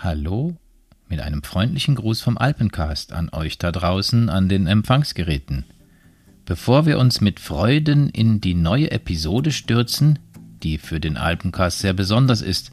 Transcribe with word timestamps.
Hallo 0.00 0.54
mit 1.08 1.18
einem 1.18 1.42
freundlichen 1.42 1.96
Gruß 1.96 2.20
vom 2.20 2.38
Alpencast 2.38 3.12
an 3.12 3.30
euch 3.32 3.58
da 3.58 3.72
draußen 3.72 4.28
an 4.28 4.48
den 4.48 4.68
Empfangsgeräten. 4.68 5.64
Bevor 6.44 6.86
wir 6.86 7.00
uns 7.00 7.20
mit 7.20 7.40
Freuden 7.40 8.08
in 8.08 8.40
die 8.40 8.54
neue 8.54 8.92
Episode 8.92 9.50
stürzen, 9.50 10.20
die 10.62 10.78
für 10.78 11.00
den 11.00 11.16
Alpencast 11.16 11.80
sehr 11.80 11.94
besonders 11.94 12.42
ist, 12.42 12.70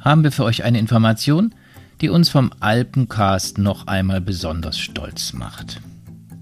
haben 0.00 0.24
wir 0.24 0.32
für 0.32 0.42
euch 0.42 0.64
eine 0.64 0.80
Information, 0.80 1.54
die 2.00 2.08
uns 2.08 2.28
vom 2.28 2.50
Alpencast 2.58 3.58
noch 3.58 3.86
einmal 3.86 4.20
besonders 4.20 4.80
stolz 4.80 5.34
macht. 5.34 5.80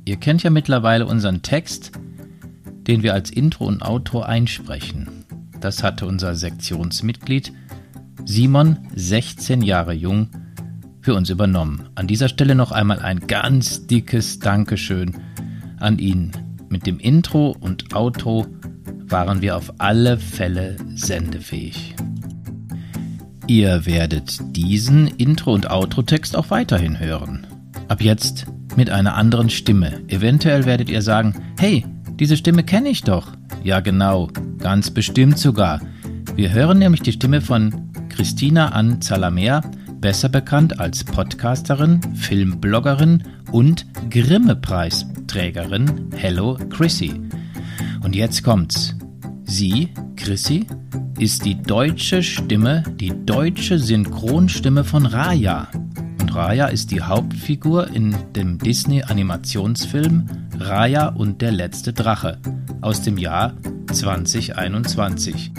Ihr 0.07 0.17
kennt 0.17 0.43
ja 0.43 0.49
mittlerweile 0.49 1.05
unseren 1.05 1.43
Text, 1.43 1.93
den 2.87 3.03
wir 3.03 3.13
als 3.13 3.29
Intro 3.31 3.67
und 3.67 3.83
Outro 3.83 4.23
einsprechen. 4.23 5.27
Das 5.61 5.83
hatte 5.83 6.07
unser 6.07 6.37
Sektionsmitglied 6.37 7.53
Simon, 8.25 8.79
16 8.95 9.63
Jahre 9.63 9.93
jung, 9.93 10.29
für 11.01 11.15
uns 11.15 11.31
übernommen. 11.31 11.89
An 11.95 12.07
dieser 12.07 12.29
Stelle 12.29 12.55
noch 12.55 12.73
einmal 12.73 12.99
ein 12.99 13.27
ganz 13.27 13.87
dickes 13.87 14.41
Dankeschön 14.41 15.15
an 15.79 15.99
ihn. 15.99 16.33
Mit 16.69 16.87
dem 16.87 16.99
Intro 16.99 17.57
und 17.61 17.95
Outro 17.95 18.47
waren 19.07 19.41
wir 19.41 19.57
auf 19.57 19.75
alle 19.79 20.19
Fälle 20.19 20.77
sendefähig. 20.95 21.95
Ihr 23.47 23.87
werdet 23.87 24.41
diesen 24.57 25.07
Intro- 25.07 25.55
und 25.55 25.71
Outro-Text 25.71 26.37
auch 26.37 26.51
weiterhin 26.51 26.99
hören. 26.99 27.47
Ab 27.87 28.03
jetzt 28.03 28.47
mit 28.75 28.91
einer 28.91 29.15
anderen 29.15 29.51
Stimme. 29.51 30.01
Eventuell 30.09 30.65
werdet 30.65 30.91
ihr 30.91 31.03
sagen, 31.03 31.35
hey, 31.59 31.85
diese 32.19 32.37
Stimme 32.37 32.65
kenne 32.65 32.89
ich 32.89 33.03
doch. 33.03 33.33
Ja 33.63 33.79
genau, 33.81 34.29
ganz 34.59 34.91
bestimmt 34.91 35.39
sogar. 35.39 35.81
Wir 36.35 36.53
hören 36.53 36.79
nämlich 36.79 37.03
die 37.03 37.13
Stimme 37.13 37.41
von 37.41 37.86
Christina 38.17 38.71
Ann 38.71 39.03
Zalamer, 39.03 39.61
besser 40.01 40.31
bekannt 40.31 40.81
als 40.81 41.05
Podcasterin, 41.05 42.01
Filmbloggerin 42.15 43.23
und 43.53 43.85
Grimme-Preisträgerin 44.09 46.09
Hello 46.17 46.57
Chrissy. 46.71 47.21
Und 48.03 48.17
jetzt 48.17 48.43
kommt's. 48.43 48.95
Sie, 49.45 49.91
Chrissy, 50.17 50.67
ist 51.19 51.45
die 51.45 51.61
deutsche 51.61 52.23
Stimme, 52.23 52.85
die 52.99 53.13
deutsche 53.27 53.79
Synchronstimme 53.79 54.83
von 54.83 55.05
Raya. 55.05 55.69
Und 56.19 56.35
Raya 56.35 56.69
ist 56.69 56.93
die 56.93 57.03
Hauptfigur 57.03 57.89
in 57.89 58.17
dem 58.35 58.57
Disney-Animationsfilm 58.57 60.27
Raya 60.59 61.09
und 61.09 61.43
der 61.43 61.53
letzte 61.53 61.93
Drache 61.93 62.39
aus 62.81 63.03
dem 63.03 63.19
Jahr 63.19 63.53
2021. 63.93 65.53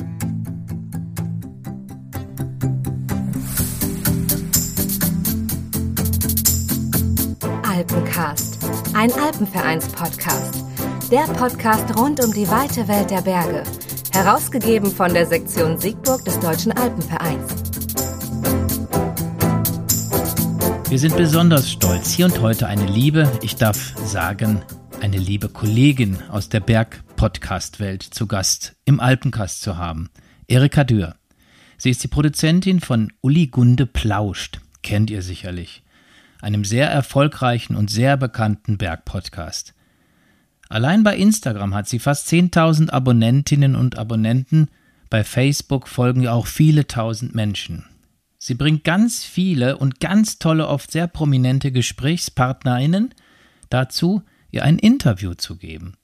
Alpencast, 7.98 8.60
ein 8.94 9.12
Alpenvereins-Podcast. 9.12 10.64
Der 11.10 11.24
Podcast 11.34 11.98
rund 11.98 12.24
um 12.24 12.32
die 12.32 12.48
weite 12.48 12.88
Welt 12.88 13.10
der 13.10 13.24
Berge. 13.24 13.64
Herausgegeben 14.14 14.92
von 14.92 15.16
der 15.16 15.26
Sektion 15.26 15.80
Siegburg 15.80 16.24
des 16.24 16.40
Deutschen 16.40 16.74
Alpenvereins. 16.74 17.56
Wir 20.88 21.00
sind 21.00 21.18
besonders 21.18 21.72
stolz, 21.72 22.12
hier 22.12 22.28
und 22.28 22.40
heute 22.40 22.68
eine 22.68 22.86
liebe, 22.86 23.32
ich 23.42 23.56
darf 23.56 23.96
sagen, 24.06 24.62
eine 25.02 25.18
liebe 25.18 25.50
Kollegin 25.50 26.22
aus 26.30 26.50
der 26.50 26.60
Berg-Podcast-Welt 26.60 28.04
zu 28.04 28.28
Gast 28.28 28.76
im 28.86 29.00
Alpencast 29.00 29.64
zu 29.64 29.78
haben. 29.78 30.12
Erika 30.48 30.84
Dürr. 30.84 31.16
Sie 31.80 31.90
ist 31.90 32.04
die 32.04 32.10
Produzentin 32.10 32.80
von 32.80 33.12
Uli 33.22 33.48
Gunde 33.48 33.88
Plauscht. 33.88 34.60
Kennt 34.84 35.10
ihr 35.10 35.24
sicherlich 35.24 35.82
einem 36.42 36.66
sehr 36.66 36.90
erfolgreichen 36.90 37.76
und 37.76 37.90
sehr 37.90 38.18
bekannten 38.18 38.78
Bergpodcast. 38.78 39.74
Allein 40.70 41.04
bei 41.04 41.16
Instagram 41.16 41.74
hat 41.74 41.88
sie 41.88 42.00
fast 42.00 42.28
10.000 42.30 42.90
Abonnentinnen 42.90 43.76
und 43.76 43.98
Abonnenten, 43.98 44.70
bei 45.10 45.24
Facebook 45.24 45.88
folgen 45.88 46.24
ihr 46.24 46.34
auch 46.34 46.48
viele 46.48 46.88
tausend 46.88 47.34
Menschen. 47.34 47.86
Sie 48.38 48.54
bringt 48.54 48.84
ganz 48.84 49.24
viele 49.24 49.78
und 49.78 50.00
ganz 50.00 50.40
tolle, 50.40 50.68
oft 50.68 50.92
sehr 50.92 51.08
prominente 51.08 51.72
Gesprächspartnerinnen 51.72 53.14
dazu, 53.70 54.22
ihr 54.52 54.64
ein 54.64 54.80
Interview 54.80 55.34
zu 55.34 55.56
geben. 55.58 55.96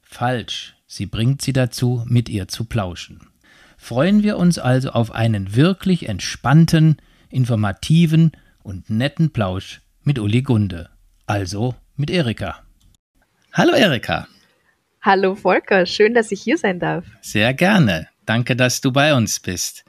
Falsch, 0.00 0.76
sie 0.86 1.06
bringt 1.06 1.42
sie 1.42 1.52
dazu, 1.52 2.04
mit 2.06 2.28
ihr 2.28 2.48
zu 2.48 2.64
plauschen. 2.64 3.28
Freuen 3.76 4.22
wir 4.22 4.38
uns 4.38 4.58
also 4.58 4.90
auf 4.90 5.12
einen 5.12 5.54
wirklich 5.54 6.08
entspannten, 6.08 6.96
informativen 7.28 8.32
und 8.68 8.90
netten 8.90 9.30
Plausch 9.30 9.80
mit 10.04 10.18
Uli 10.18 10.42
Gunde, 10.42 10.90
also 11.24 11.74
mit 11.96 12.10
Erika. 12.10 12.62
Hallo 13.54 13.72
Erika. 13.72 14.28
Hallo 15.00 15.34
Volker, 15.34 15.86
schön, 15.86 16.12
dass 16.12 16.30
ich 16.32 16.42
hier 16.42 16.58
sein 16.58 16.78
darf. 16.78 17.06
Sehr 17.22 17.54
gerne. 17.54 18.08
Danke, 18.26 18.56
dass 18.56 18.82
du 18.82 18.92
bei 18.92 19.14
uns 19.14 19.40
bist. 19.40 19.86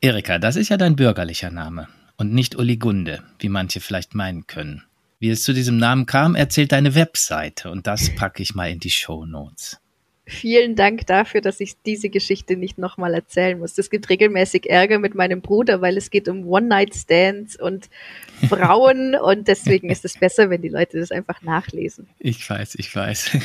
Erika, 0.00 0.40
das 0.40 0.56
ist 0.56 0.68
ja 0.68 0.76
dein 0.76 0.96
bürgerlicher 0.96 1.52
Name 1.52 1.86
und 2.16 2.34
nicht 2.34 2.56
Uli 2.56 2.76
Gunde, 2.76 3.22
wie 3.38 3.48
manche 3.48 3.80
vielleicht 3.80 4.16
meinen 4.16 4.48
können. 4.48 4.82
Wie 5.20 5.30
es 5.30 5.44
zu 5.44 5.52
diesem 5.52 5.76
Namen 5.76 6.06
kam, 6.06 6.34
erzählt 6.34 6.72
deine 6.72 6.96
Webseite 6.96 7.70
und 7.70 7.86
das 7.86 8.12
packe 8.16 8.42
ich 8.42 8.56
mal 8.56 8.68
in 8.68 8.80
die 8.80 8.90
Show 8.90 9.26
Notes. 9.26 9.80
Vielen 10.26 10.74
Dank 10.74 11.06
dafür, 11.06 11.42
dass 11.42 11.60
ich 11.60 11.74
diese 11.84 12.08
Geschichte 12.08 12.56
nicht 12.56 12.78
nochmal 12.78 13.12
erzählen 13.12 13.58
muss. 13.58 13.76
Es 13.76 13.90
gibt 13.90 14.08
regelmäßig 14.08 14.70
Ärger 14.70 14.98
mit 14.98 15.14
meinem 15.14 15.42
Bruder, 15.42 15.82
weil 15.82 15.98
es 15.98 16.10
geht 16.10 16.28
um 16.28 16.46
One-Night-Stands 16.46 17.60
und 17.60 17.90
Frauen 18.48 19.16
und 19.16 19.48
deswegen 19.48 19.90
ist 19.90 20.04
es 20.06 20.18
besser, 20.18 20.48
wenn 20.48 20.62
die 20.62 20.70
Leute 20.70 20.98
das 20.98 21.10
einfach 21.10 21.42
nachlesen. 21.42 22.08
Ich 22.18 22.48
weiß, 22.48 22.76
ich 22.76 22.94
weiß. 22.94 23.32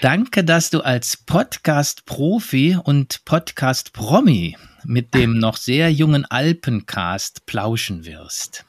Danke, 0.00 0.42
dass 0.42 0.70
du 0.70 0.80
als 0.80 1.16
Podcast-Profi 1.18 2.76
und 2.82 3.24
Podcast-Promi 3.24 4.56
mit 4.84 5.14
dem 5.14 5.38
noch 5.38 5.56
sehr 5.56 5.90
jungen 5.90 6.24
Alpencast 6.24 7.46
plauschen 7.46 8.04
wirst. 8.04 8.66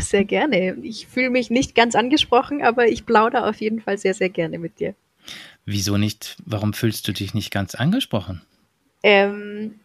Sehr 0.00 0.24
gerne. 0.24 0.76
Ich 0.82 1.08
fühle 1.08 1.30
mich 1.30 1.50
nicht 1.50 1.74
ganz 1.74 1.96
angesprochen, 1.96 2.62
aber 2.62 2.86
ich 2.86 3.06
plaudere 3.06 3.48
auf 3.48 3.60
jeden 3.60 3.80
Fall 3.80 3.98
sehr, 3.98 4.14
sehr 4.14 4.28
gerne 4.28 4.58
mit 4.58 4.78
dir. 4.78 4.94
Wieso 5.64 5.96
nicht? 5.96 6.36
Warum 6.46 6.72
fühlst 6.72 7.06
du 7.08 7.12
dich 7.12 7.34
nicht 7.34 7.50
ganz 7.50 7.74
angesprochen? 7.74 8.42
Ähm, 9.02 9.80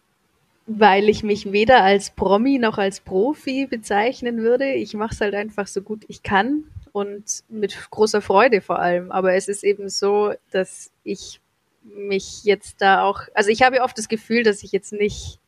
weil 0.66 1.08
ich 1.08 1.22
mich 1.22 1.52
weder 1.52 1.82
als 1.84 2.10
Promi 2.10 2.58
noch 2.58 2.78
als 2.78 3.00
Profi 3.00 3.66
bezeichnen 3.66 4.38
würde. 4.38 4.72
Ich 4.72 4.94
mache 4.94 5.14
es 5.14 5.20
halt 5.20 5.34
einfach 5.34 5.66
so 5.66 5.82
gut 5.82 6.04
ich 6.08 6.22
kann 6.22 6.64
und 6.92 7.42
mit 7.48 7.76
großer 7.90 8.22
Freude 8.22 8.60
vor 8.60 8.78
allem. 8.78 9.12
Aber 9.12 9.34
es 9.34 9.48
ist 9.48 9.64
eben 9.64 9.88
so, 9.88 10.32
dass 10.50 10.90
ich 11.02 11.40
mich 11.82 12.44
jetzt 12.44 12.80
da 12.80 13.02
auch, 13.02 13.22
also 13.34 13.50
ich 13.50 13.62
habe 13.62 13.82
oft 13.82 13.98
das 13.98 14.08
Gefühl, 14.08 14.42
dass 14.42 14.62
ich 14.62 14.72
jetzt 14.72 14.92
nicht 14.92 15.38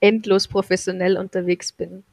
endlos 0.00 0.48
professionell 0.48 1.16
unterwegs 1.16 1.72
bin. 1.72 2.04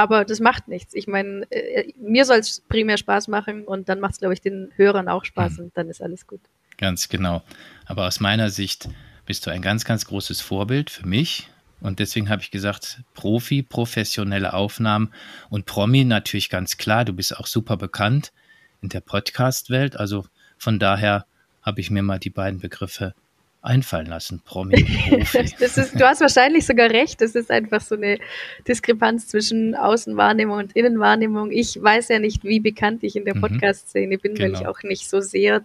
Aber 0.00 0.24
das 0.24 0.40
macht 0.40 0.66
nichts. 0.66 0.94
Ich 0.94 1.06
meine, 1.08 1.42
äh, 1.50 1.92
mir 2.00 2.24
soll 2.24 2.38
es 2.38 2.62
primär 2.70 2.96
Spaß 2.96 3.28
machen 3.28 3.64
und 3.64 3.90
dann 3.90 4.00
macht 4.00 4.14
es, 4.14 4.18
glaube 4.18 4.32
ich, 4.32 4.40
den 4.40 4.72
Hörern 4.76 5.10
auch 5.10 5.26
Spaß 5.26 5.58
mhm. 5.58 5.64
und 5.64 5.76
dann 5.76 5.90
ist 5.90 6.00
alles 6.00 6.26
gut. 6.26 6.40
Ganz 6.78 7.10
genau. 7.10 7.42
Aber 7.84 8.06
aus 8.06 8.18
meiner 8.18 8.48
Sicht 8.48 8.88
bist 9.26 9.44
du 9.44 9.50
ein 9.50 9.60
ganz, 9.60 9.84
ganz 9.84 10.06
großes 10.06 10.40
Vorbild 10.40 10.88
für 10.88 11.06
mich. 11.06 11.50
Und 11.82 11.98
deswegen 11.98 12.30
habe 12.30 12.40
ich 12.40 12.50
gesagt, 12.50 13.02
Profi, 13.12 13.62
professionelle 13.62 14.54
Aufnahmen 14.54 15.12
und 15.50 15.66
Promi 15.66 16.06
natürlich 16.06 16.48
ganz 16.48 16.78
klar. 16.78 17.04
Du 17.04 17.12
bist 17.12 17.36
auch 17.36 17.46
super 17.46 17.76
bekannt 17.76 18.32
in 18.80 18.88
der 18.88 19.00
Podcast-Welt. 19.00 19.98
Also 19.98 20.24
von 20.56 20.78
daher 20.78 21.26
habe 21.60 21.82
ich 21.82 21.90
mir 21.90 22.02
mal 22.02 22.18
die 22.18 22.30
beiden 22.30 22.60
Begriffe 22.60 23.14
einfallen 23.62 24.06
lassen, 24.06 24.40
Promi 24.44 24.82
Profi. 24.82 25.54
ist, 25.64 25.94
du 25.94 26.06
hast 26.06 26.20
wahrscheinlich 26.20 26.66
sogar 26.66 26.90
recht. 26.90 27.20
Das 27.20 27.34
ist 27.34 27.50
einfach 27.50 27.80
so 27.80 27.94
eine 27.94 28.18
Diskrepanz 28.66 29.28
zwischen 29.28 29.74
Außenwahrnehmung 29.74 30.58
und 30.58 30.72
Innenwahrnehmung. 30.76 31.50
Ich 31.50 31.80
weiß 31.80 32.08
ja 32.08 32.18
nicht, 32.18 32.44
wie 32.44 32.60
bekannt 32.60 33.02
ich 33.02 33.16
in 33.16 33.24
der 33.24 33.36
mhm. 33.36 33.42
Podcast-Szene 33.42 34.18
bin, 34.18 34.34
genau. 34.34 34.54
weil 34.54 34.60
ich 34.60 34.66
auch 34.66 34.82
nicht 34.82 35.08
so 35.08 35.20
sehr 35.20 35.62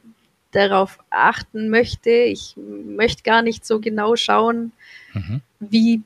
darauf 0.51 0.99
achten 1.09 1.69
möchte. 1.69 2.09
Ich 2.09 2.55
möchte 2.57 3.23
gar 3.23 3.41
nicht 3.41 3.65
so 3.65 3.79
genau 3.79 4.15
schauen, 4.15 4.71
mhm. 5.13 5.41
wie 5.59 6.01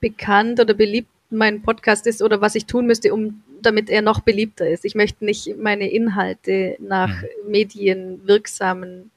bekannt 0.00 0.60
oder 0.60 0.74
beliebt 0.74 1.08
mein 1.30 1.62
Podcast 1.62 2.06
ist 2.06 2.22
oder 2.22 2.40
was 2.40 2.54
ich 2.54 2.66
tun 2.66 2.86
müsste, 2.86 3.12
um 3.12 3.42
damit 3.62 3.90
er 3.90 4.02
noch 4.02 4.20
beliebter 4.20 4.68
ist. 4.68 4.84
Ich 4.84 4.94
möchte 4.94 5.24
nicht 5.24 5.56
meine 5.58 5.90
Inhalte 5.90 6.76
nach 6.78 7.08
mhm. 7.08 7.50
medienwirksamen 7.50 9.10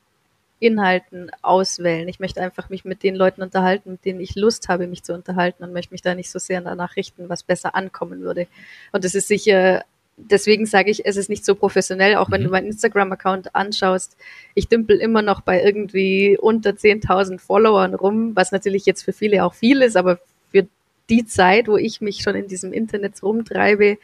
Inhalten 0.59 1.31
auswählen. 1.41 2.07
Ich 2.07 2.19
möchte 2.19 2.41
einfach 2.41 2.69
mich 2.69 2.85
mit 2.85 3.03
den 3.03 3.15
Leuten 3.15 3.41
unterhalten, 3.41 3.91
mit 3.91 4.05
denen 4.05 4.19
ich 4.19 4.35
Lust 4.35 4.69
habe, 4.69 4.87
mich 4.87 5.03
zu 5.03 5.13
unterhalten 5.13 5.63
und 5.63 5.73
möchte 5.73 5.93
mich 5.93 6.01
da 6.01 6.15
nicht 6.15 6.29
so 6.29 6.39
sehr 6.39 6.61
danach 6.61 6.95
richten, 6.95 7.29
was 7.29 7.43
besser 7.43 7.75
ankommen 7.75 8.21
würde. 8.21 8.47
Und 8.91 9.03
das 9.03 9.15
ist 9.15 9.27
sicher 9.27 9.83
deswegen 10.19 10.65
sage 10.65 10.91
ich, 10.91 11.05
es 11.05 11.17
ist 11.17 11.29
nicht 11.29 11.45
so 11.45 11.55
professionell, 11.55 12.15
auch 12.15 12.29
wenn 12.31 12.41
mhm. 12.41 12.45
du 12.45 12.51
meinen 12.51 12.67
Instagram-Account 12.67 13.55
anschaust. 13.55 14.17
Ich 14.53 14.67
dümpel 14.67 14.97
immer 14.97 15.21
noch 15.21 15.41
bei 15.41 15.63
irgendwie 15.63 16.37
unter 16.37 16.71
10.000 16.71 17.39
Followern 17.39 17.93
rum, 17.93 18.35
was 18.35 18.51
natürlich 18.51 18.85
jetzt 18.85 19.03
für 19.03 19.13
viele 19.13 19.43
auch 19.45 19.53
viel 19.53 19.81
ist, 19.81 19.95
aber 19.95 20.19
für 20.51 20.67
die 21.09 21.25
Zeit, 21.25 21.67
wo 21.67 21.77
ich 21.77 22.01
mich 22.01 22.21
schon 22.21 22.35
in 22.35 22.47
diesem 22.47 22.73
Internet 22.73 23.21
rumtreibe, 23.23 23.97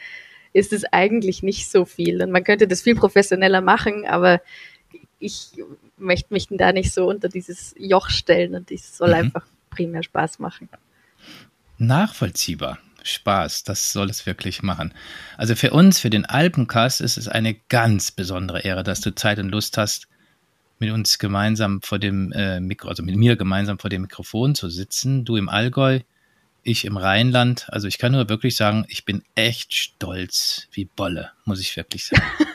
ist 0.54 0.74
es 0.74 0.86
eigentlich 0.86 1.44
nicht 1.44 1.69
so 1.69 1.86
viel. 1.86 2.22
Und 2.22 2.31
man 2.31 2.44
könnte 2.44 2.68
das 2.68 2.81
viel 2.81 2.96
professioneller 2.96 3.62
machen, 3.62 4.06
aber 4.06 4.42
ich 5.19 5.50
möchte 5.97 6.33
mich 6.33 6.47
da 6.50 6.71
nicht 6.71 6.92
so 6.92 7.07
unter 7.07 7.30
dieses 7.30 7.74
Joch 7.77 8.09
stellen 8.09 8.56
und 8.56 8.71
es 8.71 8.97
soll 8.97 9.09
mhm. 9.09 9.15
einfach 9.15 9.45
primär 9.69 10.03
Spaß 10.03 10.39
machen. 10.39 10.69
Nachvollziehbar. 11.77 12.80
Spaß, 13.03 13.63
das 13.63 13.94
soll 13.94 14.09
es 14.09 14.25
wirklich 14.25 14.63
machen. 14.63 14.94
Also 15.38 15.56
für 15.56 15.71
uns, 15.71 16.00
für 16.00 16.09
den 16.09 16.25
Alpencast, 16.25 17.01
ist 17.01 17.18
es 17.18 17.27
eine 17.27 17.53
ganz 17.69 18.12
besondere 18.12 18.62
Ehre, 18.62 18.83
dass 18.83 19.00
du 19.00 19.13
Zeit 19.13 19.38
und 19.38 19.50
Lust 19.50 19.77
hast, 19.77 20.07
mit 20.80 20.92
uns 20.92 21.19
gemeinsam 21.19 21.81
vor 21.81 22.00
dem 22.00 22.31
äh, 22.31 22.59
Mikro, 22.59 22.89
also 22.89 23.03
mit 23.03 23.15
mir 23.15 23.36
gemeinsam 23.36 23.80
vor 23.80 23.89
dem 23.89 24.01
Mikrofon 24.01 24.56
zu 24.56 24.69
sitzen. 24.69 25.24
Du 25.24 25.38
im 25.38 25.50
Allgäu, 25.50 26.00
ich 26.63 26.86
im 26.86 26.97
Rheinland. 26.97 27.68
Also 27.69 27.88
ich 27.88 27.97
kann 27.97 28.12
nur 28.12 28.27
wirklich 28.27 28.57
sagen, 28.57 28.86
ich 28.89 29.06
bin 29.06 29.24
echt 29.36 29.74
stolz 29.75 30.68
wie 30.71 30.86
Bolle, 30.86 31.31
muss 31.45 31.62
ich 31.62 31.77
wirklich 31.77 32.06
sagen. 32.06 32.24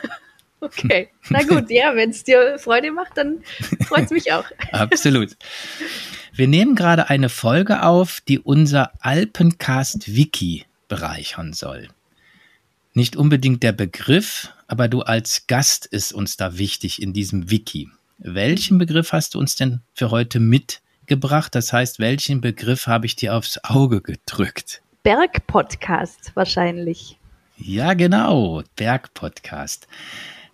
okay, 0.61 1.09
na 1.29 1.43
gut, 1.43 1.69
ja, 1.69 1.95
wenn 1.95 2.11
es 2.11 2.23
dir 2.23 2.57
Freude 2.59 2.91
macht, 2.91 3.17
dann 3.17 3.43
freut 3.85 4.05
es 4.05 4.11
mich 4.11 4.31
auch. 4.31 4.45
Absolut. 4.71 5.35
Wir 6.33 6.47
nehmen 6.47 6.75
gerade 6.75 7.09
eine 7.09 7.29
Folge 7.29 7.83
auf, 7.83 8.21
die 8.21 8.39
unser 8.39 8.91
Alpencast 8.99 10.15
Wiki 10.15 10.65
bereichern 10.87 11.53
soll. 11.53 11.89
Nicht 12.93 13.15
unbedingt 13.15 13.63
der 13.63 13.71
Begriff, 13.71 14.49
aber 14.67 14.87
du 14.87 15.01
als 15.01 15.47
Gast 15.47 15.85
ist 15.85 16.13
uns 16.13 16.37
da 16.37 16.57
wichtig 16.57 17.01
in 17.01 17.13
diesem 17.13 17.49
Wiki. 17.49 17.89
Welchen 18.17 18.77
Begriff 18.77 19.13
hast 19.13 19.33
du 19.33 19.39
uns 19.39 19.55
denn 19.55 19.81
für 19.93 20.11
heute 20.11 20.39
mitgebracht? 20.39 21.55
Das 21.55 21.73
heißt, 21.73 21.99
welchen 21.99 22.39
Begriff 22.39 22.87
habe 22.87 23.05
ich 23.05 23.15
dir 23.15 23.35
aufs 23.35 23.59
Auge 23.63 24.01
gedrückt? 24.01 24.81
Bergpodcast 25.03 26.31
wahrscheinlich. 26.35 27.17
Ja, 27.57 27.93
genau, 27.93 28.63
Bergpodcast. 28.75 29.87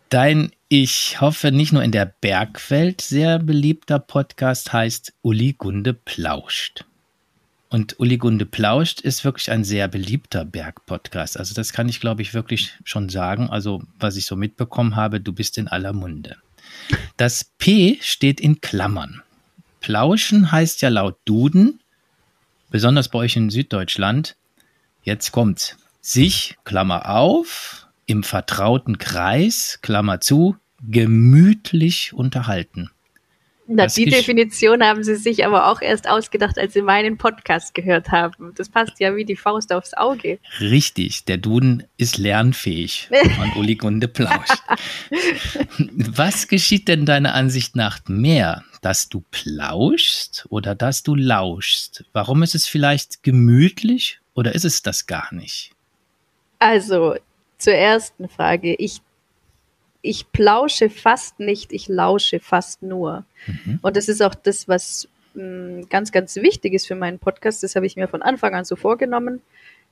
Dein, 0.09 0.51
ich 0.69 1.19
hoffe, 1.19 1.51
nicht 1.51 1.73
nur 1.73 1.83
in 1.83 1.91
der 1.91 2.05
Bergwelt 2.05 3.01
sehr 3.01 3.39
beliebter 3.39 3.99
Podcast 3.99 4.71
heißt 4.71 5.13
Uli 5.21 5.51
Gunde 5.51 5.93
plauscht. 5.93 6.85
Und 7.67 7.99
Uli 7.99 8.17
Gunde 8.17 8.45
plauscht 8.45 9.01
ist 9.01 9.25
wirklich 9.25 9.51
ein 9.51 9.65
sehr 9.65 9.89
beliebter 9.89 10.45
Bergpodcast. 10.45 11.37
Also 11.37 11.53
das 11.53 11.73
kann 11.73 11.89
ich, 11.89 11.99
glaube 11.99 12.21
ich, 12.21 12.33
wirklich 12.33 12.77
schon 12.85 13.09
sagen. 13.09 13.49
Also 13.49 13.83
was 13.99 14.15
ich 14.15 14.25
so 14.25 14.37
mitbekommen 14.37 14.95
habe, 14.95 15.19
du 15.19 15.33
bist 15.33 15.57
in 15.57 15.67
aller 15.67 15.91
Munde. 15.91 16.37
Das 17.17 17.51
P 17.57 17.99
steht 18.01 18.39
in 18.39 18.61
Klammern. 18.61 19.21
Plauschen 19.81 20.53
heißt 20.53 20.81
ja 20.81 20.87
laut 20.87 21.17
Duden, 21.25 21.81
besonders 22.69 23.09
bei 23.09 23.19
euch 23.19 23.35
in 23.35 23.49
Süddeutschland, 23.49 24.37
jetzt 25.03 25.33
kommt's, 25.33 25.75
sich, 25.99 26.55
Klammer 26.63 27.09
auf, 27.09 27.86
im 28.07 28.23
vertrauten 28.23 28.97
Kreis, 28.97 29.79
Klammer 29.83 30.19
zu, 30.19 30.55
gemütlich 30.81 32.13
unterhalten. 32.13 32.89
Na, 33.69 33.87
die 33.87 34.05
Definition 34.05 34.81
haben 34.81 35.03
Sie 35.03 35.17
sich 35.17 35.45
aber 35.45 35.69
auch 35.69 35.81
erst 35.81 36.07
ausgedacht, 36.07 36.57
als 36.57 36.71
Sie 36.71 36.81
meinen 36.81 37.17
Podcast 37.17 37.73
gehört 37.73 38.09
haben. 38.11 38.53
Das 38.55 38.69
passt 38.69 38.97
ja 39.01 39.13
wie 39.17 39.25
die 39.25 39.35
Faust 39.35 39.73
aufs 39.73 39.93
Auge. 39.93 40.39
Richtig, 40.61 41.25
der 41.25 41.35
Duden 41.35 41.83
ist 41.97 42.17
lernfähig 42.17 43.09
und 43.41 43.57
Uli 43.57 43.75
Gunde 43.75 44.07
plauscht. 44.07 44.63
Was 45.77 46.47
geschieht 46.47 46.87
denn 46.87 47.05
deiner 47.05 47.33
Ansicht 47.33 47.75
nach 47.75 47.99
mehr? 48.07 48.63
Dass 48.81 49.09
du 49.09 49.21
plauschst 49.31 50.45
oder 50.47 50.73
dass 50.73 51.03
du 51.03 51.15
lauschst? 51.15 52.05
Warum 52.13 52.43
ist 52.43 52.55
es 52.55 52.67
vielleicht 52.67 53.21
gemütlich 53.21 54.21
oder 54.33 54.55
ist 54.55 54.63
es 54.63 54.81
das 54.81 55.07
gar 55.07 55.33
nicht? 55.33 55.71
Also, 56.59 57.15
zur 57.57 57.73
ersten 57.73 58.29
Frage. 58.29 58.75
Ich 58.75 59.01
ich 60.01 60.31
plausche 60.31 60.89
fast 60.89 61.39
nicht, 61.39 61.73
ich 61.73 61.87
lausche 61.87 62.39
fast 62.39 62.81
nur. 62.81 63.25
Mhm. 63.45 63.79
Und 63.81 63.97
das 63.97 64.07
ist 64.07 64.21
auch 64.21 64.35
das, 64.35 64.67
was 64.67 65.09
mh, 65.33 65.43
mm, 65.43 65.89
ganz, 65.89 66.11
ganz 66.11 66.35
wichtig 66.37 66.73
ist 66.73 66.87
für 66.87 66.95
meinen 66.95 67.19
Podcast. 67.19 67.63
Das 67.63 67.75
habe 67.75 67.85
ich 67.85 67.95
mir 67.95 68.07
von 68.07 68.21
Anfang 68.21 68.55
an 68.55 68.63
so 68.63 68.75
vorgenommen, 68.75 69.41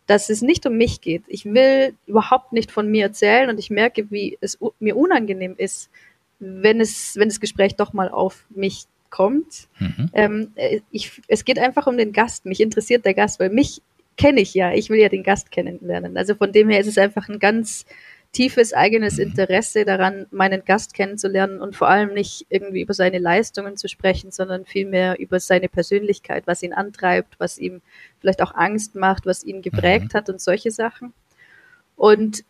dass 0.07 0.29
es 0.29 0.41
nicht 0.41 0.65
um 0.65 0.77
mich 0.77 1.01
geht. 1.01 1.23
Ich 1.27 1.45
will 1.45 1.95
überhaupt 2.05 2.53
nicht 2.53 2.71
von 2.71 2.89
mir 2.89 3.05
erzählen 3.05 3.49
und 3.49 3.59
ich 3.59 3.69
merke, 3.69 4.09
wie 4.11 4.37
es 4.41 4.57
mir 4.79 4.95
unangenehm 4.95 5.55
ist, 5.57 5.89
wenn 6.39 6.79
es, 6.79 7.15
wenn 7.15 7.29
das 7.29 7.39
Gespräch 7.39 7.75
doch 7.75 7.93
mal 7.93 8.09
auf 8.09 8.45
mich 8.49 8.85
kommt. 9.09 9.67
Mhm. 9.79 10.09
Ähm, 10.13 10.51
äh, 10.55 10.81
ich, 10.91 11.21
es 11.27 11.45
geht 11.45 11.59
einfach 11.59 11.87
um 11.87 11.97
den 11.97 12.11
Gast. 12.11 12.45
Mich 12.45 12.61
interessiert 12.61 13.05
der 13.05 13.13
Gast, 13.13 13.39
weil 13.39 13.49
mich 13.49 13.81
kenne 14.17 14.41
ich 14.41 14.53
ja. 14.53 14.73
Ich 14.73 14.89
will 14.89 14.99
ja 14.99 15.09
den 15.09 15.23
Gast 15.23 15.51
kennenlernen. 15.51 16.17
Also 16.17 16.35
von 16.35 16.51
dem 16.51 16.69
her 16.69 16.79
ist 16.79 16.87
es 16.87 16.97
einfach 16.97 17.29
ein 17.29 17.39
ganz 17.39 17.85
tiefes 18.35 18.73
eigenes 18.73 19.17
Interesse 19.17 19.85
daran, 19.85 20.25
meinen 20.29 20.65
Gast 20.65 20.93
kennenzulernen 20.93 21.61
und 21.61 21.75
vor 21.75 21.87
allem 21.87 22.13
nicht 22.13 22.45
irgendwie 22.49 22.81
über 22.81 22.93
seine 22.93 23.17
Leistungen 23.17 23.77
zu 23.77 23.87
sprechen, 23.87 24.29
sondern 24.29 24.65
vielmehr 24.65 25.17
über 25.19 25.39
seine 25.39 25.69
Persönlichkeit, 25.69 26.45
was 26.45 26.61
ihn 26.61 26.73
antreibt, 26.73 27.39
was 27.39 27.57
ihm 27.57 27.81
vielleicht 28.19 28.41
auch 28.41 28.53
Angst 28.53 28.95
macht, 28.95 29.25
was 29.25 29.45
ihn 29.45 29.61
geprägt 29.61 30.13
mhm. 30.13 30.17
hat 30.17 30.29
und 30.29 30.41
solche 30.41 30.71
Sachen. 30.71 31.13
Und 31.95 32.43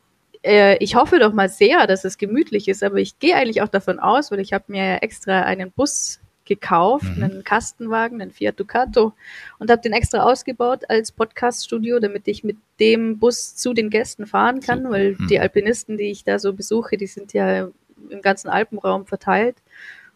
äh, 0.44 0.84
ich 0.84 0.96
hoffe 0.96 1.20
doch 1.20 1.34
mal 1.34 1.50
sehr, 1.50 1.86
dass 1.86 2.04
es 2.04 2.18
gemütlich 2.18 2.68
ist, 2.68 2.84
aber 2.84 2.98
ich 2.98 3.20
gehe 3.20 3.36
eigentlich 3.36 3.62
auch 3.62 3.70
davon 3.70 4.00
aus, 4.00 4.32
weil 4.32 4.40
ich 4.40 4.54
habe 4.54 4.66
mir 4.68 5.04
extra 5.04 5.44
einen 5.44 5.72
Bus 5.72 6.20
gekauft, 6.46 7.18
mhm. 7.18 7.24
einen 7.24 7.44
Kastenwagen, 7.44 8.22
einen 8.22 8.32
Fiat 8.32 8.60
Ducato 8.60 9.14
und 9.60 9.70
habe 9.70 9.82
den 9.82 9.94
extra 9.94 10.24
ausgebaut 10.24 10.84
als 10.90 11.12
Podcaststudio, 11.12 12.00
damit 12.00 12.28
ich 12.28 12.44
mit 12.44 12.58
dem 12.80 13.20
Bus 13.20 13.56
zu 13.56 13.74
den 13.74 13.90
Gästen 13.90 14.26
fahren 14.26 14.62
kann, 14.62 14.80
Super. 14.80 14.92
weil 14.92 15.16
mhm. 15.18 15.28
die 15.28 15.40
Alpinisten, 15.40 15.98
die 15.98 16.12
ich 16.12 16.24
da 16.24 16.40
so 16.40 16.54
besuche, 16.54 16.98
die 16.98 17.08
sind 17.08 17.34
ja 17.34 17.70
im 18.10 18.22
ganzen 18.22 18.50
Alpenraum 18.50 19.06
verteilt. 19.06 19.58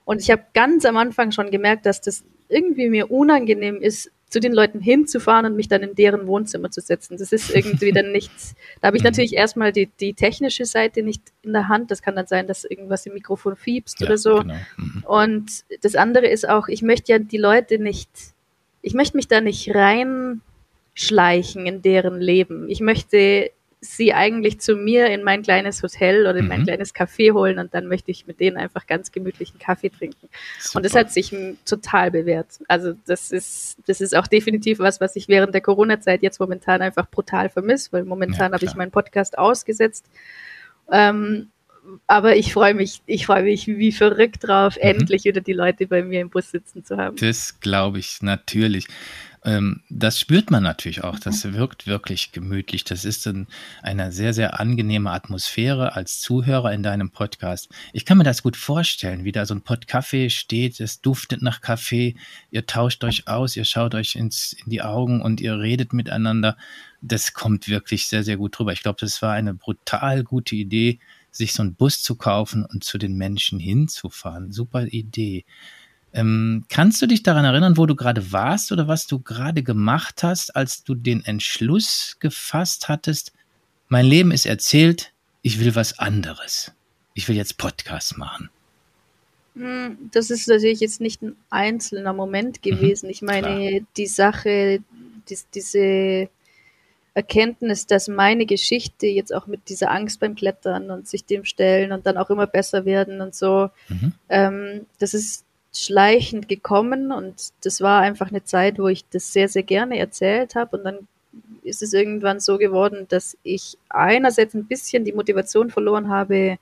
Und 0.05 0.21
ich 0.21 0.31
habe 0.31 0.43
ganz 0.53 0.85
am 0.85 0.97
Anfang 0.97 1.31
schon 1.31 1.51
gemerkt, 1.51 1.85
dass 1.85 2.01
das 2.01 2.23
irgendwie 2.47 2.89
mir 2.89 3.11
unangenehm 3.11 3.81
ist, 3.81 4.11
zu 4.29 4.39
den 4.39 4.53
Leuten 4.53 4.79
hinzufahren 4.79 5.45
und 5.47 5.55
mich 5.55 5.67
dann 5.67 5.81
in 5.81 5.95
deren 5.95 6.27
Wohnzimmer 6.27 6.69
zu 6.69 6.81
setzen. 6.81 7.17
Das 7.17 7.31
ist 7.31 7.53
irgendwie 7.53 7.91
dann 7.91 8.11
nichts. 8.13 8.55
Da 8.79 8.87
habe 8.87 8.97
ich 8.97 9.03
mhm. 9.03 9.07
natürlich 9.07 9.35
erstmal 9.35 9.71
die, 9.71 9.87
die 9.99 10.13
technische 10.13 10.65
Seite 10.65 11.01
nicht 11.01 11.23
in 11.41 11.53
der 11.53 11.67
Hand. 11.67 11.89
Das 11.91 12.01
kann 12.01 12.15
dann 12.15 12.27
sein, 12.27 12.47
dass 12.47 12.63
irgendwas 12.63 13.05
im 13.05 13.13
Mikrofon 13.13 13.55
fiebst 13.55 13.99
ja, 13.99 14.07
oder 14.07 14.17
so. 14.17 14.39
Genau. 14.39 14.55
Mhm. 14.77 15.03
Und 15.05 15.51
das 15.81 15.95
andere 15.95 16.27
ist 16.27 16.47
auch, 16.47 16.67
ich 16.67 16.83
möchte 16.83 17.11
ja 17.11 17.19
die 17.19 17.37
Leute 17.37 17.79
nicht, 17.79 18.09
ich 18.81 18.93
möchte 18.93 19.17
mich 19.17 19.27
da 19.27 19.41
nicht 19.41 19.73
reinschleichen 19.73 21.65
in 21.65 21.81
deren 21.81 22.21
Leben. 22.21 22.69
Ich 22.69 22.81
möchte 22.81 23.51
sie 23.81 24.13
eigentlich 24.13 24.59
zu 24.59 24.75
mir 24.75 25.07
in 25.07 25.23
mein 25.23 25.41
kleines 25.41 25.81
Hotel 25.81 26.27
oder 26.27 26.35
in 26.37 26.47
mein 26.47 26.61
mhm. 26.61 26.65
kleines 26.65 26.93
Café 26.93 27.31
holen 27.33 27.59
und 27.59 27.73
dann 27.73 27.87
möchte 27.87 28.11
ich 28.11 28.27
mit 28.27 28.39
denen 28.41 28.57
einfach 28.57 28.87
ganz 28.87 29.11
gemütlichen 29.11 29.57
Kaffee 29.57 29.89
trinken. 29.89 30.27
Super. 30.59 30.77
Und 30.77 30.85
das 30.85 30.95
hat 30.95 31.13
sich 31.13 31.33
total 31.65 32.11
bewährt. 32.11 32.59
Also 32.67 32.93
das 33.05 33.31
ist, 33.31 33.77
das 33.87 34.01
ist 34.01 34.15
auch 34.15 34.27
definitiv 34.27 34.79
was, 34.79 34.99
was 34.99 35.15
ich 35.15 35.29
während 35.29 35.53
der 35.53 35.61
Corona-Zeit 35.61 36.23
jetzt 36.23 36.39
momentan 36.39 36.81
einfach 36.81 37.09
brutal 37.09 37.49
vermisse, 37.49 37.93
weil 37.93 38.03
momentan 38.03 38.51
ja, 38.51 38.55
habe 38.55 38.65
ich 38.65 38.75
meinen 38.75 38.91
Podcast 38.91 39.37
ausgesetzt. 39.37 40.05
Ähm, 40.91 41.49
aber 42.05 42.35
ich 42.35 42.53
freue 42.53 42.73
mich, 42.73 43.01
ich 43.05 43.25
freue 43.25 43.43
mich 43.43 43.67
wie 43.67 43.93
verrückt 43.93 44.47
drauf, 44.47 44.75
mhm. 44.75 44.89
endlich 44.89 45.23
wieder 45.23 45.41
die 45.41 45.53
Leute 45.53 45.87
bei 45.87 46.03
mir 46.03 46.19
im 46.19 46.29
Bus 46.29 46.51
sitzen 46.51 46.83
zu 46.83 46.97
haben. 46.97 47.15
Das 47.15 47.59
glaube 47.61 47.99
ich 47.99 48.21
natürlich. 48.21 48.87
Ähm, 49.45 49.81
das 49.89 50.19
spürt 50.19 50.51
man 50.51 50.63
natürlich 50.63 51.03
auch. 51.03 51.17
Das 51.17 51.53
wirkt 51.53 51.87
wirklich 51.87 52.31
gemütlich. 52.31 52.83
Das 52.83 53.05
ist 53.05 53.25
ein, 53.27 53.47
eine 53.81 54.11
sehr, 54.11 54.33
sehr 54.33 54.59
angenehme 54.59 55.11
Atmosphäre 55.11 55.95
als 55.95 56.19
Zuhörer 56.19 56.73
in 56.73 56.83
deinem 56.83 57.09
Podcast. 57.09 57.69
Ich 57.93 58.05
kann 58.05 58.17
mir 58.17 58.25
das 58.25 58.43
gut 58.43 58.57
vorstellen, 58.57 59.23
wie 59.23 59.31
da 59.31 59.45
so 59.45 59.53
ein 59.53 59.61
Pott 59.61 59.87
Kaffee 59.87 60.29
steht. 60.29 60.79
Es 60.79 61.01
duftet 61.01 61.41
nach 61.41 61.61
Kaffee. 61.61 62.15
Ihr 62.51 62.65
tauscht 62.65 63.03
euch 63.03 63.27
aus, 63.27 63.55
ihr 63.55 63.65
schaut 63.65 63.95
euch 63.95 64.15
ins, 64.15 64.53
in 64.53 64.69
die 64.69 64.81
Augen 64.81 65.21
und 65.21 65.39
ihr 65.39 65.57
redet 65.57 65.93
miteinander. 65.93 66.57
Das 67.01 67.33
kommt 67.33 67.69
wirklich 67.69 68.07
sehr, 68.07 68.23
sehr 68.23 68.35
gut 68.35 68.57
drüber. 68.57 68.73
Ich 68.73 68.81
glaube, 68.81 68.99
das 68.99 69.21
war 69.21 69.33
eine 69.33 69.53
brutal 69.53 70.23
gute 70.23 70.55
Idee, 70.55 70.99
sich 71.31 71.53
so 71.53 71.63
einen 71.63 71.75
Bus 71.75 72.03
zu 72.03 72.15
kaufen 72.15 72.65
und 72.65 72.83
zu 72.83 72.97
den 72.97 73.15
Menschen 73.15 73.59
hinzufahren. 73.59 74.51
Super 74.51 74.85
Idee. 74.87 75.45
Ähm, 76.11 76.65
kannst 76.69 77.01
du 77.01 77.07
dich 77.07 77.23
daran 77.23 77.45
erinnern, 77.45 77.77
wo 77.77 77.85
du 77.85 77.95
gerade 77.95 78.31
warst 78.31 78.71
oder 78.71 78.87
was 78.87 79.05
du 79.05 79.19
gerade 79.19 79.61
gemacht 79.61 80.23
hast, 80.23 80.55
als 80.55 80.83
du 80.83 80.95
den 80.95 81.23
Entschluss 81.23 82.17
gefasst 82.19 82.89
hattest, 82.89 83.31
mein 83.89 84.05
Leben 84.05 84.31
ist 84.31 84.45
erzählt, 84.45 85.13
ich 85.41 85.59
will 85.59 85.75
was 85.75 85.99
anderes. 85.99 86.71
Ich 87.13 87.27
will 87.27 87.35
jetzt 87.35 87.57
Podcast 87.57 88.17
machen. 88.17 88.49
Hm, 89.55 89.97
das 90.11 90.29
ist 90.29 90.47
natürlich 90.47 90.79
jetzt 90.79 91.01
nicht 91.01 91.21
ein 91.21 91.35
einzelner 91.49 92.13
Moment 92.13 92.57
mhm, 92.57 92.69
gewesen. 92.69 93.07
Mhm, 93.07 93.11
ich 93.11 93.21
meine, 93.21 93.69
klar. 93.69 93.87
die 93.97 94.07
Sache, 94.07 94.79
die, 95.29 95.37
diese 95.53 96.29
Erkenntnis, 97.13 97.87
dass 97.87 98.07
meine 98.07 98.45
Geschichte 98.45 99.07
jetzt 99.07 99.33
auch 99.33 99.47
mit 99.47 99.69
dieser 99.69 99.91
Angst 99.91 100.19
beim 100.19 100.35
Klettern 100.35 100.91
und 100.91 101.07
sich 101.07 101.25
dem 101.25 101.45
stellen 101.45 101.91
und 101.91 102.05
dann 102.05 102.17
auch 102.17 102.29
immer 102.29 102.47
besser 102.47 102.85
werden 102.85 103.21
und 103.21 103.35
so, 103.35 103.69
mhm. 103.89 104.13
ähm, 104.29 104.85
das 104.99 105.13
ist 105.13 105.43
schleichend 105.85 106.47
gekommen 106.47 107.11
und 107.11 107.35
das 107.63 107.81
war 107.81 108.01
einfach 108.01 108.29
eine 108.29 108.43
Zeit, 108.43 108.79
wo 108.79 108.87
ich 108.87 109.05
das 109.09 109.33
sehr, 109.33 109.47
sehr 109.47 109.63
gerne 109.63 109.97
erzählt 109.97 110.55
habe 110.55 110.77
und 110.77 110.83
dann 110.83 111.07
ist 111.63 111.83
es 111.83 111.93
irgendwann 111.93 112.39
so 112.39 112.57
geworden, 112.57 113.05
dass 113.09 113.37
ich 113.43 113.77
einerseits 113.89 114.53
ein 114.53 114.65
bisschen 114.65 115.05
die 115.05 115.13
Motivation 115.13 115.69
verloren 115.69 116.09
habe, 116.09 116.57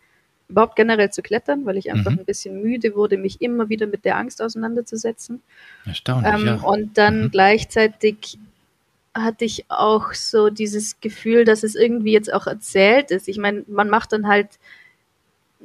überhaupt 0.50 0.76
generell 0.76 1.12
zu 1.12 1.22
klettern, 1.22 1.66
weil 1.66 1.78
ich 1.78 1.92
einfach 1.92 2.12
mhm. 2.12 2.20
ein 2.20 2.26
bisschen 2.26 2.62
müde 2.62 2.96
wurde, 2.96 3.18
mich 3.18 3.42
immer 3.42 3.70
wieder 3.70 3.88
mit 3.88 4.06
der 4.06 4.18
Angst 4.18 4.42
auseinanderzusetzen. 4.42 5.42
Erstaunlich, 5.86 6.34
ähm, 6.34 6.46
ja. 6.46 6.56
Und 6.62 6.98
dann 6.98 7.24
mhm. 7.24 7.32
gleichzeitig 7.32 8.38
hatte 9.14 9.46
ich 9.46 9.66
auch 9.70 10.14
so 10.14 10.50
dieses 10.50 11.00
Gefühl, 11.02 11.44
dass 11.44 11.64
es 11.64 11.76
irgendwie 11.76 12.12
jetzt 12.12 12.32
auch 12.32 12.48
erzählt 12.48 13.12
ist. 13.12 13.28
Ich 13.28 13.38
meine, 13.38 13.64
man 13.68 13.90
macht 13.90 14.14
dann 14.14 14.28
halt 14.28 14.60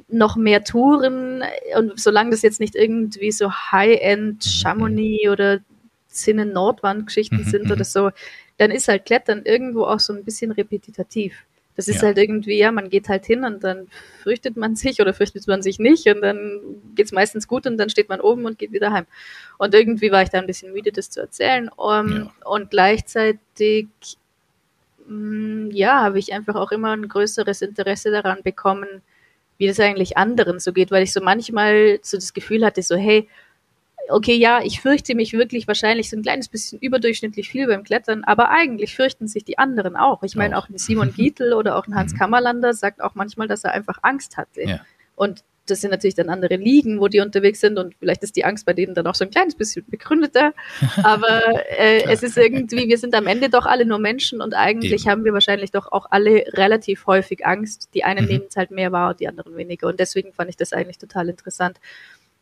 noch 0.07 0.35
mehr 0.35 0.63
Touren 0.63 1.43
und 1.77 1.99
solange 1.99 2.31
das 2.31 2.41
jetzt 2.41 2.59
nicht 2.59 2.75
irgendwie 2.75 3.31
so 3.31 3.51
High-End 3.51 4.45
mhm. 4.45 4.49
Chamonix 4.49 5.29
oder 5.29 5.59
Zinnen 6.07 6.53
Nordwand-Geschichten 6.53 7.37
mhm, 7.37 7.43
sind 7.43 7.65
oder 7.65 7.77
mhm. 7.77 7.83
so, 7.83 8.11
dann 8.57 8.71
ist 8.71 8.87
halt 8.87 9.05
Klettern 9.05 9.43
irgendwo 9.43 9.85
auch 9.85 9.99
so 9.99 10.13
ein 10.13 10.23
bisschen 10.23 10.51
repetitiv. 10.51 11.33
Das 11.75 11.87
ist 11.87 11.97
ja. 11.97 12.03
halt 12.03 12.19
irgendwie, 12.19 12.57
ja, 12.57 12.71
man 12.71 12.89
geht 12.89 13.09
halt 13.09 13.25
hin 13.25 13.43
und 13.43 13.63
dann 13.63 13.87
fürchtet 14.21 14.57
man 14.57 14.75
sich 14.75 15.01
oder 15.01 15.13
fürchtet 15.13 15.47
man 15.47 15.61
sich 15.61 15.79
nicht 15.79 16.07
und 16.07 16.21
dann 16.21 16.59
geht's 16.95 17.11
meistens 17.11 17.47
gut 17.47 17.65
und 17.65 17.77
dann 17.77 17.89
steht 17.89 18.09
man 18.09 18.21
oben 18.21 18.45
und 18.45 18.59
geht 18.59 18.71
wieder 18.71 18.91
heim. 18.91 19.05
Und 19.57 19.73
irgendwie 19.73 20.11
war 20.11 20.21
ich 20.21 20.29
da 20.29 20.39
ein 20.39 20.47
bisschen 20.47 20.73
müde, 20.73 20.91
das 20.91 21.09
zu 21.09 21.19
erzählen. 21.19 21.69
Um, 21.69 22.11
ja. 22.11 22.31
Und 22.45 22.69
gleichzeitig, 22.69 23.87
mh, 25.07 25.67
mm, 25.67 25.71
ja, 25.71 26.01
habe 26.01 26.19
ich 26.19 26.33
einfach 26.33 26.55
auch 26.55 26.71
immer 26.71 26.91
ein 26.91 27.07
größeres 27.07 27.61
Interesse 27.63 28.11
daran 28.11 28.43
bekommen, 28.43 29.01
wie 29.57 29.67
das 29.67 29.79
eigentlich 29.79 30.17
anderen 30.17 30.59
so 30.59 30.73
geht, 30.73 30.91
weil 30.91 31.03
ich 31.03 31.13
so 31.13 31.21
manchmal 31.21 31.99
so 32.01 32.17
das 32.17 32.33
Gefühl 32.33 32.65
hatte, 32.65 32.81
so, 32.81 32.95
hey, 32.95 33.27
okay, 34.09 34.35
ja, 34.35 34.61
ich 34.63 34.81
fürchte 34.81 35.15
mich 35.15 35.33
wirklich 35.33 35.67
wahrscheinlich 35.67 36.09
so 36.09 36.17
ein 36.17 36.23
kleines 36.23 36.49
bisschen 36.49 36.79
überdurchschnittlich 36.79 37.49
viel 37.49 37.67
beim 37.67 37.83
Klettern, 37.83 38.23
aber 38.23 38.49
eigentlich 38.49 38.95
fürchten 38.95 39.27
sich 39.27 39.45
die 39.45 39.57
anderen 39.57 39.95
auch. 39.95 40.23
Ich 40.23 40.35
meine, 40.35 40.57
auch 40.57 40.69
ein 40.69 40.77
Simon 40.77 41.13
Gietl 41.13 41.53
oder 41.53 41.77
auch 41.77 41.87
ein 41.87 41.95
Hans 41.95 42.13
mhm. 42.13 42.17
Kammerlander 42.17 42.73
sagt 42.73 43.01
auch 43.01 43.15
manchmal, 43.15 43.47
dass 43.47 43.63
er 43.63 43.71
einfach 43.71 43.99
Angst 44.01 44.37
hatte. 44.37 44.63
Ja. 44.63 44.79
Und 45.15 45.43
das 45.65 45.79
sind 45.79 45.91
natürlich 45.91 46.15
dann 46.15 46.29
andere 46.29 46.57
Ligen, 46.57 46.99
wo 46.99 47.07
die 47.07 47.21
unterwegs 47.21 47.61
sind 47.61 47.79
und 47.79 47.95
vielleicht 47.95 48.21
ist 48.23 48.35
die 48.35 48.43
Angst 48.43 48.65
bei 48.65 48.73
denen 48.73 48.93
dann 48.93 49.07
auch 49.07 49.15
so 49.15 49.23
ein 49.23 49.31
kleines 49.31 49.55
bisschen 49.55 49.85
begründeter. 49.87 50.53
Aber 51.03 51.41
äh, 51.77 52.03
es 52.11 52.21
ist 52.21 52.37
irgendwie, 52.37 52.89
wir 52.89 52.97
sind 52.97 53.15
am 53.15 53.27
Ende 53.27 53.49
doch 53.49 53.65
alle 53.65 53.85
nur 53.85 53.99
Menschen 53.99 54.41
und 54.41 54.53
eigentlich 54.53 55.03
Eben. 55.03 55.11
haben 55.11 55.25
wir 55.25 55.33
wahrscheinlich 55.33 55.71
doch 55.71 55.91
auch 55.91 56.07
alle 56.09 56.45
relativ 56.53 57.07
häufig 57.07 57.45
Angst. 57.45 57.89
Die 57.93 58.03
einen 58.03 58.25
mhm. 58.25 58.31
nehmen 58.31 58.45
es 58.49 58.57
halt 58.57 58.71
mehr 58.71 58.91
wahr 58.91 59.11
und 59.11 59.21
die 59.21 59.27
anderen 59.27 59.55
weniger. 59.55 59.87
Und 59.87 59.99
deswegen 59.99 60.33
fand 60.33 60.49
ich 60.49 60.57
das 60.57 60.73
eigentlich 60.73 60.97
total 60.97 61.29
interessant. 61.29 61.77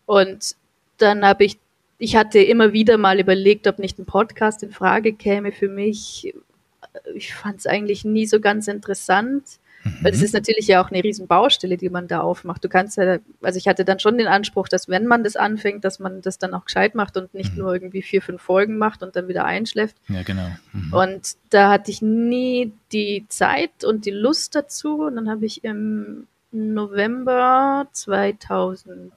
Und 0.08 0.56
dann 0.98 1.24
habe 1.24 1.44
ich, 1.44 1.60
ich 2.00 2.16
hatte 2.16 2.40
immer 2.40 2.74
wieder 2.74 2.98
mal 2.98 3.20
überlegt, 3.20 3.68
ob 3.68 3.78
nicht 3.78 4.00
ein 4.00 4.06
Podcast 4.06 4.64
in 4.64 4.72
Frage 4.72 5.14
käme 5.14 5.52
für 5.52 5.70
mich. 5.70 6.34
Ich 7.14 7.36
fand 7.36 7.60
es 7.60 7.68
eigentlich 7.68 8.04
nie 8.04 8.26
so 8.26 8.40
ganz 8.40 8.68
interessant. 8.68 9.44
Mhm. 9.84 9.98
Weil 10.02 10.12
das 10.12 10.22
ist 10.22 10.34
natürlich 10.34 10.68
ja 10.68 10.84
auch 10.84 10.92
eine 10.92 11.04
riesen 11.04 11.28
Baustelle, 11.28 11.78
die 11.78 11.90
man 11.90 12.08
da 12.08 12.22
aufmacht. 12.22 12.64
Du 12.64 12.70
kannst 12.70 12.98
ja, 12.98 13.18
also 13.42 13.58
ich 13.58 13.68
hatte 13.68 13.86
dann 13.86 14.00
schon 14.00 14.18
den 14.18 14.28
Anspruch, 14.28 14.68
dass 14.68 14.90
wenn 14.90 15.06
man 15.06 15.24
das 15.24 15.36
anfängt, 15.36 15.84
dass 15.84 16.00
man 16.00 16.22
das 16.22 16.38
dann 16.38 16.54
auch 16.54 16.66
gescheit 16.66 16.96
macht 16.96 17.18
und 17.18 17.34
nicht 17.34 17.54
mhm. 17.54 17.60
nur 17.60 17.74
irgendwie 17.74 18.02
vier, 18.02 18.22
fünf 18.22 18.42
Folgen 18.42 18.78
macht 18.78 19.04
und 19.04 19.16
dann 19.16 19.28
wieder 19.28 19.46
einschläft. 19.46 19.96
Ja, 20.08 20.24
genau. 20.24 20.48
Mhm. 20.74 20.94
Und 20.94 21.36
da 21.50 21.72
hatte 21.72 21.92
ich 21.92 22.02
nie 22.02 22.74
die 22.92 23.26
Zeit 23.30 23.84
und 23.84 24.06
die 24.06 24.12
Lust 24.12 24.56
dazu. 24.56 25.04
Und 25.04 25.16
dann 25.16 25.30
habe 25.30 25.46
ich 25.46 25.64
im 25.64 26.28
November 26.52 27.88
2000 27.92 29.12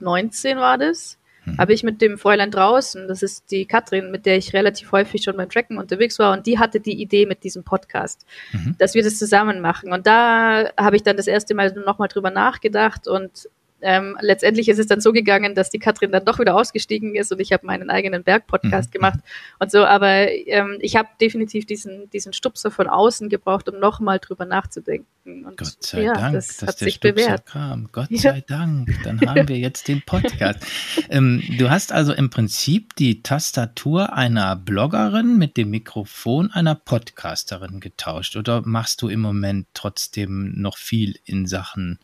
19 0.00 0.58
war 0.58 0.78
das, 0.78 1.18
hm. 1.44 1.58
habe 1.58 1.72
ich 1.72 1.82
mit 1.82 2.00
dem 2.00 2.18
Fräulein 2.18 2.50
draußen, 2.50 3.08
das 3.08 3.22
ist 3.22 3.50
die 3.50 3.66
Katrin, 3.66 4.10
mit 4.10 4.26
der 4.26 4.36
ich 4.36 4.52
relativ 4.52 4.92
häufig 4.92 5.22
schon 5.22 5.36
beim 5.36 5.48
Tracken 5.48 5.78
unterwegs 5.78 6.18
war, 6.18 6.32
und 6.32 6.46
die 6.46 6.58
hatte 6.58 6.80
die 6.80 7.00
Idee 7.00 7.26
mit 7.26 7.44
diesem 7.44 7.64
Podcast, 7.64 8.26
mhm. 8.52 8.74
dass 8.78 8.94
wir 8.94 9.02
das 9.02 9.18
zusammen 9.18 9.60
machen. 9.60 9.92
Und 9.92 10.06
da 10.06 10.70
habe 10.78 10.96
ich 10.96 11.02
dann 11.02 11.16
das 11.16 11.26
erste 11.26 11.54
Mal 11.54 11.72
nochmal 11.72 12.08
drüber 12.08 12.30
nachgedacht 12.30 13.08
und 13.08 13.48
ähm, 13.82 14.16
letztendlich 14.20 14.68
ist 14.68 14.78
es 14.78 14.86
dann 14.86 15.00
so 15.00 15.12
gegangen, 15.12 15.54
dass 15.54 15.70
die 15.70 15.78
Katrin 15.78 16.12
dann 16.12 16.24
doch 16.24 16.38
wieder 16.38 16.54
ausgestiegen 16.54 17.14
ist 17.14 17.32
und 17.32 17.40
ich 17.40 17.52
habe 17.52 17.66
meinen 17.66 17.90
eigenen 17.90 18.22
Berg-Podcast 18.22 18.90
mhm. 18.90 18.92
gemacht 18.92 19.20
und 19.58 19.70
so. 19.70 19.84
Aber 19.84 20.30
ähm, 20.30 20.78
ich 20.80 20.96
habe 20.96 21.08
definitiv 21.20 21.66
diesen, 21.66 22.10
diesen 22.10 22.32
Stupser 22.32 22.70
von 22.70 22.88
außen 22.88 23.28
gebraucht, 23.28 23.68
um 23.68 23.78
nochmal 23.78 24.18
drüber 24.18 24.44
nachzudenken. 24.44 25.44
Und 25.44 25.56
Gott 25.56 25.76
sei 25.80 26.02
ja, 26.02 26.14
Dank, 26.14 26.34
das 26.34 26.56
dass 26.58 26.76
der 26.76 26.90
Stupser 26.90 27.12
bewährt. 27.12 27.46
kam. 27.46 27.88
Gott 27.92 28.10
ja. 28.10 28.18
sei 28.18 28.44
Dank, 28.46 28.90
dann 29.04 29.20
haben 29.20 29.48
wir 29.48 29.58
jetzt 29.58 29.88
den 29.88 30.02
Podcast. 30.02 30.60
ähm, 31.10 31.42
du 31.58 31.70
hast 31.70 31.92
also 31.92 32.12
im 32.12 32.30
Prinzip 32.30 32.96
die 32.96 33.22
Tastatur 33.22 34.12
einer 34.12 34.56
Bloggerin 34.56 35.38
mit 35.38 35.56
dem 35.56 35.70
Mikrofon 35.70 36.50
einer 36.50 36.74
Podcasterin 36.74 37.80
getauscht 37.80 38.36
oder 38.36 38.62
machst 38.64 39.02
du 39.02 39.08
im 39.08 39.20
Moment 39.20 39.66
trotzdem 39.74 40.52
noch 40.56 40.76
viel 40.76 41.18
in 41.24 41.46
Sachen 41.46 41.98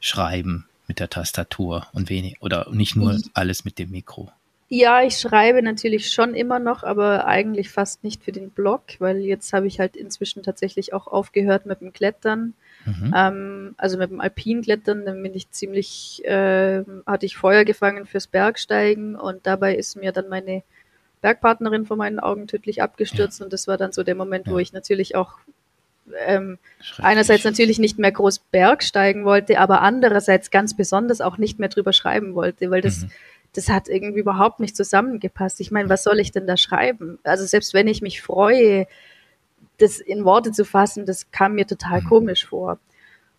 Schreiben? 0.00 0.66
Mit 0.86 1.00
der 1.00 1.10
Tastatur 1.10 1.86
und 1.92 2.10
wenig 2.10 2.36
oder 2.40 2.68
nicht 2.70 2.96
nur 2.96 3.18
alles 3.32 3.64
mit 3.64 3.78
dem 3.78 3.90
Mikro. 3.90 4.30
Ja, 4.68 5.02
ich 5.02 5.18
schreibe 5.18 5.62
natürlich 5.62 6.10
schon 6.10 6.34
immer 6.34 6.58
noch, 6.58 6.82
aber 6.82 7.26
eigentlich 7.26 7.70
fast 7.70 8.02
nicht 8.02 8.24
für 8.24 8.32
den 8.32 8.50
Blog, 8.50 8.82
weil 8.98 9.18
jetzt 9.18 9.52
habe 9.52 9.66
ich 9.66 9.78
halt 9.78 9.94
inzwischen 9.94 10.42
tatsächlich 10.42 10.92
auch 10.92 11.06
aufgehört 11.06 11.66
mit 11.66 11.80
dem 11.80 11.92
Klettern. 11.92 12.54
Mhm. 12.86 13.14
Ähm, 13.16 13.74
also 13.76 13.98
mit 13.98 14.10
dem 14.10 14.20
Alpinklettern, 14.20 15.04
dann 15.04 15.22
bin 15.22 15.34
ich 15.34 15.50
ziemlich, 15.50 16.24
äh, 16.24 16.82
hatte 17.06 17.26
ich 17.26 17.36
Feuer 17.36 17.64
gefangen 17.64 18.06
fürs 18.06 18.26
Bergsteigen 18.26 19.16
und 19.16 19.46
dabei 19.46 19.76
ist 19.76 19.96
mir 19.96 20.12
dann 20.12 20.28
meine 20.28 20.62
Bergpartnerin 21.20 21.86
vor 21.86 21.96
meinen 21.96 22.18
Augen 22.18 22.46
tödlich 22.46 22.82
abgestürzt 22.82 23.40
ja. 23.40 23.44
und 23.44 23.52
das 23.52 23.68
war 23.68 23.76
dann 23.76 23.92
so 23.92 24.02
der 24.02 24.14
Moment, 24.14 24.46
ja. 24.46 24.52
wo 24.52 24.58
ich 24.58 24.72
natürlich 24.72 25.14
auch 25.14 25.38
ähm, 26.18 26.58
einerseits 26.98 27.44
natürlich 27.44 27.78
nicht 27.78 27.98
mehr 27.98 28.12
groß 28.12 28.40
Bergsteigen 28.50 29.24
wollte, 29.24 29.58
aber 29.58 29.82
andererseits 29.82 30.50
ganz 30.50 30.76
besonders 30.76 31.20
auch 31.20 31.38
nicht 31.38 31.58
mehr 31.58 31.68
drüber 31.68 31.92
schreiben 31.92 32.34
wollte, 32.34 32.70
weil 32.70 32.80
das, 32.80 33.02
mhm. 33.02 33.10
das 33.54 33.68
hat 33.68 33.88
irgendwie 33.88 34.20
überhaupt 34.20 34.60
nicht 34.60 34.76
zusammengepasst. 34.76 35.60
Ich 35.60 35.70
meine, 35.70 35.88
was 35.88 36.02
soll 36.02 36.20
ich 36.20 36.32
denn 36.32 36.46
da 36.46 36.56
schreiben? 36.56 37.18
Also 37.24 37.44
selbst 37.46 37.74
wenn 37.74 37.88
ich 37.88 38.02
mich 38.02 38.22
freue, 38.22 38.86
das 39.78 39.98
in 39.98 40.24
Worte 40.24 40.52
zu 40.52 40.64
fassen, 40.64 41.06
das 41.06 41.30
kam 41.30 41.54
mir 41.54 41.66
total 41.66 42.02
mhm. 42.02 42.08
komisch 42.08 42.46
vor. 42.46 42.78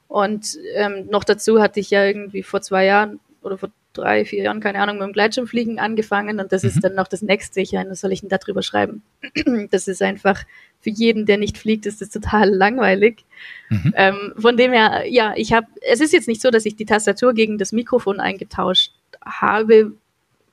Und 0.07 0.57
ähm, 0.75 1.07
noch 1.09 1.23
dazu 1.23 1.61
hatte 1.61 1.79
ich 1.79 1.89
ja 1.89 2.05
irgendwie 2.05 2.43
vor 2.43 2.61
zwei 2.61 2.85
Jahren 2.85 3.19
oder 3.41 3.57
vor 3.57 3.69
drei, 3.95 4.25
vier 4.25 4.43
Jahren, 4.43 4.59
keine 4.59 4.79
Ahnung, 4.79 4.97
mit 4.97 5.07
dem 5.07 5.13
Gleitschirmfliegen 5.13 5.79
angefangen 5.79 6.39
und 6.39 6.51
das 6.51 6.63
mhm. 6.63 6.69
ist 6.69 6.83
dann 6.83 6.95
noch 6.95 7.07
das 7.07 7.21
nächste. 7.21 7.61
Ich 7.61 7.73
meine, 7.73 7.89
was 7.89 8.01
soll 8.01 8.11
ich 8.11 8.21
denn 8.21 8.29
darüber 8.29 8.61
schreiben? 8.61 9.01
das 9.71 9.87
ist 9.87 10.01
einfach 10.01 10.43
für 10.81 10.89
jeden, 10.89 11.25
der 11.25 11.37
nicht 11.37 11.57
fliegt, 11.57 11.85
ist 11.85 12.01
das 12.01 12.09
total 12.09 12.49
langweilig. 12.49 13.25
Mhm. 13.69 13.93
Ähm, 13.95 14.33
von 14.37 14.57
dem 14.57 14.71
her, 14.71 15.03
ja, 15.07 15.33
ich 15.35 15.53
habe, 15.53 15.67
es 15.81 15.99
ist 15.99 16.13
jetzt 16.13 16.27
nicht 16.27 16.41
so, 16.41 16.51
dass 16.51 16.65
ich 16.65 16.75
die 16.75 16.85
Tastatur 16.85 17.33
gegen 17.33 17.57
das 17.57 17.71
Mikrofon 17.71 18.19
eingetauscht 18.19 18.91
habe. 19.25 19.93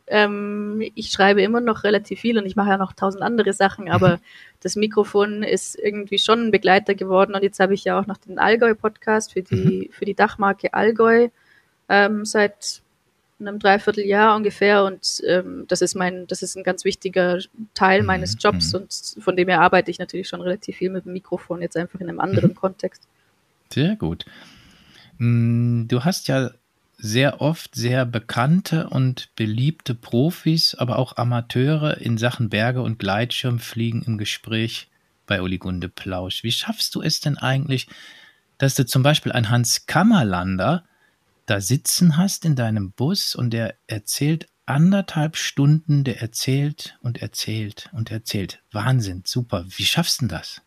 Ähm, 0.06 0.82
ich 0.94 1.11
schreibe 1.11 1.42
immer 1.42 1.61
noch 1.61 1.84
relativ 1.84 2.20
viel 2.20 2.38
und 2.38 2.46
ich 2.46 2.56
mache 2.56 2.70
ja 2.70 2.76
noch 2.76 2.92
tausend 2.92 3.22
andere 3.22 3.52
Sachen, 3.52 3.90
aber 3.90 4.16
mhm. 4.16 4.20
das 4.61 4.76
Mikrofon 4.76 5.42
ist 5.42 5.78
irgendwie 5.78 6.18
schon 6.18 6.46
ein 6.46 6.50
Begleiter 6.50 6.94
geworden 6.94 7.34
und 7.34 7.42
jetzt 7.42 7.61
habe 7.61 7.75
ich 7.75 7.84
ja 7.84 7.99
auch 7.99 8.06
noch 8.06 8.16
den 8.16 8.38
Allgäu-Podcast 8.38 9.32
für 9.32 9.42
die, 9.42 9.88
mhm. 9.88 9.92
für 9.92 10.04
die 10.04 10.14
Dachmarke 10.14 10.75
Allgäu 10.75 11.28
ähm, 11.88 12.25
seit 12.25 12.81
einem 13.46 13.58
Dreivierteljahr 13.58 14.34
ungefähr 14.37 14.84
und 14.84 15.22
ähm, 15.26 15.64
das 15.68 15.82
ist 15.82 15.94
mein, 15.94 16.26
das 16.26 16.42
ist 16.42 16.56
ein 16.56 16.64
ganz 16.64 16.84
wichtiger 16.84 17.38
Teil 17.75 18.00
mhm. 18.00 18.06
meines 18.06 18.37
Jobs 18.38 18.72
mhm. 18.72 18.80
und 18.80 19.14
von 19.22 19.37
dem 19.37 19.49
her 19.49 19.61
arbeite 19.61 19.90
ich 19.90 19.99
natürlich 19.99 20.28
schon 20.28 20.40
relativ 20.40 20.76
viel 20.76 20.90
mit 20.90 21.04
dem 21.04 21.12
Mikrofon, 21.12 21.62
jetzt 21.62 21.76
einfach 21.76 22.00
in 22.00 22.08
einem 22.08 22.20
anderen 22.20 22.50
mhm. 22.50 22.56
Kontext. 22.56 23.02
Sehr 23.72 23.96
gut. 23.96 24.25
Mm, 25.18 25.87
du 25.88 26.04
hast 26.04 26.28
ja 26.28 26.50
sehr 26.99 27.40
oft 27.40 27.75
sehr 27.75 28.06
bekannte 28.06 28.88
und 28.88 29.34
beliebte 29.34 29.94
Profis, 29.94 30.75
aber 30.76 30.99
auch 30.99 31.16
Amateure 31.16 32.00
in 32.00 32.16
Sachen 32.16 32.49
Berge 32.49 32.80
und 32.80 32.99
Gleitschirmfliegen 32.99 34.02
im 34.02 34.18
Gespräch 34.18 34.88
bei 35.26 35.42
Uli 35.42 35.58
Gunde 35.58 35.88
Plausch. 35.88 36.44
Wie 36.44 36.52
schaffst 36.52 36.94
du 36.94 37.02
es 37.02 37.20
denn 37.20 37.38
eigentlich, 37.38 37.88
dass 38.58 38.76
du 38.76 38.87
zum 38.87 39.02
Beispiel 39.02 39.32
ein 39.32 39.50
Hans 39.50 39.87
Kammerlander 39.87 40.84
da 41.52 41.61
sitzen 41.61 42.16
hast 42.16 42.47
in 42.47 42.56
deinem 42.56 42.92
Bus 42.92 43.35
und 43.35 43.50
der 43.50 43.75
erzählt 43.87 44.49
anderthalb 44.64 45.37
Stunden, 45.37 46.02
der 46.02 46.23
erzählt 46.23 46.97
und 47.02 47.21
erzählt 47.21 47.90
und 47.92 48.11
erzählt. 48.11 48.62
Wahnsinn, 48.73 49.23
super. 49.26 49.66
Wie 49.68 49.85
schaffst 49.85 50.23
du 50.23 50.28
das? 50.28 50.62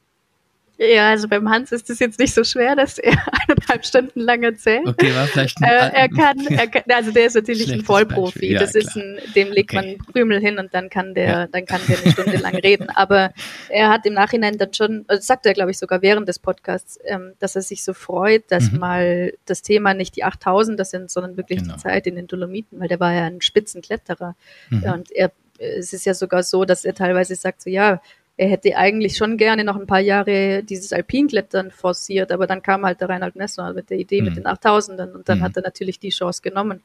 Ja, 0.77 1.09
also 1.09 1.29
beim 1.29 1.49
Hans 1.49 1.71
ist 1.71 1.89
es 1.89 1.99
jetzt 1.99 2.19
nicht 2.19 2.33
so 2.33 2.43
schwer, 2.43 2.75
dass 2.75 2.97
er 2.97 3.13
eineinhalb 3.47 3.85
Stunden 3.85 4.19
lang 4.19 4.43
erzählt. 4.43 4.85
Okay, 4.85 5.15
war 5.15 5.25
vielleicht 5.27 5.57
ein 5.61 5.63
äh, 5.63 5.91
er, 5.93 6.09
kann, 6.09 6.45
er 6.47 6.67
kann, 6.67 6.83
also 6.89 7.11
der 7.11 7.27
ist 7.27 7.35
natürlich 7.35 7.71
ein 7.71 7.81
Vollprofi. 7.81 8.51
Ja, 8.51 8.59
das 8.59 8.71
klar. 8.71 8.83
ist 8.83 8.95
ein, 8.97 9.19
dem 9.35 9.51
legt 9.53 9.73
okay. 9.73 9.97
man 9.97 10.13
Krümel 10.13 10.41
hin 10.41 10.59
und 10.59 10.73
dann 10.73 10.89
kann 10.89 11.13
der, 11.13 11.25
ja. 11.25 11.47
dann 11.47 11.65
kann 11.65 11.79
der 11.87 11.99
eine 11.99 12.11
Stunde 12.11 12.37
lang 12.37 12.55
reden. 12.63 12.89
Aber 12.89 13.31
er 13.69 13.89
hat 13.89 14.05
im 14.05 14.13
Nachhinein 14.13 14.57
dann 14.57 14.73
schon, 14.73 15.05
also 15.07 15.21
sagt 15.21 15.45
er 15.45 15.53
glaube 15.53 15.71
ich 15.71 15.77
sogar 15.77 16.01
während 16.01 16.27
des 16.27 16.39
Podcasts, 16.39 16.99
ähm, 17.05 17.33
dass 17.39 17.55
er 17.55 17.61
sich 17.61 17.83
so 17.83 17.93
freut, 17.93 18.43
dass 18.51 18.71
mhm. 18.71 18.79
mal 18.79 19.33
das 19.45 19.61
Thema 19.61 19.93
nicht 19.93 20.17
die 20.17 20.25
8000 20.25 20.77
das 20.77 20.89
sind, 20.89 21.09
sondern 21.09 21.37
wirklich 21.37 21.59
genau. 21.59 21.75
die 21.75 21.79
Zeit 21.79 22.05
in 22.05 22.15
den 22.15 22.27
Dolomiten, 22.27 22.79
weil 22.81 22.89
der 22.89 22.99
war 22.99 23.13
ja 23.13 23.23
ein 23.23 23.41
Spitzenkletterer. 23.41 24.35
Mhm. 24.69 24.83
Und 24.83 25.11
er 25.11 25.31
es 25.57 25.93
ist 25.93 26.05
ja 26.05 26.13
sogar 26.13 26.43
so, 26.43 26.65
dass 26.65 26.83
er 26.83 26.93
teilweise 26.93 27.33
sagt, 27.33 27.61
so 27.61 27.69
ja, 27.69 28.01
er 28.37 28.49
hätte 28.49 28.75
eigentlich 28.75 29.15
schon 29.15 29.37
gerne 29.37 29.63
noch 29.63 29.77
ein 29.77 29.87
paar 29.87 30.01
Jahre 30.01 30.61
dieses 30.63 30.91
Alpinklettern 30.91 31.71
forciert, 31.71 32.31
aber 32.31 32.47
dann 32.47 32.61
kam 32.61 32.85
halt 32.85 32.99
der 32.99 33.07
Reinhard 33.07 33.35
Messner 33.35 33.73
mit 33.73 33.89
der 33.89 33.97
Idee 33.97 34.19
mhm. 34.19 34.27
mit 34.27 34.37
den 34.37 34.45
8000ern 34.45 35.13
und 35.13 35.29
dann 35.29 35.39
mhm. 35.39 35.43
hat 35.43 35.55
er 35.55 35.63
natürlich 35.63 35.99
die 35.99 36.09
Chance 36.09 36.41
genommen. 36.41 36.81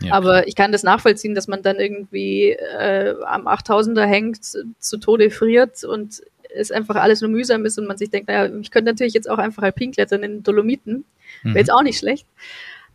Ja, 0.00 0.14
aber 0.14 0.32
klar. 0.32 0.48
ich 0.48 0.54
kann 0.54 0.72
das 0.72 0.82
nachvollziehen, 0.82 1.34
dass 1.34 1.46
man 1.46 1.62
dann 1.62 1.76
irgendwie 1.76 2.52
äh, 2.52 3.14
am 3.26 3.46
8000er 3.46 4.06
hängt, 4.06 4.44
zu 4.44 4.96
Tode 4.98 5.30
friert 5.30 5.84
und 5.84 6.22
es 6.54 6.70
einfach 6.70 6.96
alles 6.96 7.20
nur 7.20 7.30
mühsam 7.30 7.66
ist 7.66 7.78
und 7.78 7.86
man 7.86 7.98
sich 7.98 8.10
denkt, 8.10 8.28
naja, 8.28 8.50
ich 8.60 8.70
könnte 8.70 8.90
natürlich 8.90 9.14
jetzt 9.14 9.28
auch 9.28 9.38
einfach 9.38 9.62
Alpinklettern 9.62 10.22
in 10.22 10.42
Dolomiten, 10.42 11.04
wäre 11.42 11.58
jetzt 11.58 11.68
mhm. 11.68 11.74
auch 11.74 11.82
nicht 11.82 11.98
schlecht. 11.98 12.26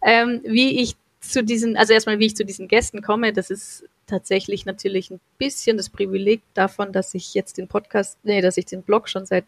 Ähm, 0.01 0.42
wie 0.44 0.82
ich 0.82 0.96
zu 1.20 1.44
diesen, 1.44 1.78
also 1.78 1.94
erstmal, 1.94 2.18
wie 2.20 2.25
ich 2.25 2.36
zu 2.36 2.46
diesen 2.46 2.68
Gästen 2.68 3.01
komme, 3.01 3.34
das 3.34 3.50
ist 3.50 3.86
tatsächlich 4.10 4.66
natürlich 4.66 5.12
ein 5.12 5.20
bisschen 5.38 5.78
das 5.78 5.89
Privileg 5.89 6.42
davon, 6.54 6.92
dass 6.92 7.13
ich 7.13 7.34
jetzt 7.34 7.58
den 7.58 7.68
Podcast, 7.68 8.18
nee, 8.24 8.42
dass 8.42 8.58
ich 8.58 8.66
den 8.66 8.84
Blog 8.84 9.08
schon 9.10 9.25
seit 9.25 9.46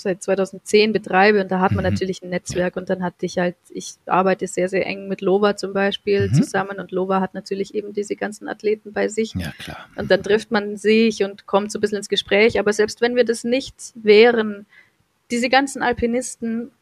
seit 0.00 0.22
2010 0.22 0.92
betreibe 0.92 1.42
und 1.42 1.50
da 1.50 1.60
hat 1.60 1.72
man 1.72 1.84
mhm. 1.84 1.90
natürlich 1.90 2.22
ein 2.22 2.30
Netzwerk 2.30 2.76
und 2.76 2.90
dann 2.90 3.02
hatte 3.02 3.26
ich 3.26 3.38
halt, 3.38 3.56
ich 3.68 3.94
arbeite 4.06 4.46
sehr, 4.46 4.68
sehr 4.68 4.86
eng 4.86 5.08
mit 5.08 5.20
Lova 5.20 5.56
zum 5.56 5.72
Beispiel 5.72 6.28
mhm. 6.28 6.34
zusammen 6.34 6.78
und 6.78 6.90
Lova 6.90 7.20
hat 7.20 7.34
natürlich 7.34 7.74
eben 7.74 7.92
diese 7.92 8.16
ganzen 8.16 8.48
Athleten 8.48 8.92
bei 8.92 9.08
sich. 9.08 9.34
Ja, 9.34 9.52
klar. 9.58 9.88
Und 9.96 10.10
dann 10.10 10.22
trifft 10.22 10.50
man 10.50 10.76
sich 10.76 11.22
und 11.22 11.46
kommt 11.46 11.70
so 11.70 11.78
ein 11.78 11.80
bisschen 11.82 11.98
ins 11.98 12.08
Gespräch, 12.08 12.58
aber 12.58 12.72
selbst 12.72 13.00
wenn 13.00 13.14
wir 13.14 13.24
das 13.24 13.44
nicht 13.44 13.74
wären, 13.94 14.66
diese 15.30 15.48
ganzen 15.48 15.82
Alpinisten 15.82 16.72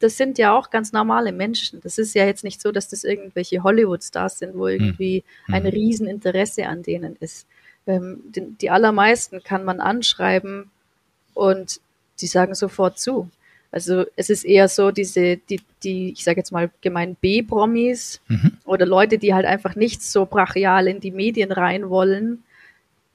das 0.00 0.16
sind 0.16 0.38
ja 0.38 0.56
auch 0.56 0.70
ganz 0.70 0.92
normale 0.92 1.30
Menschen. 1.30 1.80
Das 1.82 1.98
ist 1.98 2.14
ja 2.14 2.24
jetzt 2.24 2.42
nicht 2.42 2.60
so, 2.60 2.72
dass 2.72 2.88
das 2.88 3.04
irgendwelche 3.04 3.62
Hollywood-Stars 3.62 4.38
sind, 4.38 4.56
wo 4.56 4.66
irgendwie 4.66 5.22
mhm. 5.46 5.54
ein 5.54 5.66
Rieseninteresse 5.66 6.66
an 6.66 6.82
denen 6.82 7.16
ist. 7.20 7.46
Ähm, 7.86 8.20
die, 8.24 8.40
die 8.60 8.70
allermeisten 8.70 9.42
kann 9.42 9.64
man 9.64 9.80
anschreiben 9.80 10.70
und 11.34 11.80
die 12.20 12.26
sagen 12.26 12.54
sofort 12.54 12.98
zu. 12.98 13.30
Also 13.72 14.04
es 14.16 14.30
ist 14.30 14.44
eher 14.44 14.68
so 14.68 14.90
diese, 14.90 15.36
die, 15.36 15.60
die, 15.82 16.12
ich 16.12 16.24
sage 16.24 16.40
jetzt 16.40 16.50
mal 16.50 16.70
gemein 16.80 17.14
B-Promis 17.20 18.20
mhm. 18.26 18.52
oder 18.64 18.86
Leute, 18.86 19.18
die 19.18 19.34
halt 19.34 19.46
einfach 19.46 19.76
nicht 19.76 20.02
so 20.02 20.26
brachial 20.26 20.88
in 20.88 21.00
die 21.00 21.12
Medien 21.12 21.52
rein 21.52 21.88
wollen, 21.90 22.42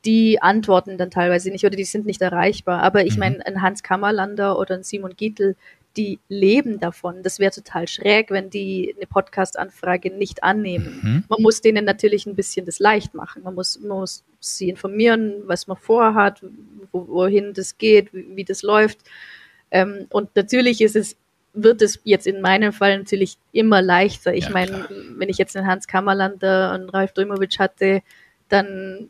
die 0.06 0.42
antworten 0.42 1.00
dann 1.00 1.10
teilweise 1.10 1.50
nicht 1.50 1.66
oder 1.66 1.76
die 1.76 1.84
sind 1.84 2.06
nicht 2.06 2.22
erreichbar. 2.22 2.84
Aber 2.84 3.06
ich 3.06 3.16
mhm. 3.16 3.20
meine, 3.20 3.46
ein 3.46 3.62
Hans 3.64 3.82
Kammerlander 3.82 4.58
oder 4.60 4.76
ein 4.76 4.84
Simon 4.84 5.16
Gietel, 5.18 5.56
die 5.98 6.20
leben 6.30 6.80
davon. 6.80 7.24
Das 7.24 7.40
wäre 7.40 7.52
total 7.52 7.88
schräg, 7.88 8.32
wenn 8.32 8.50
die 8.50 8.94
eine 8.96 9.08
Podcast-Anfrage 9.08 10.12
nicht 10.12 10.44
annehmen. 10.44 11.00
Mhm. 11.02 11.24
Man 11.30 11.42
muss 11.42 11.62
denen 11.62 11.86
natürlich 11.86 12.26
ein 12.26 12.36
bisschen 12.36 12.66
das 12.66 12.80
leicht 12.80 13.14
machen. 13.14 13.44
Man 13.44 13.56
muss, 13.56 13.80
man 13.80 14.00
muss 14.00 14.24
sie 14.40 14.70
informieren, 14.70 15.44
was 15.46 15.68
man 15.68 15.78
vorhat, 15.78 16.44
wo, 16.92 17.08
wohin 17.08 17.54
das 17.54 17.78
geht, 17.78 18.14
wie, 18.14 18.36
wie 18.36 18.44
das 18.44 18.62
läuft. 18.62 19.00
Ähm, 19.72 20.08
und 20.10 20.36
natürlich 20.36 20.82
ist 20.82 20.96
es, 20.96 21.18
wird 21.54 21.82
es 21.82 22.00
jetzt 22.04 22.28
in 22.28 22.42
meinem 22.42 22.74
Fall 22.74 22.98
natürlich 22.98 23.38
immer 23.52 23.82
leichter. 23.82 24.34
Ich 24.34 24.46
ja, 24.46 24.52
meine, 24.52 24.88
wenn 25.18 25.30
ich 25.30 25.38
jetzt 25.38 25.56
einen 25.56 25.68
Hans 25.68 25.88
Kammerlander 25.88 26.74
und 26.74 26.90
Ralf 26.90 27.14
Drimovic 27.14 27.60
hatte, 27.60 28.02
dann 28.50 29.10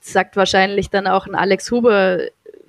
sagt 0.00 0.36
wahrscheinlich 0.36 0.90
dann 0.90 1.06
auch 1.06 1.26
ein 1.26 1.34
Alex 1.34 1.70
Huber, 1.70 2.20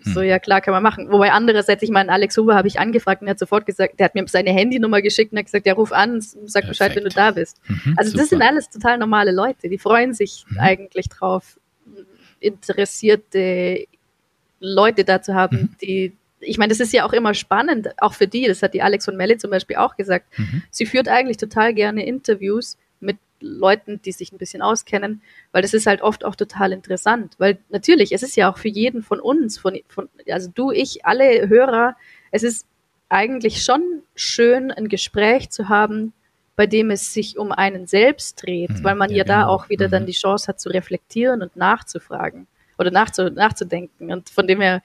so, 0.01 0.21
hm. 0.21 0.27
ja 0.27 0.39
klar, 0.39 0.61
kann 0.61 0.73
man 0.73 0.83
machen. 0.83 1.11
Wobei 1.11 1.31
andererseits, 1.31 1.83
ich 1.83 1.89
meine, 1.89 2.11
Alex 2.11 2.37
Huber 2.37 2.55
habe 2.55 2.67
ich 2.67 2.79
angefragt 2.79 3.21
und 3.21 3.27
er 3.27 3.31
hat 3.31 3.39
sofort 3.39 3.65
gesagt, 3.65 3.99
der 3.99 4.05
hat 4.05 4.15
mir 4.15 4.25
seine 4.27 4.51
Handynummer 4.51 5.01
geschickt 5.01 5.31
und 5.31 5.37
hat 5.37 5.45
gesagt, 5.45 5.65
ja, 5.65 5.73
ruf 5.73 5.91
an, 5.91 6.21
sag 6.21 6.37
Perfekt. 6.63 6.67
Bescheid, 6.69 6.95
wenn 6.95 7.03
du 7.03 7.09
da 7.09 7.31
bist. 7.31 7.59
Mhm, 7.67 7.95
also 7.97 8.11
super. 8.11 8.23
das 8.23 8.29
sind 8.29 8.41
alles 8.41 8.69
total 8.69 8.97
normale 8.97 9.31
Leute, 9.31 9.69
die 9.69 9.77
freuen 9.77 10.13
sich 10.13 10.45
mhm. 10.49 10.59
eigentlich 10.59 11.09
drauf, 11.09 11.59
interessierte 12.39 13.85
Leute 14.59 15.03
da 15.03 15.21
zu 15.21 15.33
haben, 15.33 15.57
mhm. 15.57 15.75
die, 15.81 16.13
ich 16.39 16.57
meine, 16.57 16.69
das 16.69 16.79
ist 16.79 16.93
ja 16.93 17.05
auch 17.05 17.13
immer 17.13 17.33
spannend, 17.33 17.89
auch 17.97 18.13
für 18.13 18.27
die, 18.27 18.45
das 18.45 18.61
hat 18.61 18.73
die 18.73 18.81
Alex 18.81 19.05
von 19.05 19.17
Melle 19.17 19.37
zum 19.37 19.51
Beispiel 19.51 19.77
auch 19.77 19.95
gesagt. 19.95 20.25
Mhm. 20.37 20.63
Sie 20.69 20.85
führt 20.85 21.07
eigentlich 21.07 21.37
total 21.37 21.73
gerne 21.73 22.05
Interviews 22.05 22.77
Leuten, 23.41 24.01
die 24.01 24.11
sich 24.11 24.31
ein 24.31 24.37
bisschen 24.37 24.61
auskennen, 24.61 25.21
weil 25.51 25.61
das 25.61 25.73
ist 25.73 25.87
halt 25.87 26.01
oft 26.01 26.25
auch 26.25 26.35
total 26.35 26.71
interessant. 26.71 27.35
Weil 27.37 27.59
natürlich, 27.69 28.11
es 28.11 28.23
ist 28.23 28.35
ja 28.35 28.51
auch 28.51 28.57
für 28.57 28.67
jeden 28.67 29.01
von 29.03 29.19
uns, 29.19 29.57
von, 29.57 29.79
von 29.87 30.09
also 30.29 30.49
du, 30.53 30.71
ich, 30.71 31.05
alle 31.05 31.47
Hörer, 31.47 31.95
es 32.31 32.43
ist 32.43 32.65
eigentlich 33.09 33.63
schon 33.63 34.03
schön, 34.15 34.71
ein 34.71 34.87
Gespräch 34.87 35.49
zu 35.49 35.69
haben, 35.69 36.13
bei 36.55 36.67
dem 36.67 36.91
es 36.91 37.13
sich 37.13 37.37
um 37.37 37.51
einen 37.51 37.87
selbst 37.87 38.43
dreht, 38.43 38.69
mhm, 38.69 38.83
weil 38.83 38.95
man 38.95 39.09
ja, 39.09 39.17
ja 39.17 39.23
da 39.23 39.41
genau. 39.41 39.53
auch 39.53 39.69
wieder 39.69 39.87
mhm. 39.87 39.91
dann 39.91 40.05
die 40.05 40.11
Chance 40.11 40.47
hat 40.47 40.59
zu 40.59 40.69
reflektieren 40.69 41.41
und 41.41 41.55
nachzufragen 41.55 42.47
oder 42.77 42.91
nachzu, 42.91 43.29
nachzudenken. 43.29 44.11
Und 44.11 44.29
von 44.29 44.45
dem 44.45 44.61
her, 44.61 44.81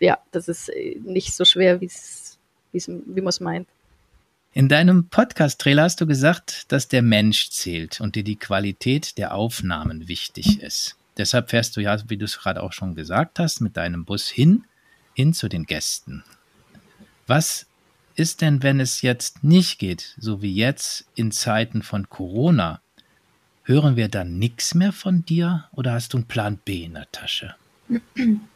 ja, 0.00 0.18
das 0.32 0.48
ist 0.48 0.68
äh, 0.68 0.96
nicht 1.02 1.34
so 1.34 1.44
schwer, 1.44 1.80
wie 1.80 1.86
es, 1.86 2.38
wie 2.72 3.20
man 3.20 3.28
es 3.28 3.40
meint. 3.40 3.68
In 4.54 4.68
deinem 4.68 5.08
Podcast-Trailer 5.08 5.84
hast 5.84 6.02
du 6.02 6.06
gesagt, 6.06 6.70
dass 6.70 6.86
der 6.86 7.00
Mensch 7.00 7.48
zählt 7.48 8.02
und 8.02 8.16
dir 8.16 8.22
die 8.22 8.36
Qualität 8.36 9.16
der 9.16 9.34
Aufnahmen 9.34 10.08
wichtig 10.08 10.60
ist. 10.60 10.96
Deshalb 11.16 11.48
fährst 11.48 11.74
du 11.74 11.80
ja, 11.80 11.96
wie 12.10 12.18
du 12.18 12.26
es 12.26 12.38
gerade 12.38 12.62
auch 12.62 12.74
schon 12.74 12.94
gesagt 12.94 13.38
hast, 13.38 13.62
mit 13.62 13.78
deinem 13.78 14.04
Bus 14.04 14.28
hin, 14.28 14.64
hin 15.14 15.32
zu 15.32 15.48
den 15.48 15.64
Gästen. 15.64 16.22
Was 17.26 17.64
ist 18.14 18.42
denn, 18.42 18.62
wenn 18.62 18.78
es 18.78 19.00
jetzt 19.00 19.42
nicht 19.42 19.78
geht, 19.78 20.14
so 20.18 20.42
wie 20.42 20.54
jetzt 20.54 21.06
in 21.14 21.32
Zeiten 21.32 21.82
von 21.82 22.10
Corona? 22.10 22.82
Hören 23.64 23.96
wir 23.96 24.08
dann 24.08 24.38
nichts 24.38 24.74
mehr 24.74 24.92
von 24.92 25.24
dir 25.24 25.64
oder 25.72 25.92
hast 25.94 26.12
du 26.12 26.18
einen 26.18 26.26
Plan 26.26 26.58
B 26.62 26.84
in 26.84 26.92
der 26.92 27.10
Tasche? 27.10 27.54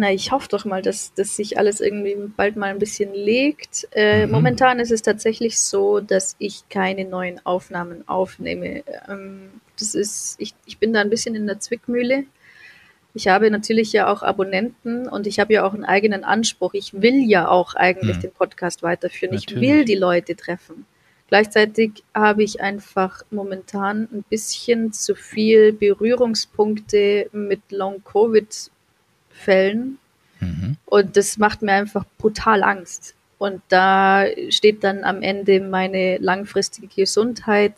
Na, 0.00 0.12
ich 0.12 0.30
hoffe 0.30 0.46
doch 0.48 0.64
mal, 0.64 0.80
dass, 0.80 1.12
dass 1.14 1.34
sich 1.34 1.58
alles 1.58 1.80
irgendwie 1.80 2.14
bald 2.36 2.54
mal 2.54 2.70
ein 2.70 2.78
bisschen 2.78 3.12
legt. 3.14 3.88
Äh, 3.90 4.26
mhm. 4.26 4.32
Momentan 4.32 4.78
ist 4.78 4.92
es 4.92 5.02
tatsächlich 5.02 5.60
so, 5.60 5.98
dass 5.98 6.36
ich 6.38 6.68
keine 6.68 7.04
neuen 7.04 7.44
Aufnahmen 7.44 8.06
aufnehme. 8.06 8.84
Ähm, 9.08 9.50
das 9.76 9.96
ist, 9.96 10.36
ich, 10.38 10.54
ich 10.66 10.78
bin 10.78 10.92
da 10.92 11.00
ein 11.00 11.10
bisschen 11.10 11.34
in 11.34 11.48
der 11.48 11.58
Zwickmühle. 11.58 12.26
Ich 13.12 13.26
habe 13.26 13.50
natürlich 13.50 13.92
ja 13.92 14.06
auch 14.08 14.22
Abonnenten 14.22 15.08
und 15.08 15.26
ich 15.26 15.40
habe 15.40 15.54
ja 15.54 15.66
auch 15.66 15.74
einen 15.74 15.84
eigenen 15.84 16.22
Anspruch. 16.22 16.74
Ich 16.74 17.02
will 17.02 17.28
ja 17.28 17.48
auch 17.48 17.74
eigentlich 17.74 18.18
mhm. 18.18 18.20
den 18.20 18.30
Podcast 18.30 18.84
weiterführen. 18.84 19.34
Natürlich. 19.34 19.64
Ich 19.64 19.68
will 19.68 19.84
die 19.84 19.96
Leute 19.96 20.36
treffen. 20.36 20.86
Gleichzeitig 21.26 22.04
habe 22.14 22.44
ich 22.44 22.60
einfach 22.60 23.24
momentan 23.32 24.08
ein 24.12 24.24
bisschen 24.30 24.92
zu 24.92 25.16
viel 25.16 25.72
Berührungspunkte 25.72 27.30
mit 27.32 27.62
Long-Covid 27.72 28.70
Fällen. 29.38 29.98
Mhm. 30.40 30.76
Und 30.86 31.16
das 31.16 31.38
macht 31.38 31.62
mir 31.62 31.72
einfach 31.72 32.04
brutal 32.18 32.62
Angst. 32.62 33.14
Und 33.38 33.62
da 33.68 34.26
steht 34.50 34.82
dann 34.82 35.04
am 35.04 35.22
Ende 35.22 35.60
meine 35.60 36.18
langfristige 36.18 36.88
Gesundheit 36.88 37.74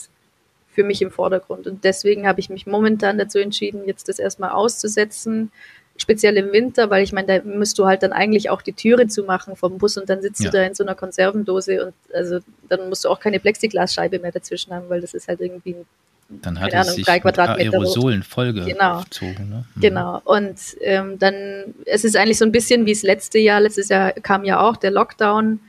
für 0.73 0.85
mich 0.85 1.03
im 1.03 1.11
Vordergrund. 1.11 1.67
Und 1.67 1.85
deswegen 1.85 2.27
habe 2.27 2.41
ich 2.41 2.49
mich 2.49 2.67
momentan 2.67 3.19
dazu 3.19 3.39
entschieden, 3.39 3.83
jetzt 3.87 4.09
das 4.09 4.19
erstmal 4.19 4.51
auszusetzen, 4.51 5.51
speziell 5.99 6.37
im 6.39 6.53
Winter, 6.53 6.89
weil 6.89 7.03
ich 7.03 7.13
meine, 7.13 7.27
da 7.41 7.45
müsst 7.45 7.79
du 7.79 7.87
halt 7.87 8.03
dann 8.03 8.13
eigentlich 8.13 8.49
auch 8.49 8.63
die 8.63 8.73
Türe 8.73 9.07
zumachen 9.07 9.55
vom 9.57 9.77
Bus 9.77 9.99
und 9.99 10.09
dann 10.09 10.23
sitzt 10.23 10.43
ja. 10.43 10.51
du 10.51 10.57
da 10.57 10.65
in 10.65 10.75
so 10.75 10.83
einer 10.83 10.95
Konservendose 10.95 11.87
und 11.87 11.95
also 12.15 12.39
dann 12.69 12.89
musst 12.89 13.05
du 13.05 13.11
auch 13.11 13.21
keine 13.21 13.39
Plexiglasscheibe 13.39 14.19
mehr 14.19 14.33
dazwischen 14.33 14.73
haben, 14.73 14.89
weil 14.89 15.03
das 15.03 15.13
ist 15.13 15.29
halt 15.29 15.41
irgendwie 15.41 15.75
ein 15.75 15.87
dann 16.31 16.61
hat 16.61 16.73
es 16.73 16.95
sich 16.95 17.05
drei 17.05 17.19
Quadratmeter 17.19 17.73
Aerosolen 17.73 18.23
Folge 18.23 18.65
genau. 18.65 19.03
gezogen. 19.03 19.49
Ne? 19.49 19.65
Mhm. 19.75 19.81
Genau. 19.81 20.23
Und 20.25 20.59
ähm, 20.81 21.19
dann, 21.19 21.75
es 21.87 22.05
ist 22.05 22.17
eigentlich 22.17 22.39
so 22.39 22.45
ein 22.45 22.53
bisschen 22.53 22.87
wie 22.87 22.93
das 22.93 23.03
letzte 23.03 23.39
Jahr. 23.39 23.61
Letztes 23.61 23.89
Jahr 23.89 24.13
kam 24.13 24.45
ja 24.45 24.61
auch 24.61 24.77
der 24.77 24.93
Lockdown. 24.93 25.61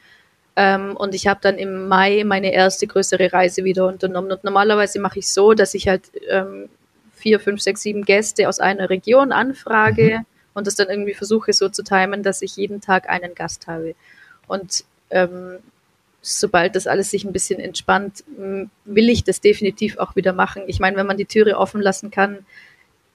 Ähm, 0.56 0.96
und 0.96 1.16
ich 1.16 1.28
habe 1.28 1.40
dann 1.42 1.58
im 1.58 1.88
Mai 1.88 2.24
meine 2.26 2.54
erste 2.54 2.86
größere 2.86 3.34
Reise 3.34 3.64
wieder 3.64 3.88
unternommen. 3.88 4.32
Und 4.32 4.44
normalerweise 4.44 5.00
mache 5.00 5.20
ich 5.20 5.32
so, 5.32 5.54
dass 5.54 5.74
ich 5.74 5.88
halt 5.88 6.12
ähm, 6.30 6.70
vier, 7.16 7.40
fünf, 7.40 7.62
sechs, 7.62 7.82
sieben 7.82 8.04
Gäste 8.04 8.48
aus 8.48 8.60
einer 8.60 8.90
Region 8.90 9.32
anfrage 9.32 10.20
mhm. 10.20 10.26
und 10.54 10.68
das 10.68 10.76
dann 10.76 10.90
irgendwie 10.90 11.14
versuche 11.16 11.54
so 11.54 11.70
zu 11.70 11.84
timen, 11.84 12.22
dass 12.22 12.42
ich 12.42 12.56
jeden 12.56 12.82
Tag 12.82 13.10
einen 13.10 13.34
Gast 13.34 13.68
habe. 13.68 13.96
Und 14.48 14.84
ähm, 15.10 15.58
sobald 16.22 16.76
das 16.76 16.88
alles 16.88 17.12
sich 17.12 17.26
ein 17.26 17.34
bisschen 17.34 17.60
entspannt, 17.60 18.24
will 18.86 19.10
ich 19.10 19.24
das 19.24 19.42
definitiv 19.42 19.98
auch 19.98 20.16
wieder 20.16 20.34
machen. 20.34 20.64
Ich 20.68 20.80
meine, 20.80 20.98
wenn 20.98 21.08
man 21.08 21.18
die 21.18 21.26
Türe 21.26 21.58
offen 21.58 21.82
lassen 21.82 22.12
kann, 22.12 22.46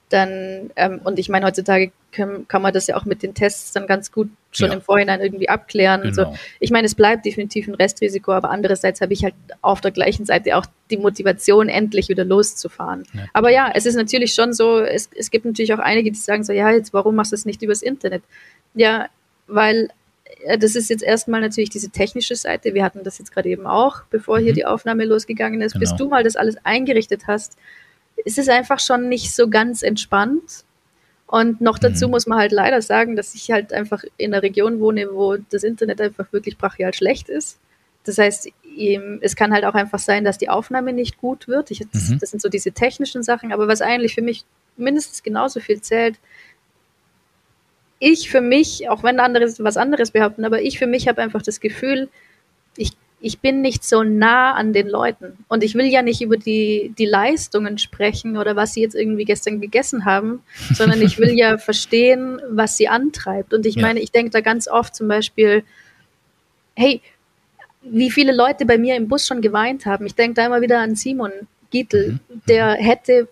dann, 0.09 0.71
ähm, 0.77 1.01
und 1.03 1.19
ich 1.19 1.27
meine, 1.27 1.45
heutzutage 1.45 1.91
kann, 2.11 2.47
kann, 2.47 2.61
man 2.61 2.73
das 2.73 2.87
ja 2.87 2.95
auch 2.95 3.03
mit 3.03 3.23
den 3.23 3.33
Tests 3.33 3.73
dann 3.73 3.87
ganz 3.87 4.11
gut 4.11 4.29
schon 4.51 4.69
ja. 4.69 4.75
im 4.75 4.81
Vorhinein 4.81 5.19
irgendwie 5.19 5.49
abklären. 5.49 6.01
Genau. 6.01 6.13
So. 6.13 6.35
Ich 6.61 6.71
meine, 6.71 6.85
es 6.85 6.95
bleibt 6.95 7.25
definitiv 7.25 7.67
ein 7.67 7.75
Restrisiko, 7.75 8.31
aber 8.31 8.49
andererseits 8.49 9.01
habe 9.01 9.11
ich 9.11 9.23
halt 9.23 9.35
auf 9.61 9.81
der 9.81 9.91
gleichen 9.91 10.25
Seite 10.25 10.55
auch 10.55 10.65
die 10.89 10.97
Motivation, 10.97 11.67
endlich 11.67 12.07
wieder 12.07 12.23
loszufahren. 12.23 13.03
Ja. 13.13 13.25
Aber 13.33 13.49
ja, 13.49 13.69
es 13.73 13.85
ist 13.85 13.95
natürlich 13.95 14.33
schon 14.33 14.53
so, 14.53 14.79
es, 14.79 15.09
es 15.13 15.29
gibt 15.29 15.43
natürlich 15.45 15.73
auch 15.73 15.79
einige, 15.79 16.09
die 16.09 16.17
sagen 16.17 16.45
so, 16.45 16.53
ja, 16.53 16.71
jetzt 16.71 16.93
warum 16.93 17.15
machst 17.15 17.33
du 17.33 17.35
es 17.35 17.45
nicht 17.45 17.61
übers 17.61 17.81
Internet? 17.81 18.23
Ja, 18.75 19.07
weil 19.47 19.89
das 20.59 20.75
ist 20.75 20.89
jetzt 20.89 21.03
erstmal 21.03 21.41
natürlich 21.41 21.69
diese 21.69 21.89
technische 21.89 22.35
Seite. 22.35 22.73
Wir 22.73 22.83
hatten 22.83 23.03
das 23.03 23.17
jetzt 23.17 23.31
gerade 23.31 23.49
eben 23.49 23.67
auch, 23.67 24.03
bevor 24.09 24.39
hier 24.39 24.51
mhm. 24.51 24.55
die 24.55 24.65
Aufnahme 24.65 25.05
losgegangen 25.05 25.61
ist. 25.61 25.73
Genau. 25.73 25.81
Bis 25.81 25.95
du 25.95 26.07
mal 26.07 26.23
das 26.23 26.35
alles 26.35 26.57
eingerichtet 26.63 27.27
hast, 27.27 27.57
ist 28.25 28.37
es 28.37 28.49
einfach 28.49 28.79
schon 28.79 29.09
nicht 29.09 29.33
so 29.33 29.49
ganz 29.49 29.83
entspannt. 29.83 30.63
Und 31.27 31.59
noch 31.59 31.77
dazu 31.77 32.05
mhm. 32.05 32.11
muss 32.11 32.27
man 32.27 32.39
halt 32.39 32.51
leider 32.51 32.81
sagen, 32.81 33.15
dass 33.15 33.35
ich 33.35 33.51
halt 33.51 33.73
einfach 33.73 34.03
in 34.17 34.33
einer 34.33 34.43
Region 34.43 34.79
wohne, 34.79 35.09
wo 35.11 35.37
das 35.37 35.63
Internet 35.63 35.99
einfach 35.99 36.31
wirklich 36.31 36.57
brachial 36.57 36.93
schlecht 36.93 37.29
ist. 37.29 37.59
Das 38.05 38.17
heißt, 38.17 38.49
es 39.21 39.35
kann 39.35 39.51
halt 39.51 39.65
auch 39.65 39.73
einfach 39.73 39.99
sein, 39.99 40.23
dass 40.23 40.37
die 40.37 40.49
Aufnahme 40.49 40.93
nicht 40.93 41.17
gut 41.17 41.47
wird. 41.49 41.71
Ich, 41.71 41.85
das, 41.91 42.09
mhm. 42.09 42.19
das 42.19 42.31
sind 42.31 42.41
so 42.41 42.47
diese 42.47 42.71
technischen 42.71 43.23
Sachen, 43.23 43.51
aber 43.51 43.67
was 43.67 43.81
eigentlich 43.81 44.15
für 44.15 44.21
mich 44.21 44.45
mindestens 44.77 45.23
genauso 45.23 45.59
viel 45.59 45.81
zählt, 45.81 46.17
ich 47.99 48.29
für 48.29 48.41
mich, 48.41 48.89
auch 48.89 49.03
wenn 49.03 49.19
andere 49.19 49.45
was 49.59 49.77
anderes 49.77 50.11
behaupten, 50.11 50.45
aber 50.45 50.61
ich 50.61 50.77
für 50.79 50.87
mich 50.87 51.07
habe 51.07 51.21
einfach 51.21 51.41
das 51.41 51.59
Gefühl, 51.59 52.09
ich 52.75 52.91
ich 53.19 53.39
bin 53.39 53.61
nicht 53.61 53.83
so 53.83 54.03
nah 54.03 54.53
an 54.53 54.73
den 54.73 54.87
Leuten. 54.87 55.43
Und 55.47 55.63
ich 55.63 55.73
will 55.73 55.85
ja 55.85 56.01
nicht 56.01 56.21
über 56.21 56.37
die, 56.37 56.93
die 56.97 57.05
Leistungen 57.05 57.77
sprechen 57.79 58.37
oder 58.37 58.55
was 58.55 58.73
sie 58.73 58.81
jetzt 58.81 58.95
irgendwie 58.95 59.25
gestern 59.25 59.59
gegessen 59.59 60.05
haben, 60.05 60.43
sondern 60.73 61.01
ich 61.01 61.17
will 61.17 61.31
ja 61.31 61.57
verstehen, 61.57 62.39
was 62.49 62.77
sie 62.77 62.87
antreibt. 62.87 63.53
Und 63.53 63.65
ich 63.65 63.75
ja. 63.75 63.81
meine, 63.81 63.99
ich 63.99 64.11
denke 64.11 64.31
da 64.31 64.41
ganz 64.41 64.67
oft 64.67 64.95
zum 64.95 65.07
Beispiel, 65.07 65.63
hey, 66.75 67.01
wie 67.81 68.11
viele 68.11 68.35
Leute 68.35 68.65
bei 68.65 68.77
mir 68.77 68.95
im 68.95 69.07
Bus 69.07 69.25
schon 69.25 69.41
geweint 69.41 69.85
haben. 69.85 70.05
Ich 70.05 70.15
denke 70.15 70.35
da 70.35 70.45
immer 70.45 70.61
wieder 70.61 70.79
an 70.79 70.95
Simon 70.95 71.31
Gietel, 71.71 72.19
mhm. 72.29 72.41
der 72.47 72.73
hätte, 72.73 73.27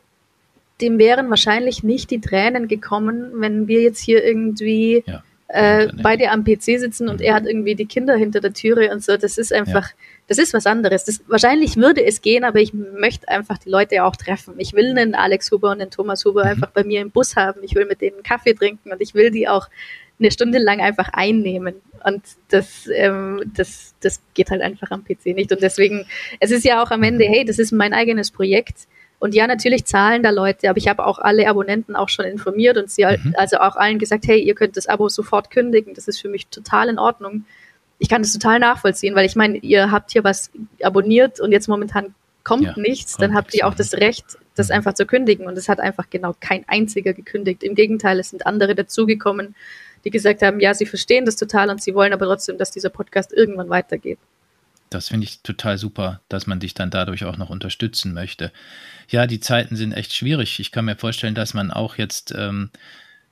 dem 0.81 0.99
wären 0.99 1.29
wahrscheinlich 1.29 1.83
nicht 1.83 2.11
die 2.11 2.21
Tränen 2.21 2.67
gekommen, 2.67 3.31
wenn 3.35 3.67
wir 3.67 3.81
jetzt 3.81 3.99
hier 3.99 4.23
irgendwie 4.23 5.03
ja 5.05 5.23
äh, 5.47 5.89
beide 6.01 6.31
am 6.31 6.43
PC 6.43 6.79
sitzen 6.79 7.07
und 7.07 7.19
mhm. 7.19 7.25
er 7.25 7.35
hat 7.35 7.45
irgendwie 7.45 7.75
die 7.75 7.85
Kinder 7.85 8.15
hinter 8.15 8.41
der 8.41 8.53
Türe 8.53 8.91
und 8.91 9.03
so. 9.03 9.15
Das 9.15 9.37
ist 9.37 9.53
einfach, 9.53 9.89
ja. 9.89 9.95
das 10.27 10.37
ist 10.37 10.53
was 10.53 10.65
anderes. 10.65 11.05
Das, 11.05 11.21
wahrscheinlich 11.27 11.77
würde 11.77 12.03
es 12.03 12.21
gehen, 12.21 12.43
aber 12.43 12.59
ich 12.59 12.73
möchte 12.73 13.27
einfach 13.27 13.57
die 13.59 13.69
Leute 13.69 14.03
auch 14.03 14.15
treffen. 14.15 14.55
Ich 14.57 14.73
will 14.73 14.89
einen 14.89 15.13
Alex 15.13 15.51
Huber 15.51 15.71
und 15.71 15.81
einen 15.81 15.91
Thomas 15.91 16.25
Huber 16.25 16.45
mhm. 16.45 16.49
einfach 16.51 16.71
bei 16.71 16.83
mir 16.83 17.01
im 17.01 17.11
Bus 17.11 17.35
haben. 17.35 17.61
Ich 17.63 17.75
will 17.75 17.85
mit 17.85 18.01
denen 18.01 18.23
Kaffee 18.23 18.53
trinken 18.53 18.91
und 18.91 19.01
ich 19.01 19.13
will 19.13 19.29
die 19.29 19.47
auch 19.47 19.69
eine 20.17 20.31
Stunde 20.31 20.57
lang 20.57 20.79
einfach 20.79 21.09
einnehmen. 21.13 21.75
Und 22.03 22.23
das, 22.49 22.89
ähm, 22.93 23.43
das, 23.55 23.93
das 24.01 24.21
geht 24.33 24.49
halt 24.49 24.61
einfach 24.61 24.89
am 24.91 25.03
PC 25.03 25.27
nicht. 25.27 25.51
Und 25.51 25.61
deswegen, 25.61 26.07
es 26.39 26.51
ist 26.51 26.65
ja 26.65 26.81
auch 26.81 26.89
am 26.89 27.03
Ende, 27.03 27.25
hey, 27.25 27.45
das 27.45 27.59
ist 27.59 27.71
mein 27.71 27.93
eigenes 27.93 28.31
Projekt 28.31 28.87
und 29.19 29.33
ja, 29.33 29.47
natürlich 29.47 29.85
zahlen 29.85 30.23
da 30.23 30.29
Leute, 30.29 30.69
aber 30.69 30.77
ich 30.77 30.87
habe 30.87 31.05
auch 31.05 31.19
alle 31.19 31.47
Abonnenten 31.47 31.95
auch 31.95 32.09
schon 32.09 32.25
informiert 32.25 32.77
und 32.77 32.91
sie 32.91 33.05
mhm. 33.05 33.33
also 33.37 33.57
auch 33.57 33.75
allen 33.75 33.97
gesagt, 33.97 34.27
hey, 34.27 34.39
ihr 34.39 34.55
könnt 34.55 34.77
das 34.77 34.87
Abo 34.87 35.09
sofort 35.09 35.51
kündigen. 35.51 35.93
Das 35.93 36.07
ist 36.07 36.19
für 36.19 36.29
mich 36.29 36.47
total 36.47 36.89
in 36.89 36.99
Ordnung. 36.99 37.45
Ich 37.97 38.09
kann 38.09 38.21
das 38.21 38.33
total 38.33 38.59
nachvollziehen, 38.59 39.15
weil 39.15 39.25
ich 39.25 39.35
meine, 39.35 39.57
ihr 39.57 39.89
habt 39.91 40.11
hier 40.11 40.23
was 40.23 40.51
abonniert 40.81 41.39
und 41.39 41.53
jetzt 41.53 41.67
momentan 41.67 42.13
kommt 42.43 42.63
ja, 42.63 42.73
nichts, 42.75 43.13
kommt 43.13 43.23
dann 43.23 43.35
habt 43.35 43.53
ihr 43.53 43.65
auch 43.65 43.73
das 43.73 43.93
Recht, 43.93 44.37
das 44.55 44.67
mhm. 44.67 44.75
einfach 44.75 44.93
zu 44.93 45.05
kündigen. 45.05 45.47
Und 45.47 45.57
es 45.57 45.69
hat 45.69 45.79
einfach 45.79 46.09
genau 46.09 46.35
kein 46.39 46.65
einziger 46.67 47.13
gekündigt. 47.13 47.63
Im 47.63 47.73
Gegenteil, 47.73 48.19
es 48.19 48.29
sind 48.29 48.45
andere 48.45 48.75
dazugekommen, 48.75 49.55
die 50.03 50.11
gesagt 50.11 50.41
haben, 50.41 50.59
ja, 50.59 50.73
sie 50.73 50.85
verstehen 50.85 51.25
das 51.25 51.37
total 51.37 51.69
und 51.69 51.81
sie 51.81 51.95
wollen 51.95 52.13
aber 52.13 52.25
trotzdem, 52.25 52.57
dass 52.57 52.69
dieser 52.69 52.89
Podcast 52.89 53.31
irgendwann 53.33 53.69
weitergeht. 53.69 54.19
Das 54.89 55.09
finde 55.09 55.25
ich 55.25 55.41
total 55.41 55.77
super, 55.77 56.21
dass 56.29 56.47
man 56.47 56.59
dich 56.59 56.73
dann 56.73 56.91
dadurch 56.91 57.25
auch 57.25 57.37
noch 57.37 57.49
unterstützen 57.49 58.13
möchte. 58.13 58.51
Ja, 59.09 59.27
die 59.27 59.39
Zeiten 59.39 59.75
sind 59.75 59.93
echt 59.93 60.13
schwierig. 60.13 60.59
Ich 60.59 60.71
kann 60.71 60.85
mir 60.85 60.95
vorstellen, 60.95 61.35
dass 61.35 61.53
man 61.53 61.71
auch 61.71 61.97
jetzt 61.97 62.33
ähm, 62.37 62.69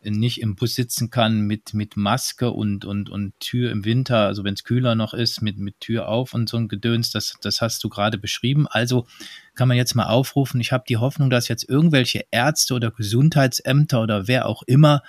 nicht 0.03 0.41
im 0.41 0.55
Bus 0.55 0.75
sitzen 0.75 1.09
kann 1.09 1.41
mit, 1.41 1.73
mit 1.73 1.95
Maske 1.95 2.51
und, 2.51 2.85
und, 2.85 3.09
und 3.09 3.39
Tür 3.39 3.71
im 3.71 3.85
Winter, 3.85 4.25
also 4.25 4.43
wenn 4.43 4.53
es 4.53 4.63
kühler 4.63 4.95
noch 4.95 5.13
ist, 5.13 5.41
mit, 5.41 5.57
mit 5.57 5.79
Tür 5.79 6.07
auf 6.07 6.33
und 6.33 6.49
so 6.49 6.57
ein 6.57 6.67
Gedöns, 6.67 7.11
das, 7.11 7.35
das 7.41 7.61
hast 7.61 7.83
du 7.83 7.89
gerade 7.89 8.17
beschrieben. 8.17 8.67
Also 8.67 9.07
kann 9.55 9.67
man 9.67 9.77
jetzt 9.77 9.95
mal 9.95 10.07
aufrufen, 10.07 10.59
ich 10.59 10.71
habe 10.71 10.83
die 10.87 10.97
Hoffnung, 10.97 11.29
dass 11.29 11.47
jetzt 11.47 11.67
irgendwelche 11.67 12.25
Ärzte 12.31 12.73
oder 12.73 12.91
Gesundheitsämter 12.91 14.01
oder 14.01 14.27
wer 14.27 14.47
auch 14.47 14.63
immer 14.63 15.01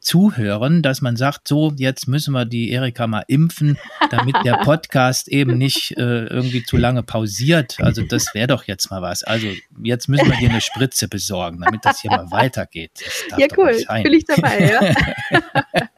zuhören, 0.00 0.82
dass 0.82 1.02
man 1.02 1.16
sagt, 1.16 1.46
so, 1.46 1.72
jetzt 1.76 2.08
müssen 2.08 2.32
wir 2.32 2.46
die 2.46 2.70
Erika 2.70 3.06
mal 3.06 3.24
impfen, 3.28 3.78
damit 4.10 4.34
der 4.44 4.54
Podcast 4.64 5.28
eben 5.28 5.58
nicht 5.58 5.96
äh, 5.98 6.24
irgendwie 6.24 6.64
zu 6.64 6.76
lange 6.76 7.02
pausiert. 7.02 7.76
Also 7.80 8.02
das 8.02 8.34
wäre 8.34 8.48
doch 8.48 8.64
jetzt 8.64 8.90
mal 8.90 9.02
was. 9.02 9.22
Also 9.22 9.48
jetzt 9.82 10.08
müssen 10.08 10.30
wir 10.30 10.36
dir 10.38 10.50
eine 10.50 10.62
Spritze 10.62 11.06
besorgen, 11.06 11.60
damit 11.60 11.84
das 11.84 12.00
hier 12.00 12.10
mal 12.10 12.26
weitergeht. 12.30 12.92
Ja, 13.36 13.46
cool. 13.56 13.84
Bin 14.02 14.12
ich 14.14 14.24
dabei, 14.24 14.70
ja. 14.70 15.40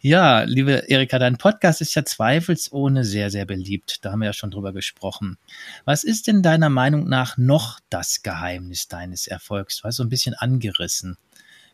ja, 0.00 0.42
liebe 0.42 0.84
Erika, 0.88 1.18
dein 1.18 1.38
Podcast 1.38 1.80
ist 1.80 1.94
ja 1.94 2.04
zweifelsohne 2.04 3.04
sehr, 3.04 3.30
sehr 3.30 3.46
beliebt. 3.46 4.04
Da 4.04 4.12
haben 4.12 4.20
wir 4.20 4.26
ja 4.26 4.32
schon 4.32 4.52
drüber 4.52 4.72
gesprochen. 4.72 5.38
Was 5.84 6.04
ist 6.04 6.28
denn 6.28 6.42
deiner 6.42 6.70
Meinung 6.70 7.08
nach 7.08 7.36
noch 7.36 7.80
das 7.90 8.22
Geheimnis 8.22 8.86
deines 8.86 9.26
Erfolgs? 9.26 9.80
Du 9.80 9.84
hast 9.84 9.96
so 9.96 10.04
ein 10.04 10.08
bisschen 10.08 10.34
angerissen 10.34 11.16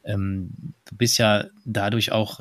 ähm, 0.06 0.74
du 0.88 0.96
bist 0.96 1.18
ja 1.18 1.44
dadurch 1.64 2.12
auch 2.12 2.40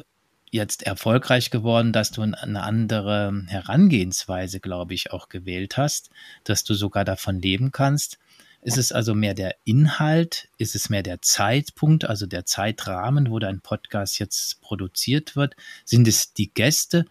jetzt 0.52 0.84
erfolgreich 0.84 1.52
geworden, 1.52 1.92
dass 1.92 2.12
du 2.12 2.22
eine 2.22 2.64
andere 2.64 3.44
Herangehensweise, 3.48 4.60
glaube 4.60 4.94
ich, 4.94 5.12
auch 5.12 5.28
gewählt 5.30 5.78
hast, 5.78 6.10
dass 6.44 6.64
du 6.64 6.74
sogar 6.74 7.04
davon 7.04 7.42
leben 7.42 7.72
kannst. 7.72 8.20
Ist 8.62 8.78
es 8.78 8.92
also 8.92 9.14
mehr 9.14 9.36
der 9.36 9.56
Inhalt? 9.64 10.48
Ist 10.58 10.74
es 10.74 10.90
mehr 10.90 11.04
der 11.04 11.22
Zeitpunkt, 11.22 12.06
also 12.06 12.26
der 12.26 12.46
Zeitrahmen, 12.46 13.30
wo 13.30 13.38
dein 13.38 13.62
Podcast 13.62 14.18
jetzt 14.18 14.62
produziert 14.62 15.36
wird? 15.36 15.56
Sind 15.84 16.08
es 16.08 16.34
die 16.34 16.52
Gäste 16.52 17.06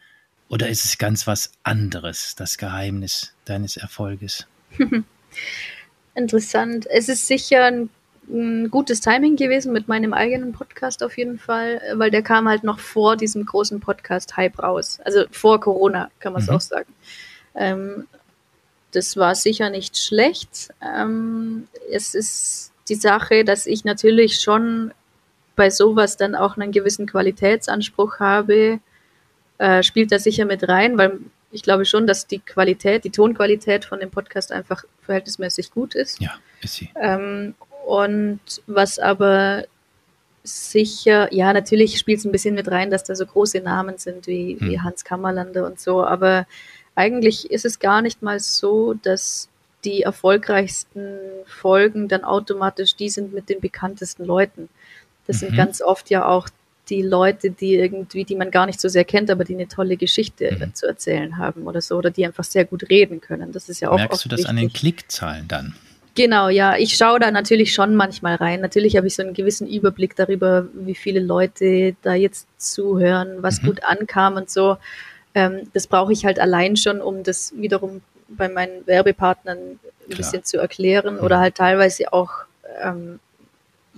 oder 0.49 0.69
ist 0.69 0.85
es 0.85 0.99
ganz 0.99 1.29
was 1.29 1.53
anderes, 1.63 2.35
das 2.35 2.59
Geheimnis 2.59 3.35
deines 3.45 3.77
Erfolges? 3.77 4.47
Interessant. 6.17 6.87
Es 6.87 7.09
ist 7.09 7.27
sicher 7.27 7.67
ein 7.67 7.91
ein 8.29 8.71
gutes 8.71 9.01
Timing 9.01 9.37
gewesen 9.37 9.73
mit 9.73 9.89
meinem 9.89 10.13
eigenen 10.13 10.53
Podcast 10.53 11.03
auf 11.03 11.17
jeden 11.19 11.39
Fall, 11.39 11.81
weil 11.95 12.11
der 12.11 12.23
kam 12.23 12.49
halt 12.49 12.65
noch 12.65 12.79
vor 12.79 13.17
diesem 13.17 13.45
großen 13.45 13.81
Podcast-Hype 13.81 14.59
raus. 14.63 14.99
Also 15.05 15.25
vor 15.31 15.61
Corona, 15.61 16.11
kann 16.21 16.33
man 16.33 16.43
es 16.43 16.49
mhm. 16.49 16.55
auch 16.55 16.61
sagen. 16.61 16.93
Ähm, 17.55 18.07
das 18.93 19.17
war 19.17 19.35
sicher 19.35 19.71
nicht 19.71 19.99
schlecht. 19.99 20.71
Ähm, 20.81 21.69
es 21.91 22.15
ist 22.15 22.73
die 22.89 22.95
Sache, 22.95 23.45
dass 23.45 23.67
ich 23.67 23.85
natürlich 23.85 24.41
schon 24.41 24.93
bei 25.57 25.71
sowas 25.71 26.17
dann 26.17 26.35
auch 26.35 26.57
einen 26.57 26.73
gewissen 26.73 27.07
Qualitätsanspruch 27.07 28.19
habe, 28.21 28.81
äh, 29.59 29.83
spielt 29.83 30.13
da 30.13 30.19
sicher 30.19 30.45
mit 30.45 30.69
rein, 30.69 30.99
weil 30.99 31.19
ich 31.53 31.63
glaube 31.63 31.85
schon, 31.85 32.07
dass 32.07 32.27
die 32.27 32.41
Qualität, 32.41 33.05
die 33.05 33.11
Tonqualität 33.11 33.85
von 33.85 34.01
dem 34.01 34.11
Podcast 34.11 34.51
einfach 34.51 34.85
verhältnismäßig 35.03 35.71
gut 35.71 35.95
ist. 35.95 36.21
Ja, 36.21 36.35
ist 36.61 36.75
sie. 36.75 36.91
Ähm, 37.01 37.55
und 37.87 38.41
was 38.67 38.99
aber 38.99 39.65
sicher, 40.43 41.33
ja, 41.33 41.53
natürlich 41.53 41.99
spielt 41.99 42.19
es 42.19 42.25
ein 42.25 42.33
bisschen 42.33 42.55
mit 42.55 42.71
rein, 42.71 42.91
dass 42.91 43.05
da 43.05 43.15
so 43.15 43.25
große 43.25 43.61
Namen 43.61 43.99
sind 43.99 44.27
wie, 44.27 44.59
hm. 44.59 44.69
wie 44.69 44.81
Hans 44.81 45.05
Kammerlander 45.05 45.67
und 45.67 45.81
so, 45.81 46.05
aber 46.05 46.47
eigentlich 46.95 47.51
ist 47.51 47.65
es 47.65 47.79
gar 47.79 48.03
nicht 48.03 48.23
mal 48.23 48.41
so, 48.41 48.95
dass 48.95 49.49
die 49.85 50.03
erfolgreichsten 50.03 51.19
Folgen 51.47 52.09
dann 52.09 52.25
automatisch 52.25 52.97
die 52.97 53.11
sind 53.11 53.35
mit 53.35 53.49
den 53.49 53.61
bekanntesten 53.61 54.25
Leuten. 54.25 54.69
Das 55.27 55.37
mhm. 55.37 55.41
sind 55.41 55.57
ganz 55.57 55.83
oft 55.83 56.11
ja 56.11 56.27
auch 56.27 56.49
die 56.89 57.03
Leute, 57.03 57.51
die 57.51 57.75
irgendwie, 57.75 58.25
die 58.25 58.35
man 58.35 58.51
gar 58.51 58.67
nicht 58.67 58.81
so 58.81 58.89
sehr 58.89 59.05
kennt, 59.05 59.31
aber 59.31 59.45
die 59.45 59.55
eine 59.55 59.69
tolle 59.69 59.97
Geschichte 59.97 60.57
mhm. 60.59 60.75
zu 60.75 60.87
erzählen 60.87 61.39
haben 61.39 61.67
oder 61.67 61.81
so, 61.81 61.97
oder 61.97 62.11
die 62.11 62.27
einfach 62.27 62.45
sehr 62.45 62.65
gut 62.65 62.91
reden 62.91 63.21
können. 63.21 63.53
Das 63.53 63.69
ist 63.69 63.81
ja 63.81 63.91
auch. 63.91 63.97
Merkst 63.97 64.25
du 64.25 64.29
das 64.29 64.41
wichtig. 64.41 64.51
an 64.51 64.57
den 64.57 64.73
Klickzahlen 64.73 65.49
dann? 65.49 65.75
Genau, 66.15 66.49
ja. 66.49 66.77
Ich 66.77 66.97
schaue 66.97 67.19
da 67.19 67.31
natürlich 67.31 67.75
schon 67.75 67.97
manchmal 67.97 68.37
rein. 68.37 68.61
Natürlich 68.61 68.97
habe 68.97 69.09
ich 69.09 69.17
so 69.17 69.23
einen 69.23 69.35
gewissen 69.35 69.67
Überblick 69.67 70.15
darüber, 70.15 70.67
wie 70.73 70.95
viele 70.95 71.21
Leute 71.21 71.97
da 72.03 72.15
jetzt 72.15 72.47
zuhören, 72.57 73.43
was 73.43 73.63
mhm. 73.63 73.67
gut 73.67 73.85
ankam 73.85 74.37
und 74.37 74.49
so. 74.49 74.77
Ähm, 75.35 75.69
das 75.73 75.89
brauche 75.89 76.13
ich 76.13 76.25
halt 76.25 76.39
allein 76.39 76.77
schon, 76.77 77.01
um 77.01 77.25
das 77.25 77.53
wiederum 77.57 78.01
bei 78.29 78.49
meinen 78.49 78.87
Werbepartnern 78.87 79.59
ein 79.59 79.81
Klar. 80.07 80.17
bisschen 80.17 80.45
zu 80.45 80.59
erklären 80.59 81.17
mhm. 81.17 81.21
oder 81.21 81.41
halt 81.41 81.57
teilweise 81.57 82.13
auch, 82.13 82.31
ähm, 82.81 83.19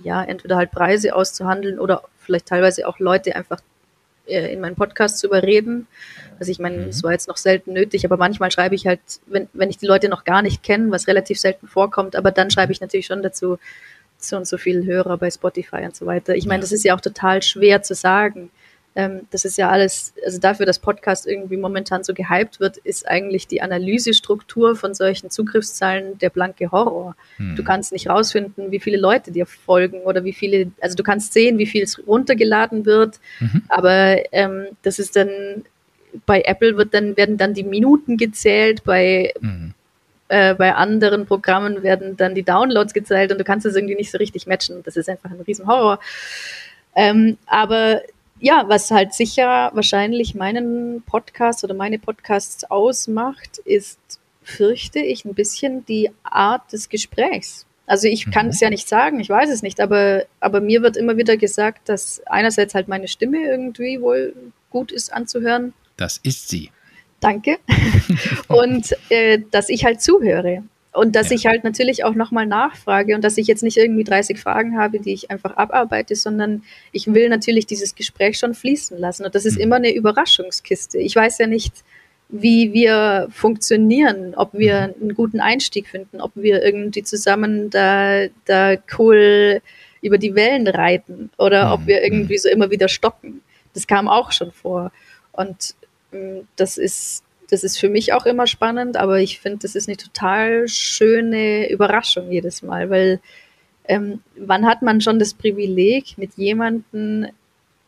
ja, 0.03 0.23
entweder 0.23 0.57
halt 0.57 0.71
Preise 0.71 1.15
auszuhandeln 1.15 1.79
oder 1.79 2.03
vielleicht 2.19 2.47
teilweise 2.47 2.87
auch 2.87 2.97
Leute 2.99 3.35
einfach 3.35 3.61
in 4.27 4.61
meinen 4.61 4.75
Podcast 4.75 5.19
zu 5.19 5.27
überreden. 5.27 5.87
Also 6.39 6.51
ich 6.51 6.59
meine, 6.59 6.85
es 6.85 7.01
mhm. 7.01 7.05
war 7.05 7.11
jetzt 7.13 7.27
noch 7.27 7.37
selten 7.37 7.73
nötig, 7.73 8.05
aber 8.05 8.17
manchmal 8.17 8.51
schreibe 8.51 8.75
ich 8.75 8.85
halt, 8.85 8.99
wenn, 9.25 9.47
wenn 9.53 9.69
ich 9.69 9.77
die 9.77 9.87
Leute 9.87 10.09
noch 10.09 10.23
gar 10.23 10.41
nicht 10.41 10.63
kenne, 10.63 10.91
was 10.91 11.07
relativ 11.07 11.39
selten 11.39 11.67
vorkommt, 11.67 12.15
aber 12.15 12.31
dann 12.31 12.51
schreibe 12.51 12.71
ich 12.71 12.81
natürlich 12.81 13.07
schon 13.07 13.23
dazu, 13.23 13.57
so 14.19 14.35
und 14.35 14.47
so 14.47 14.57
viele 14.57 14.85
Hörer 14.85 15.17
bei 15.17 15.29
Spotify 15.29 15.83
und 15.83 15.95
so 15.95 16.05
weiter. 16.05 16.35
Ich 16.35 16.45
meine, 16.45 16.61
das 16.61 16.71
ist 16.71 16.83
ja 16.83 16.95
auch 16.95 17.01
total 17.01 17.41
schwer 17.43 17.83
zu 17.83 17.93
sagen. 17.93 18.49
Ähm, 18.97 19.27
das 19.29 19.45
ist 19.45 19.59
ja 19.59 19.69
alles, 19.69 20.15
also 20.25 20.39
dafür, 20.39 20.65
dass 20.65 20.79
Podcast 20.79 21.27
irgendwie 21.27 21.57
momentan 21.57 22.03
so 22.03 22.15
gehypt 22.15 22.59
wird, 22.59 22.77
ist 22.77 23.07
eigentlich 23.07 23.47
die 23.47 23.61
Analysestruktur 23.61 24.75
von 24.75 24.95
solchen 24.95 25.29
Zugriffszahlen 25.29 26.17
der 26.17 26.31
blanke 26.31 26.71
Horror. 26.71 27.15
Hm. 27.35 27.55
Du 27.55 27.63
kannst 27.63 27.91
nicht 27.91 28.09
rausfinden, 28.09 28.71
wie 28.71 28.79
viele 28.79 28.97
Leute 28.97 29.31
dir 29.31 29.45
folgen 29.45 29.99
oder 30.01 30.23
wie 30.23 30.33
viele, 30.33 30.71
also 30.81 30.95
du 30.95 31.03
kannst 31.03 31.33
sehen, 31.33 31.59
wie 31.59 31.67
viel 31.67 31.83
es 31.83 32.07
runtergeladen 32.07 32.87
wird, 32.87 33.19
mhm. 33.39 33.61
aber 33.69 34.17
ähm, 34.31 34.65
das 34.81 34.97
ist 34.97 35.15
dann 35.15 35.29
bei 36.25 36.41
Apple 36.41 36.75
wird 36.75 36.95
dann, 36.95 37.15
werden 37.17 37.37
dann 37.37 37.53
die 37.53 37.63
Minuten 37.63 38.17
gezählt, 38.17 38.83
bei, 38.83 39.31
mhm. 39.39 39.75
äh, 40.29 40.55
bei 40.55 40.73
anderen 40.73 41.27
Programmen 41.27 41.83
werden 41.83 42.17
dann 42.17 42.33
die 42.33 42.41
Downloads 42.41 42.93
gezählt 42.95 43.31
und 43.31 43.37
du 43.37 43.43
kannst 43.43 43.67
das 43.67 43.75
irgendwie 43.75 43.95
nicht 43.95 44.09
so 44.09 44.17
richtig 44.17 44.47
matchen. 44.47 44.81
Das 44.83 44.97
ist 44.97 45.07
einfach 45.07 45.29
ein 45.29 45.41
Riesenhorror. 45.41 45.99
Ähm, 46.95 47.37
aber 47.45 48.01
ja, 48.39 48.65
was 48.67 48.91
halt 48.91 49.13
sicher 49.13 49.71
wahrscheinlich 49.73 50.35
meinen 50.35 51.01
Podcast 51.03 51.63
oder 51.63 51.73
meine 51.73 51.99
Podcasts 51.99 52.63
ausmacht, 52.65 53.57
ist, 53.59 53.99
fürchte 54.43 54.99
ich, 54.99 55.25
ein 55.25 55.33
bisschen 55.33 55.85
die 55.85 56.11
Art 56.23 56.71
des 56.71 56.89
Gesprächs. 56.89 57.65
Also 57.85 58.07
ich 58.07 58.29
kann 58.29 58.49
es 58.49 58.59
mhm. 58.59 58.65
ja 58.65 58.69
nicht 58.69 58.87
sagen, 58.87 59.19
ich 59.19 59.29
weiß 59.29 59.49
es 59.49 59.61
nicht, 59.61 59.79
aber, 59.79 60.25
aber 60.41 60.59
mir 60.59 60.81
wird 60.81 60.97
immer 60.97 61.15
wieder 61.15 61.37
gesagt, 61.37 61.87
dass 61.89 62.21
einerseits 62.25 62.75
halt 62.75 62.89
meine 62.89 63.07
Stimme 63.07 63.41
irgendwie 63.41 64.01
wohl 64.01 64.33
gut 64.69 64.91
ist 64.91 65.11
anzuhören. 65.11 65.73
Das 65.95 66.17
ist 66.17 66.49
sie. 66.49 66.69
Danke. 67.21 67.57
und 68.47 68.95
äh, 69.09 69.39
dass 69.51 69.69
ich 69.69 69.85
halt 69.85 70.01
zuhöre. 70.01 70.63
Und 70.97 71.15
dass 71.15 71.29
ja. 71.29 71.35
ich 71.35 71.45
halt 71.45 71.63
natürlich 71.63 72.03
auch 72.03 72.15
nochmal 72.15 72.47
nachfrage 72.47 73.13
und 73.13 73.23
dass 73.23 73.37
ich 73.37 73.45
jetzt 73.45 73.61
nicht 73.61 73.77
irgendwie 73.77 74.03
30 74.03 74.39
Fragen 74.39 74.79
habe, 74.79 74.99
die 74.99 75.13
ich 75.13 75.29
einfach 75.29 75.55
abarbeite, 75.55 76.15
sondern 76.15 76.63
ich 76.91 77.13
will 77.13 77.29
natürlich 77.29 77.67
dieses 77.67 77.93
Gespräch 77.93 78.39
schon 78.39 78.55
fließen 78.55 78.97
lassen. 78.97 79.23
Und 79.23 79.35
das 79.35 79.45
ist 79.45 79.57
mhm. 79.57 79.61
immer 79.61 79.75
eine 79.75 79.93
Überraschungskiste. 79.93 80.97
Ich 80.97 81.15
weiß 81.15 81.37
ja 81.37 81.45
nicht, 81.45 81.83
wie 82.29 82.73
wir 82.73 83.27
funktionieren, 83.29 84.33
ob 84.35 84.53
wir 84.53 84.87
mhm. 84.97 85.01
einen 85.01 85.13
guten 85.13 85.39
Einstieg 85.39 85.87
finden, 85.87 86.19
ob 86.19 86.31
wir 86.33 86.63
irgendwie 86.63 87.03
zusammen 87.03 87.69
da, 87.69 88.25
da 88.45 88.75
cool 88.97 89.61
über 90.01 90.17
die 90.17 90.33
Wellen 90.33 90.67
reiten 90.67 91.29
oder 91.37 91.73
ob 91.73 91.81
mhm. 91.81 91.87
wir 91.87 92.03
irgendwie 92.03 92.33
mhm. 92.33 92.39
so 92.39 92.49
immer 92.49 92.71
wieder 92.71 92.87
stoppen. 92.87 93.43
Das 93.75 93.85
kam 93.85 94.07
auch 94.07 94.31
schon 94.31 94.51
vor. 94.51 94.91
Und 95.31 95.75
ähm, 96.11 96.47
das 96.55 96.79
ist 96.79 97.23
das 97.49 97.63
ist 97.63 97.77
für 97.79 97.89
mich 97.89 98.13
auch 98.13 98.25
immer 98.25 98.47
spannend, 98.47 98.97
aber 98.97 99.19
ich 99.19 99.39
finde, 99.39 99.59
das 99.59 99.75
ist 99.75 99.87
eine 99.87 99.97
total 99.97 100.67
schöne 100.67 101.69
Überraschung 101.69 102.31
jedes 102.31 102.61
Mal, 102.61 102.89
weil 102.89 103.19
ähm, 103.87 104.21
wann 104.35 104.65
hat 104.65 104.81
man 104.81 105.01
schon 105.01 105.19
das 105.19 105.33
Privileg, 105.33 106.17
mit 106.17 106.33
jemandem 106.35 107.27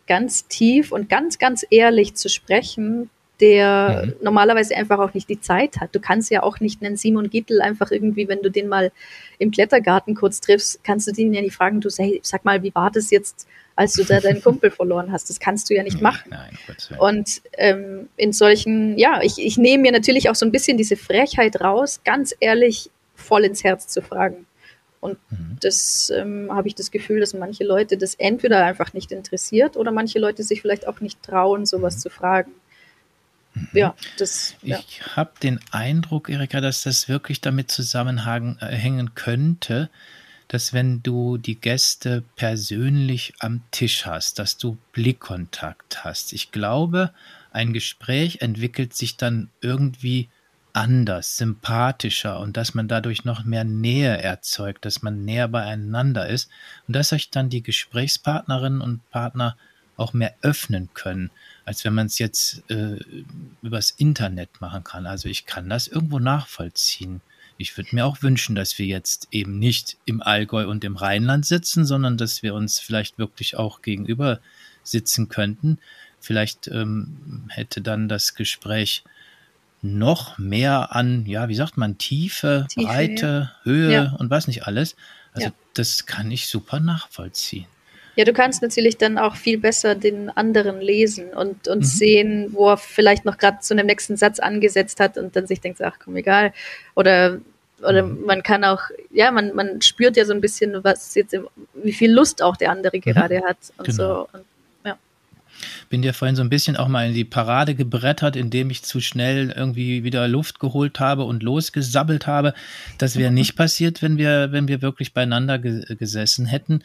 ganz 0.07 0.47
tief 0.47 0.91
und 0.91 1.09
ganz, 1.09 1.37
ganz 1.39 1.65
ehrlich 1.69 2.15
zu 2.15 2.29
sprechen, 2.29 3.09
der 3.39 4.03
mhm. 4.05 4.13
normalerweise 4.21 4.75
einfach 4.75 4.99
auch 4.99 5.13
nicht 5.13 5.29
die 5.29 5.39
Zeit 5.39 5.79
hat. 5.79 5.95
Du 5.95 5.99
kannst 5.99 6.29
ja 6.29 6.43
auch 6.43 6.59
nicht 6.59 6.83
einen 6.83 6.97
Simon 6.97 7.29
Gittel 7.29 7.61
einfach 7.61 7.91
irgendwie, 7.91 8.27
wenn 8.27 8.41
du 8.41 8.49
den 8.49 8.67
mal 8.67 8.91
im 9.37 9.51
Klettergarten 9.51 10.15
kurz 10.15 10.41
triffst, 10.41 10.83
kannst 10.83 11.07
du 11.07 11.11
den 11.11 11.33
ja 11.33 11.41
nicht 11.41 11.55
fragen, 11.55 11.79
du 11.79 11.89
hey, 11.89 12.19
sag 12.23 12.43
mal, 12.43 12.63
wie 12.63 12.75
war 12.75 12.91
das 12.91 13.11
jetzt 13.11 13.47
als 13.79 13.93
du 13.93 14.03
da 14.03 14.19
deinen 14.19 14.43
Kumpel 14.43 14.71
verloren 14.71 15.13
hast. 15.13 15.29
Das 15.29 15.39
kannst 15.39 15.69
du 15.69 15.73
ja 15.73 15.83
nicht 15.83 16.01
machen. 16.01 16.31
Nein, 16.31 16.57
und 16.97 17.41
ähm, 17.57 18.09
in 18.17 18.33
solchen, 18.33 18.97
ja, 18.97 19.21
ich, 19.21 19.37
ich 19.37 19.57
nehme 19.57 19.83
mir 19.83 19.93
natürlich 19.93 20.29
auch 20.29 20.35
so 20.35 20.45
ein 20.45 20.51
bisschen 20.51 20.75
diese 20.77 20.97
Frechheit 20.97 21.61
raus, 21.61 22.01
ganz 22.03 22.35
ehrlich 22.41 22.89
voll 23.15 23.45
ins 23.45 23.63
Herz 23.63 23.87
zu 23.87 24.01
fragen. 24.01 24.45
Und 24.99 25.17
mhm. 25.31 25.55
das 25.61 26.11
ähm, 26.13 26.49
habe 26.51 26.67
ich 26.67 26.75
das 26.75 26.91
Gefühl, 26.91 27.21
dass 27.21 27.33
manche 27.33 27.63
Leute 27.63 27.95
das 27.95 28.15
entweder 28.15 28.65
einfach 28.65 28.91
nicht 28.91 29.13
interessiert 29.13 29.77
oder 29.77 29.91
manche 29.91 30.19
Leute 30.19 30.43
sich 30.43 30.61
vielleicht 30.61 30.85
auch 30.85 30.99
nicht 30.99 31.23
trauen, 31.23 31.65
sowas 31.65 31.95
mhm. 31.95 31.99
zu 32.01 32.09
fragen. 32.09 32.51
Mhm. 33.53 33.67
Ja, 33.71 33.95
das. 34.17 34.55
Ja. 34.61 34.79
Ich 34.79 35.15
habe 35.15 35.31
den 35.41 35.61
Eindruck, 35.71 36.27
Erika, 36.27 36.59
dass 36.59 36.83
das 36.83 37.07
wirklich 37.07 37.39
damit 37.39 37.71
zusammenhängen 37.71 39.07
äh, 39.07 39.11
könnte, 39.15 39.89
dass 40.49 40.73
wenn 40.73 41.01
du 41.01 41.37
die 41.37 41.61
Gäste 41.61 42.23
persönlich 42.35 43.33
am 43.39 43.61
Tisch 43.71 44.05
hast, 44.05 44.39
dass 44.39 44.57
du 44.57 44.77
Blickkontakt 44.91 46.03
hast. 46.03 46.33
Ich 46.33 46.51
glaube, 46.51 47.13
ein 47.51 47.71
Gespräch 47.71 48.41
entwickelt 48.41 48.93
sich 48.93 49.15
dann 49.15 49.49
irgendwie 49.61 50.27
anders, 50.73 51.37
sympathischer 51.37 52.39
und 52.39 52.57
dass 52.57 52.73
man 52.73 52.87
dadurch 52.87 53.25
noch 53.25 53.43
mehr 53.43 53.63
Nähe 53.63 54.17
erzeugt, 54.17 54.85
dass 54.85 55.01
man 55.01 55.23
näher 55.23 55.47
beieinander 55.47 56.27
ist 56.27 56.49
und 56.87 56.95
dass 56.95 57.09
sich 57.09 57.29
dann 57.29 57.49
die 57.49 57.63
Gesprächspartnerinnen 57.63 58.81
und 58.81 59.07
Partner 59.11 59.55
auch 59.97 60.13
mehr 60.13 60.33
öffnen 60.41 60.89
können, 60.93 61.29
als 61.65 61.83
wenn 61.85 61.93
man 61.93 62.07
es 62.07 62.17
jetzt 62.17 62.63
äh, 62.71 62.97
übers 63.61 63.91
Internet 63.91 64.61
machen 64.61 64.83
kann. 64.83 65.05
Also 65.05 65.29
ich 65.29 65.45
kann 65.45 65.69
das 65.69 65.87
irgendwo 65.87 66.19
nachvollziehen. 66.19 67.21
Ich 67.61 67.75
würde 67.75 67.93
mir 67.93 68.05
auch 68.05 68.21
wünschen, 68.21 68.55
dass 68.55 68.79
wir 68.79 68.85
jetzt 68.85 69.27
eben 69.31 69.59
nicht 69.59 69.97
im 70.05 70.21
Allgäu 70.21 70.65
und 70.65 70.85
im 70.85 70.95
Rheinland 70.95 71.45
sitzen, 71.45 71.83
sondern 71.85 72.15
dass 72.15 72.41
wir 72.41 72.53
uns 72.53 72.79
vielleicht 72.79 73.17
wirklich 73.17 73.57
auch 73.57 73.81
gegenüber 73.81 74.39
sitzen 74.81 75.27
könnten. 75.27 75.77
Vielleicht 76.21 76.69
ähm, 76.69 77.49
hätte 77.49 77.81
dann 77.81 78.07
das 78.07 78.33
Gespräch 78.33 79.03
noch 79.81 80.37
mehr 80.37 80.95
an, 80.95 81.25
ja, 81.25 81.49
wie 81.49 81.55
sagt 81.55 81.75
man, 81.75 81.97
Tiefe, 81.97 82.65
Tiefe 82.69 82.87
Breite, 82.87 83.25
ja. 83.25 83.65
Höhe 83.65 83.93
ja. 83.93 84.15
und 84.17 84.29
was 84.29 84.47
nicht 84.47 84.65
alles. 84.65 84.95
Also 85.33 85.47
ja. 85.47 85.53
das 85.73 86.05
kann 86.05 86.31
ich 86.31 86.47
super 86.47 86.79
nachvollziehen. 86.79 87.67
Ja, 88.19 88.25
du 88.25 88.33
kannst 88.33 88.61
natürlich 88.61 88.97
dann 88.97 89.17
auch 89.17 89.37
viel 89.37 89.57
besser 89.57 89.95
den 89.95 90.29
anderen 90.29 90.81
lesen 90.81 91.29
und, 91.29 91.69
und 91.69 91.79
mhm. 91.79 91.83
sehen, 91.83 92.49
wo 92.51 92.71
er 92.71 92.75
vielleicht 92.75 93.23
noch 93.23 93.37
gerade 93.37 93.59
zu 93.61 93.73
einem 93.73 93.85
nächsten 93.85 94.17
Satz 94.17 94.39
angesetzt 94.39 94.99
hat 94.99 95.17
und 95.17 95.37
dann 95.37 95.47
sich 95.47 95.61
denkt, 95.61 95.81
ach 95.81 95.95
komm, 96.03 96.17
egal. 96.17 96.51
Oder, 96.97 97.39
oder 97.81 98.03
mhm. 98.03 98.25
man 98.25 98.43
kann 98.43 98.65
auch, 98.65 98.81
ja, 99.09 99.31
man, 99.31 99.55
man 99.55 99.81
spürt 99.81 100.17
ja 100.17 100.25
so 100.25 100.33
ein 100.33 100.41
bisschen, 100.41 100.83
was 100.83 101.15
jetzt, 101.15 101.33
wie 101.81 101.93
viel 101.93 102.11
Lust 102.11 102.41
auch 102.43 102.57
der 102.57 102.71
andere 102.71 102.97
mhm. 102.97 103.01
gerade 103.03 103.41
hat 103.41 103.55
und 103.77 103.85
genau. 103.85 103.95
so. 103.95 104.27
Und, 104.33 104.43
ja. 104.83 104.97
Bin 105.87 106.01
dir 106.01 106.13
vorhin 106.13 106.35
so 106.35 106.43
ein 106.43 106.49
bisschen 106.49 106.75
auch 106.75 106.89
mal 106.89 107.07
in 107.07 107.13
die 107.13 107.23
Parade 107.23 107.73
gebrettert, 107.73 108.35
indem 108.35 108.69
ich 108.69 108.83
zu 108.83 108.99
schnell 108.99 109.53
irgendwie 109.55 110.03
wieder 110.03 110.27
Luft 110.27 110.59
geholt 110.59 110.99
habe 110.99 111.23
und 111.23 111.41
losgesabbelt 111.41 112.27
habe. 112.27 112.53
Das 112.97 113.15
wäre 113.15 113.31
nicht 113.31 113.55
passiert, 113.55 114.01
wenn 114.01 114.17
wir, 114.17 114.51
wenn 114.51 114.67
wir 114.67 114.81
wirklich 114.81 115.13
beieinander 115.13 115.57
ge 115.57 115.85
gesessen 115.95 116.47
hätten. 116.47 116.83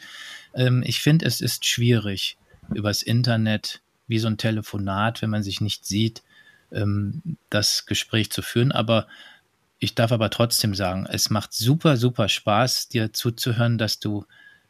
Ähm, 0.55 0.83
ich 0.85 1.01
finde, 1.01 1.25
es 1.25 1.41
ist 1.41 1.65
schwierig, 1.65 2.37
übers 2.73 3.01
Internet, 3.01 3.81
wie 4.07 4.19
so 4.19 4.27
ein 4.27 4.37
Telefonat, 4.37 5.21
wenn 5.21 5.29
man 5.29 5.43
sich 5.43 5.61
nicht 5.61 5.85
sieht, 5.85 6.23
ähm, 6.71 7.37
das 7.49 7.85
Gespräch 7.85 8.31
zu 8.31 8.41
führen. 8.41 8.71
Aber 8.71 9.07
ich 9.79 9.95
darf 9.95 10.11
aber 10.11 10.29
trotzdem 10.29 10.73
sagen, 10.73 11.05
es 11.09 11.29
macht 11.29 11.53
super, 11.53 11.97
super 11.97 12.29
Spaß, 12.29 12.89
dir 12.89 13.13
zuzuhören, 13.13 13.77
dass 13.77 13.99
du 13.99 14.25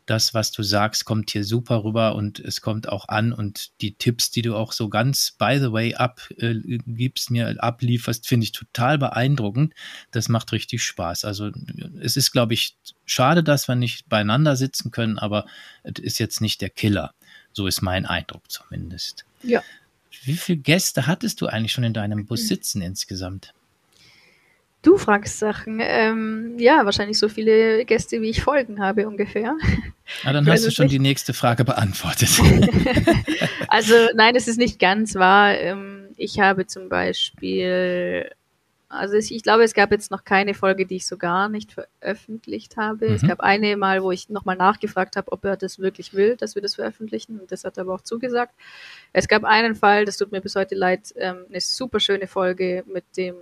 das, 0.06 0.34
was 0.34 0.52
du 0.52 0.63
sagst, 0.63 1.06
kommt 1.06 1.32
hier 1.32 1.44
super 1.44 1.84
rüber 1.84 2.15
und 2.15 2.39
es 2.39 2.62
kommt 2.62 2.88
auch 2.89 3.08
an 3.08 3.34
und 3.34 3.72
die 3.82 3.96
Tipps, 3.96 4.30
die 4.32 4.41
du 4.41 4.56
auch 4.56 4.72
so 4.72 4.89
ganz 4.89 5.32
by 5.32 5.58
the 5.60 5.72
way 5.72 5.96
abgibst, 5.96 7.30
äh, 7.30 7.34
mir 7.34 7.63
ablieferst, 7.63 8.28
finde 8.28 8.46
ich 8.46 8.52
total 8.52 8.98
beeindruckend. 8.98 9.74
Das 10.12 10.30
macht 10.30 10.52
richtig 10.52 10.84
Spaß. 10.84 11.26
Also 11.26 11.52
es 12.00 12.18
ist, 12.18 12.32
glaube 12.32 12.54
ich, 12.54 12.78
schade, 13.06 13.44
dass 13.44 13.68
wir 13.68 13.76
nicht 13.76 14.08
beieinander 14.08 14.56
sitzen 14.56 14.91
können, 14.91 15.18
aber 15.18 15.46
es 15.84 16.00
ist 16.00 16.20
jetzt 16.20 16.41
nicht 16.41 16.62
der 16.62 16.70
Killer. 16.70 17.13
So 17.52 17.68
ist 17.68 17.82
mein 17.82 18.06
Eindruck 18.06 18.52
zumindest. 18.52 19.26
Ja. 19.41 19.63
Wie 20.24 20.38
viele 20.38 20.58
Gäste 20.60 21.08
hattest 21.08 21.41
du 21.41 21.48
eigentlich 21.48 21.72
schon 21.72 21.84
in 21.84 21.94
deinem 21.94 22.26
Bus 22.26 22.48
sitzen 22.48 22.82
insgesamt? 22.82 23.54
Du 24.86 25.00
fragst 25.00 25.39
Sachen. 25.39 25.80
Ähm, 25.82 26.60
ja, 26.60 26.86
wahrscheinlich 26.86 27.17
so 27.17 27.28
viele 27.28 27.84
Gäste, 27.86 28.21
wie 28.21 28.30
ich 28.30 28.43
Folgen 28.43 28.80
habe 28.80 29.08
ungefähr. 29.08 29.58
Ah, 30.24 30.32
dann 30.32 30.48
hast 30.48 30.63
du 30.63 30.69
schon 30.69 30.86
nicht. 30.86 30.93
die 30.93 31.00
nächste 31.00 31.34
Frage 31.34 31.65
beantwortet. 31.65 32.30
also 33.67 33.95
nein, 34.13 34.36
es 34.36 34.48
ist 34.48 34.60
nicht 34.60 34.78
ganz 34.78 35.15
wahr. 35.15 35.58
Ähm, 35.58 36.10
ich 36.17 36.39
habe 36.39 36.67
zum 36.67 36.88
Beispiel, 36.88 38.30
also 38.88 39.15
ich 39.15 39.41
glaube, 39.41 39.63
es 39.63 39.74
gab 39.74 39.91
jetzt 39.91 40.12
noch 40.12 40.24
keine 40.24 40.54
Folge, 40.54 40.86
die 40.86 40.98
ich 40.98 41.08
so 41.08 41.17
gar 41.17 41.50
nicht 41.50 41.71
veröffentlicht 41.74 42.78
habe. 42.78 43.10
Mhm. 43.10 43.15
Es 43.15 43.24
gab 43.24 43.39
eine 43.39 43.78
Mal, 43.78 44.04
wo 44.04 44.12
ich 44.12 44.30
nochmal 44.30 44.56
nachgefragt 44.56 45.15
habe, 45.15 45.32
ob 45.32 45.45
er 45.45 45.58
das 45.58 45.80
wirklich 45.80 46.13
will, 46.13 46.36
dass 46.36 46.54
wir 46.54 46.62
das 46.62 46.76
veröffentlichen. 46.76 47.39
Und 47.39 47.52
das 47.52 47.63
hat 47.63 47.78
er 47.78 47.82
aber 47.82 47.95
auch 47.95 48.02
zugesagt. 48.02 48.54
Es 49.13 49.28
gab 49.28 49.43
einen 49.45 49.74
Fall, 49.74 50.06
das 50.06 50.17
tut 50.17 50.32
mir 50.32 50.41
bis 50.41 50.56
heute 50.56 50.76
leid, 50.76 51.12
ähm, 51.17 51.38
eine 51.50 51.60
super 51.60 52.00
schöne 52.00 52.28
Folge 52.28 52.84
mit 52.86 53.06
dem 53.17 53.34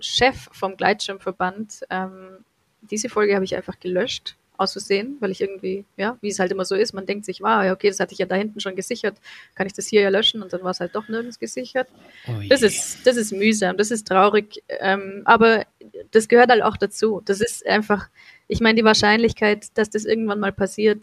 Chef 0.00 0.48
vom 0.52 0.76
Gleitschirmverband. 0.76 1.80
Ähm, 1.90 2.44
diese 2.82 3.08
Folge 3.08 3.34
habe 3.34 3.44
ich 3.44 3.56
einfach 3.56 3.78
gelöscht, 3.80 4.36
aus 4.58 4.72
Versehen, 4.72 5.16
weil 5.20 5.30
ich 5.30 5.40
irgendwie, 5.40 5.84
ja, 5.96 6.16
wie 6.20 6.28
es 6.28 6.38
halt 6.38 6.50
immer 6.52 6.64
so 6.64 6.74
ist, 6.74 6.92
man 6.92 7.06
denkt 7.06 7.24
sich, 7.24 7.40
wow, 7.40 7.62
ja, 7.62 7.72
okay, 7.72 7.88
das 7.88 8.00
hatte 8.00 8.12
ich 8.12 8.18
ja 8.18 8.26
da 8.26 8.36
hinten 8.36 8.60
schon 8.60 8.74
gesichert, 8.74 9.16
kann 9.54 9.66
ich 9.66 9.72
das 9.72 9.86
hier 9.86 10.00
ja 10.00 10.08
löschen 10.08 10.42
und 10.42 10.52
dann 10.52 10.62
war 10.62 10.70
es 10.70 10.80
halt 10.80 10.94
doch 10.94 11.08
nirgends 11.08 11.38
gesichert. 11.38 11.88
Oh 12.28 12.32
das 12.48 12.62
ist, 12.62 13.06
das 13.06 13.16
ist 13.16 13.32
mühsam, 13.32 13.76
das 13.76 13.90
ist 13.90 14.06
traurig, 14.06 14.62
ähm, 14.68 15.22
aber 15.24 15.66
das 16.10 16.28
gehört 16.28 16.50
halt 16.50 16.62
auch 16.62 16.76
dazu. 16.76 17.22
Das 17.24 17.40
ist 17.40 17.66
einfach, 17.66 18.08
ich 18.48 18.60
meine, 18.60 18.76
die 18.76 18.84
Wahrscheinlichkeit, 18.84 19.76
dass 19.76 19.90
das 19.90 20.04
irgendwann 20.04 20.40
mal 20.40 20.52
passiert, 20.52 21.00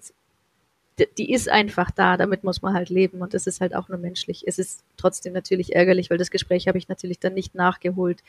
die 1.17 1.33
ist 1.33 1.49
einfach 1.49 1.89
da, 1.89 2.17
damit 2.17 2.43
muss 2.43 2.61
man 2.61 2.75
halt 2.75 2.89
leben 2.89 3.21
und 3.21 3.33
das 3.33 3.47
ist 3.47 3.61
halt 3.61 3.75
auch 3.75 3.89
nur 3.89 3.97
menschlich. 3.97 4.43
Es 4.45 4.59
ist 4.59 4.83
trotzdem 4.95 5.33
natürlich 5.33 5.75
ärgerlich, 5.75 6.11
weil 6.11 6.19
das 6.19 6.29
Gespräch 6.29 6.67
habe 6.67 6.77
ich 6.77 6.87
natürlich 6.87 7.19
dann 7.19 7.33
nicht 7.33 7.55
nachgeholt. 7.55 8.19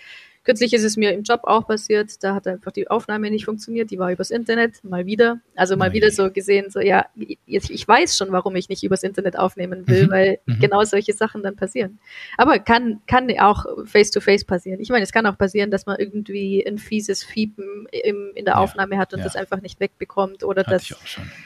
Kürzlich 0.44 0.72
ist 0.72 0.84
es 0.84 0.96
mir 0.96 1.12
im 1.12 1.24
Job 1.24 1.40
auch 1.44 1.66
passiert, 1.66 2.22
da 2.22 2.34
hat 2.34 2.46
einfach 2.46 2.72
die 2.72 2.88
Aufnahme 2.88 3.30
nicht 3.30 3.44
funktioniert, 3.44 3.90
die 3.90 3.98
war 3.98 4.10
übers 4.10 4.30
Internet, 4.30 4.82
mal 4.82 5.04
wieder. 5.04 5.40
Also 5.54 5.76
mal 5.76 5.92
wieder 5.92 6.10
so 6.10 6.30
gesehen, 6.30 6.70
so 6.70 6.80
ja, 6.80 7.06
jetzt, 7.46 7.70
ich 7.70 7.86
weiß 7.86 8.16
schon, 8.16 8.32
warum 8.32 8.56
ich 8.56 8.70
nicht 8.70 8.82
übers 8.82 9.02
Internet 9.02 9.38
aufnehmen 9.38 9.86
will, 9.86 10.06
mhm. 10.06 10.10
weil 10.10 10.38
mhm. 10.46 10.60
genau 10.60 10.84
solche 10.84 11.12
Sachen 11.12 11.42
dann 11.42 11.56
passieren. 11.56 11.98
Aber 12.38 12.58
kann, 12.58 13.02
kann 13.06 13.30
auch 13.38 13.66
face-to-face 13.84 14.42
-face 14.42 14.46
passieren. 14.46 14.80
Ich 14.80 14.88
meine, 14.88 15.02
es 15.02 15.12
kann 15.12 15.26
auch 15.26 15.36
passieren, 15.36 15.70
dass 15.70 15.84
man 15.84 15.98
irgendwie 15.98 16.66
ein 16.66 16.78
fieses 16.78 17.24
Fiepen 17.24 17.86
im, 17.90 18.32
in 18.34 18.44
der 18.46 18.58
Aufnahme 18.58 18.96
hat 18.96 19.12
und 19.12 19.18
ja. 19.18 19.24
das 19.24 19.36
einfach 19.36 19.60
nicht 19.60 19.80
wegbekommt 19.80 20.44
oder 20.44 20.62
dass, 20.62 20.90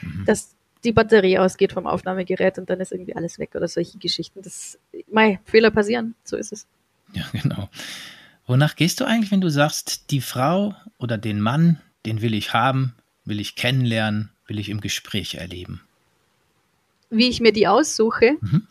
mhm. 0.01 0.25
dass 0.25 0.55
die 0.83 0.91
Batterie 0.91 1.37
ausgeht 1.39 1.73
vom 1.73 1.87
Aufnahmegerät 1.87 2.57
und 2.57 2.69
dann 2.69 2.79
ist 2.79 2.91
irgendwie 2.91 3.15
alles 3.15 3.39
weg 3.39 3.51
oder 3.55 3.67
solche 3.67 3.97
Geschichten. 3.97 4.41
Das, 4.41 4.79
mei, 5.11 5.39
Fehler 5.45 5.71
passieren, 5.71 6.15
so 6.23 6.37
ist 6.37 6.51
es. 6.51 6.67
Ja, 7.13 7.25
genau. 7.31 7.69
Wonach 8.45 8.75
gehst 8.75 8.99
du 8.99 9.05
eigentlich, 9.05 9.31
wenn 9.31 9.41
du 9.41 9.49
sagst, 9.49 10.11
die 10.11 10.21
Frau 10.21 10.75
oder 10.97 11.17
den 11.17 11.41
Mann, 11.41 11.79
den 12.05 12.21
will 12.21 12.33
ich 12.33 12.53
haben, 12.53 12.95
will 13.25 13.39
ich 13.39 13.55
kennenlernen, 13.55 14.31
will 14.47 14.59
ich 14.59 14.69
im 14.69 14.81
Gespräch 14.81 15.35
erleben? 15.35 15.81
Wie 17.09 17.27
ich 17.27 17.41
mir 17.41 17.51
die 17.51 17.67
aussuche? 17.67 18.37
Mhm. 18.41 18.67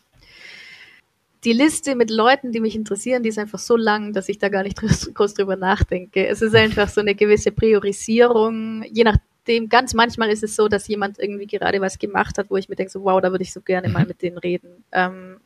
Die 1.45 1.53
Liste 1.53 1.95
mit 1.95 2.11
Leuten, 2.11 2.51
die 2.51 2.59
mich 2.59 2.75
interessieren, 2.75 3.23
die 3.23 3.29
ist 3.29 3.39
einfach 3.39 3.61
so 3.61 3.77
lang, 3.77 4.13
dass 4.13 4.29
ich 4.29 4.39
da 4.39 4.49
gar 4.49 4.65
nicht 4.65 4.81
groß 5.15 5.35
drüber 5.35 5.57
nachdenke. 5.57 6.27
Es 6.27 6.43
ist 6.43 6.55
einfach 6.55 6.89
so 6.89 7.01
eine 7.01 7.15
gewisse 7.15 7.53
Priorisierung, 7.53 8.83
je 8.91 9.05
nach 9.05 9.19
trotzdem, 9.49 9.69
ganz 9.69 9.95
manchmal 9.95 10.31
ist 10.31 10.43
es 10.43 10.57
so, 10.57 10.69
dass 10.69 10.89
jemand 10.89 11.19
irgendwie 11.19 11.47
gerade 11.47 11.81
was 11.81 11.99
gemacht 11.99 12.39
hat, 12.39 12.51
wo 12.51 12.57
ich 12.57 12.69
mir 12.69 12.77
denke, 12.77 12.93
so, 12.93 13.03
wow, 13.05 13.21
da 13.21 13.31
würde 13.31 13.43
ich 13.43 13.53
so 13.53 13.61
gerne 13.61 13.89
mal 13.89 14.03
mhm. 14.03 14.09
mit 14.09 14.23
denen 14.23 14.39
reden. 14.39 14.85
Ähm, 14.93 15.41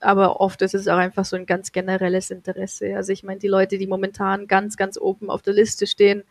aber 0.00 0.40
oft 0.40 0.62
ist 0.62 0.74
es 0.74 0.88
auch 0.88 0.96
einfach 0.96 1.24
so 1.24 1.36
ein 1.36 1.46
ganz 1.46 1.72
generelles 1.72 2.30
Interesse. 2.30 2.96
Also 2.96 3.12
ich 3.12 3.22
meine, 3.22 3.38
die 3.38 3.48
Leute, 3.48 3.78
die 3.78 3.86
momentan 3.86 4.46
ganz, 4.46 4.76
ganz 4.76 4.98
oben 4.98 5.30
auf 5.30 5.42
der 5.42 5.54
Liste 5.54 5.86
stehen, 5.86 6.24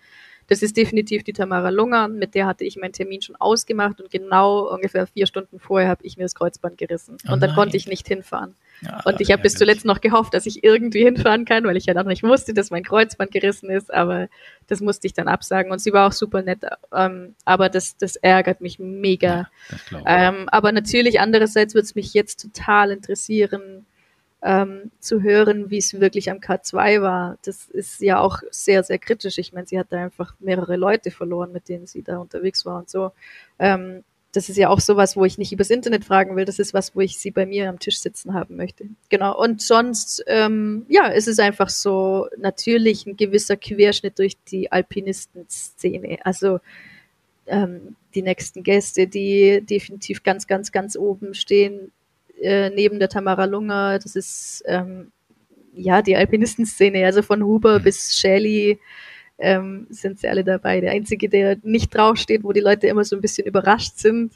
das 0.49 0.63
ist 0.63 0.75
definitiv 0.75 1.23
die 1.23 1.33
Tamara 1.33 1.69
Lunger, 1.69 2.07
mit 2.07 2.33
der 2.33 2.47
hatte 2.47 2.63
ich 2.63 2.75
meinen 2.75 2.91
Termin 2.91 3.21
schon 3.21 3.35
ausgemacht 3.35 4.01
und 4.01 4.09
genau 4.09 4.67
ungefähr 4.67 5.05
vier 5.05 5.27
Stunden 5.27 5.59
vorher 5.59 5.89
habe 5.89 6.03
ich 6.03 6.17
mir 6.17 6.23
das 6.23 6.33
Kreuzband 6.33 6.77
gerissen. 6.77 7.17
Oh 7.27 7.33
und 7.33 7.41
dann 7.41 7.53
konnte 7.53 7.77
ich 7.77 7.88
nicht 7.88 8.07
hinfahren. 8.07 8.55
Ja, 8.81 9.01
und 9.05 9.21
ich 9.21 9.31
habe 9.31 9.41
bis 9.41 9.55
zuletzt 9.55 9.85
noch 9.85 10.01
gehofft, 10.01 10.33
dass 10.33 10.45
ich 10.45 10.63
irgendwie 10.63 11.03
hinfahren 11.03 11.45
kann, 11.45 11.65
weil 11.65 11.77
ich 11.77 11.85
ja 11.85 11.93
noch 11.93 12.05
nicht 12.05 12.23
wusste, 12.23 12.53
dass 12.53 12.71
mein 12.71 12.83
Kreuzband 12.83 13.31
gerissen 13.31 13.69
ist, 13.69 13.93
aber 13.93 14.27
das 14.67 14.79
musste 14.79 15.05
ich 15.05 15.13
dann 15.13 15.27
absagen. 15.27 15.71
Und 15.71 15.79
sie 15.79 15.93
war 15.93 16.07
auch 16.07 16.13
super 16.13 16.41
nett, 16.41 16.59
ähm, 16.95 17.35
aber 17.45 17.69
das, 17.69 17.97
das 17.97 18.15
ärgert 18.15 18.62
mich 18.62 18.79
mega. 18.79 19.49
Ja, 19.91 20.29
ähm, 20.29 20.49
aber 20.49 20.71
natürlich, 20.71 21.19
andererseits 21.19 21.73
würde 21.73 21.85
es 21.85 21.95
mich 21.95 22.13
jetzt 22.13 22.41
total 22.41 22.91
interessieren, 22.91 23.85
ähm, 24.41 24.91
zu 24.99 25.21
hören, 25.21 25.69
wie 25.69 25.78
es 25.78 25.99
wirklich 25.99 26.32
am 26.32 26.38
K2 26.38 27.02
war. 27.02 27.38
Das 27.43 27.67
ist 27.67 28.02
ja 28.02 28.19
auch 28.19 28.39
sehr, 28.52 28.84
sehr 28.84 28.97
kritisch. 28.97 29.38
Ich 29.38 29.54
meine, 29.54 29.67
sie 29.67 29.78
hat 29.78 29.88
da 29.89 29.97
einfach 29.97 30.34
mehrere 30.39 30.78
Leute 30.78 31.12
verloren, 31.12 31.52
mit 31.52 31.67
denen 31.67 31.88
sie 31.88 32.04
da 32.04 32.17
unterwegs 32.17 32.65
war 32.65 32.78
und 32.78 32.89
so. 32.89 33.12
Ähm, 33.58 34.04
das 34.32 34.47
ist 34.47 34.58
ja 34.58 34.69
auch 34.69 34.80
sowas, 34.80 35.17
wo 35.17 35.25
ich 35.25 35.39
nicht 35.39 35.52
übers 35.52 35.71
Internet 35.71 36.06
fragen 36.06 36.36
will. 36.36 36.45
Das 36.45 36.60
ist 36.60 36.73
was, 36.73 36.95
wo 36.95 37.02
ich 37.02 37.17
sie 37.17 37.32
bei 37.32 37.47
mir 37.47 37.67
am 37.67 37.80
Tisch 37.80 37.99
sitzen 37.99 38.34
haben 38.34 38.56
möchte. 38.58 38.86
Genau. 39.10 39.38
Und 39.38 39.62
sonst, 39.62 40.23
ähm, 40.28 40.86
ja, 40.88 41.08
ist 41.08 41.28
es 41.28 41.39
einfach 41.39 41.69
so 41.69 42.28
natürlich 42.38 43.08
ein 43.08 43.17
gewisser 43.17 43.58
Querschnitt 43.58 44.19
durch 44.19 44.38
die 44.45 44.71
Alpinistenszene. 44.71 46.19
Also 46.23 46.60
ähm, 47.47 47.95
die 48.13 48.21
nächsten 48.21 48.62
Gäste, 48.62 49.08
die 49.08 49.62
definitiv 49.65 50.21
ganz, 50.21 50.45
ganz, 50.45 50.71
ganz 50.71 50.95
oben 50.95 51.34
stehen, 51.34 51.91
äh, 52.41 52.69
neben 52.69 52.99
der 52.99 53.10
Tamara 53.10 53.45
Lunger, 53.45 53.99
das 53.99 54.15
ist 54.15 54.63
ähm, 54.65 55.12
ja 55.73 56.02
die 56.02 56.15
Alpinistenszene, 56.15 57.06
also 57.06 57.21
von 57.21 57.43
Huber 57.43 57.80
mhm. 57.80 57.84
bis 57.84 58.17
Shelley 58.17 58.80
ähm, 59.38 59.88
sind 59.89 60.19
sie 60.19 60.28
alle 60.28 60.43
dabei. 60.43 60.82
Der 60.82 60.91
einzige, 60.91 61.30
der 61.30 61.58
nicht 61.63 61.95
draufsteht, 61.95 62.43
wo 62.43 62.52
die 62.52 62.60
Leute 62.60 62.88
immer 62.88 63.04
so 63.04 63.15
ein 63.15 63.21
bisschen 63.21 63.47
überrascht 63.47 63.97
sind, 63.97 64.34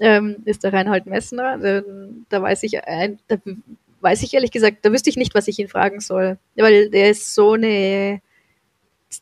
ähm, 0.00 0.36
ist 0.44 0.64
der 0.64 0.72
Reinhold 0.72 1.06
Messner. 1.06 1.58
Da, 1.58 1.82
da 2.28 2.42
weiß 2.42 2.62
ich, 2.64 2.74
äh, 2.74 3.16
da 3.28 3.36
weiß 4.00 4.22
ich 4.22 4.34
ehrlich 4.34 4.50
gesagt, 4.50 4.78
da 4.82 4.92
wüsste 4.92 5.10
ich 5.10 5.16
nicht, 5.16 5.34
was 5.34 5.48
ich 5.48 5.58
ihn 5.58 5.68
fragen 5.68 6.00
soll, 6.00 6.38
weil 6.56 6.90
der 6.90 7.10
ist 7.10 7.34
so 7.34 7.52
eine 7.52 8.20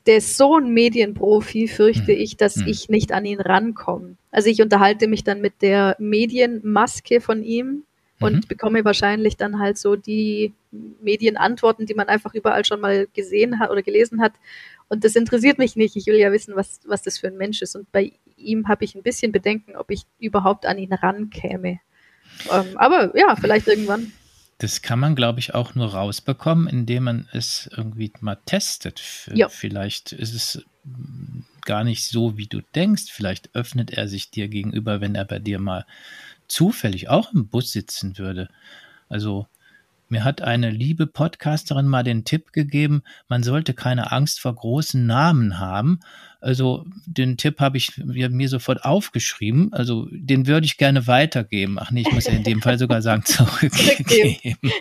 der 0.07 0.19
ist 0.19 0.37
so 0.37 0.57
ein 0.57 0.73
Medienprofi, 0.73 1.69
fürchte 1.69 2.13
hm. 2.13 2.21
ich, 2.21 2.37
dass 2.37 2.57
hm. 2.57 2.69
ich 2.69 2.89
nicht 2.89 3.13
an 3.13 3.25
ihn 3.25 3.41
rankomme. 3.41 4.17
Also 4.31 4.49
ich 4.49 4.63
unterhalte 4.63 5.09
mich 5.09 5.25
dann 5.25 5.41
mit 5.41 5.63
der 5.63 5.97
Medienmaske 5.99 7.21
von 7.21 7.43
ihm 7.43 7.85
und 8.21 8.35
mhm. 8.35 8.49
bekomme 8.49 8.85
wahrscheinlich 8.85 9.37
dann 9.37 9.59
halt 9.59 9.79
so 9.79 9.97
die 9.97 10.53
Medienantworten, 11.03 11.87
die 11.87 11.95
man 11.95 12.09
einfach 12.09 12.35
überall 12.35 12.65
schon 12.65 12.81
mal 12.81 13.09
gesehen 13.15 13.59
hat 13.59 13.71
oder 13.71 13.83
gelesen 13.83 14.21
hat. 14.21 14.33
Und 14.89 15.05
das 15.05 15.17
interessiert 15.17 15.59
mich 15.59 15.75
nicht. 15.77 15.97
Ich 15.97 16.07
will 16.07 16.17
ja 16.17 16.31
wissen, 16.31 16.55
was, 16.55 16.81
was 16.87 17.03
das 17.03 17.19
für 17.19 17.29
ein 17.29 17.37
Mensch 17.37 17.63
ist. 17.63 17.77
Und 17.77 17.91
bei 17.93 18.13
ihm 18.37 18.69
habe 18.69 18.85
ich 18.85 18.95
ein 18.95 19.03
bisschen 19.03 19.33
Bedenken, 19.33 19.77
ob 19.77 19.91
ich 19.91 20.03
überhaupt 20.19 20.67
an 20.67 20.79
ihn 20.79 20.93
rankäme. 20.93 21.81
Ähm, 22.51 22.77
aber 22.77 23.17
ja, 23.17 23.37
vielleicht 23.37 23.67
irgendwann. 23.67 24.13
Das 24.59 24.83
kann 24.83 24.99
man, 24.99 25.17
glaube 25.17 25.41
ich, 25.41 25.55
auch 25.55 25.75
nur 25.75 25.95
rausbekommen, 25.95 26.69
indem 26.69 27.05
man 27.05 27.29
es 27.33 27.71
irgendwie 27.75 28.13
mal 28.21 28.37
testet. 28.45 29.03
Ja. 29.33 29.49
Vielleicht 29.49 30.13
ist 30.13 30.35
es 30.35 30.65
gar 31.63 31.85
nicht 31.85 32.05
so, 32.07 32.37
wie 32.37 32.47
du 32.47 32.61
denkst. 32.75 33.11
Vielleicht 33.11 33.55
öffnet 33.55 33.91
er 33.91 34.09
sich 34.09 34.31
dir 34.31 34.49
gegenüber, 34.49 35.01
wenn 35.01 35.15
er 35.15 35.25
bei 35.25 35.39
dir 35.39 35.59
mal 35.59 35.87
zufällig 36.49 37.09
auch 37.09 37.33
im 37.33 37.49
Bus 37.49 37.73
sitzen 37.73 38.19
würde. 38.19 38.49
Also 39.09 39.47
mir 40.09 40.25
hat 40.25 40.43
eine 40.43 40.71
liebe 40.71 41.07
Podcasterin 41.07 41.87
mal 41.87 42.03
den 42.03 42.25
Tipp 42.25 42.53
gegeben, 42.53 43.03
man 43.29 43.45
sollte 43.45 43.75
keine 43.75 44.11
Angst 44.11 44.41
vor 44.41 44.55
großen 44.55 45.07
Namen 45.07 45.59
haben, 45.61 46.01
also 46.43 46.87
den 47.05 47.37
Tipp 47.37 47.61
habe 47.61 47.77
ich 47.77 47.99
mir 47.99 48.49
sofort 48.49 48.85
aufgeschrieben. 48.85 49.73
Also 49.73 50.09
den 50.11 50.47
würde 50.47 50.65
ich 50.65 50.79
gerne 50.79 51.07
weitergeben. 51.07 51.79
Ach 51.79 51.91
nee, 51.91 52.01
ich 52.01 52.13
muss 52.13 52.27
ja 52.27 52.33
in 52.33 52.45
dem 52.45 52.63
Fall 52.63 52.79
sogar 52.79 53.03
sagen 53.03 53.23
zurückgeben. 53.27 54.73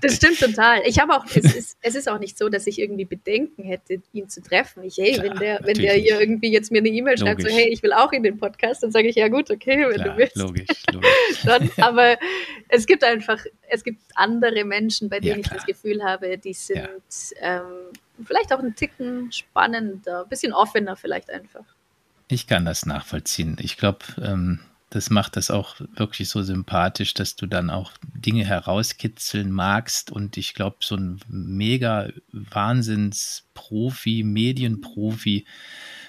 das 0.00 0.16
stimmt 0.16 0.38
total. 0.38 0.82
Ich 0.86 1.00
habe 1.00 1.16
auch, 1.16 1.24
es 1.26 1.56
ist, 1.56 1.78
es 1.80 1.94
ist 1.96 2.08
auch 2.08 2.20
nicht 2.20 2.38
so, 2.38 2.48
dass 2.48 2.68
ich 2.68 2.78
irgendwie 2.78 3.04
Bedenken 3.04 3.64
hätte, 3.64 4.00
ihn 4.12 4.28
zu 4.28 4.42
treffen. 4.42 4.84
Ich, 4.84 4.96
hey, 4.96 5.14
Klar, 5.14 5.24
wenn 5.24 5.38
der, 5.38 5.60
wenn 5.64 5.74
der 5.76 5.94
hier 5.94 6.20
irgendwie 6.20 6.52
jetzt 6.52 6.70
mir 6.70 6.78
eine 6.78 6.88
E-Mail 6.88 7.18
schreibt, 7.18 7.42
so 7.42 7.48
hey, 7.48 7.68
ich 7.68 7.82
will 7.82 7.92
auch 7.92 8.12
in 8.12 8.22
den 8.22 8.38
Podcast, 8.38 8.84
dann 8.84 8.92
sage 8.92 9.08
ich 9.08 9.16
ja 9.16 9.26
gut, 9.26 9.50
okay, 9.50 9.86
wenn 9.88 9.94
Klar, 9.94 10.10
du 10.10 10.18
willst. 10.18 10.36
Logisch, 10.36 10.82
logisch. 10.92 11.10
dann, 11.44 11.68
aber 11.78 12.16
es 12.68 12.86
gibt 12.86 13.02
einfach, 13.02 13.44
es 13.68 13.82
gibt 13.82 14.00
andere 14.14 14.64
Menschen, 14.64 15.08
bei 15.08 15.18
denen 15.18 15.40
ja, 15.40 15.40
ich 15.40 15.48
das 15.48 15.66
Gefühl 15.66 16.04
habe, 16.04 16.38
die 16.38 16.52
sind 16.52 16.76
ja. 17.40 17.60
ähm, 17.60 17.90
vielleicht 18.24 18.52
auch 18.52 18.58
einen 18.58 18.74
Ticken 18.74 19.32
spannender, 19.32 20.22
ein 20.22 20.28
bisschen 20.28 20.52
offener 20.52 20.96
vielleicht 20.96 21.30
einfach. 21.30 21.64
Ich 22.28 22.46
kann 22.46 22.64
das 22.64 22.86
nachvollziehen. 22.86 23.56
Ich 23.60 23.76
glaube, 23.76 24.04
ähm, 24.22 24.60
das 24.90 25.08
macht 25.08 25.36
das 25.36 25.50
auch 25.50 25.76
wirklich 25.94 26.28
so 26.28 26.42
sympathisch, 26.42 27.14
dass 27.14 27.36
du 27.36 27.46
dann 27.46 27.70
auch 27.70 27.92
Dinge 28.12 28.44
herauskitzeln 28.44 29.50
magst. 29.50 30.10
Und 30.10 30.36
ich 30.36 30.54
glaube, 30.54 30.78
so 30.80 30.96
ein 30.96 31.20
mega 31.28 32.08
Wahnsinnsprofi, 32.32 34.24
Medienprofi, 34.24 35.46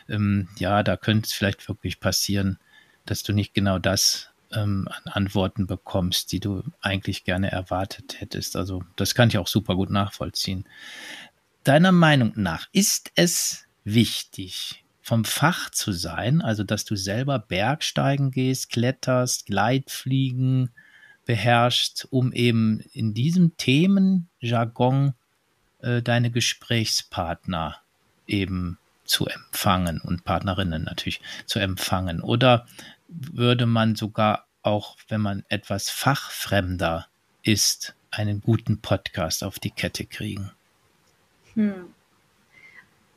ähm, 0.10 0.47
ja, 0.58 0.82
da 0.82 0.97
könnte 0.97 1.28
es 1.28 1.34
vielleicht 1.34 1.67
wirklich 1.67 2.00
passieren, 2.00 2.58
dass 3.06 3.21
du 3.21 3.34
nicht 3.34 3.54
genau 3.54 3.78
das 3.78 4.30
ähm, 4.52 4.88
an 4.89 5.12
Antworten 5.13 5.67
bekommst, 5.67 6.32
die 6.32 6.39
du 6.39 6.63
eigentlich 6.82 7.24
gerne 7.24 7.52
erwartet 7.52 8.19
hättest. 8.19 8.56
Also 8.56 8.84
das 8.95 9.13
kann 9.13 9.30
ich 9.30 9.38
auch 9.38 9.47
super 9.47 9.76
gut 9.76 9.91
nachvollziehen 9.91 10.65
deiner 11.63 11.91
Meinung 11.91 12.34
nach, 12.36 12.67
ist 12.71 13.12
es 13.15 13.65
wichtig, 13.84 14.84
vom 15.02 15.26
Fach 15.26 15.69
zu 15.71 15.91
sein, 15.91 16.41
also 16.41 16.63
dass 16.63 16.86
du 16.86 16.95
selber 16.95 17.39
Bergsteigen 17.39 18.32
gehst, 18.32 18.69
kletterst, 18.69 19.47
Gleitfliegen 19.47 20.69
beherrschst, 21.26 22.08
um 22.12 22.32
eben 22.34 22.82
in 22.93 23.13
diesem 23.13 23.58
Themenjargon 23.58 25.13
äh, 25.80 26.02
deine 26.02 26.32
Gesprächspartner 26.32 27.78
eben 28.28 28.78
zu 29.04 29.26
empfangen 29.28 30.00
und 30.00 30.24
Partnerinnen 30.24 30.84
natürlich 30.84 31.21
zu 31.45 31.60
empfangen? 31.60 32.21
Oder 32.21 32.65
würde 33.08 33.65
man 33.65 33.95
sogar 33.95 34.45
auch, 34.63 34.97
wenn 35.10 35.21
man 35.21 35.43
etwas 35.50 35.89
fachfremder 35.89 37.08
ist, 37.43 37.95
einen 38.12 38.41
guten 38.41 38.80
Podcast 38.80 39.43
auf 39.43 39.60
die 39.60 39.71
Kette 39.71 40.06
kriegen? 40.06 40.52
Hm. 41.55 41.93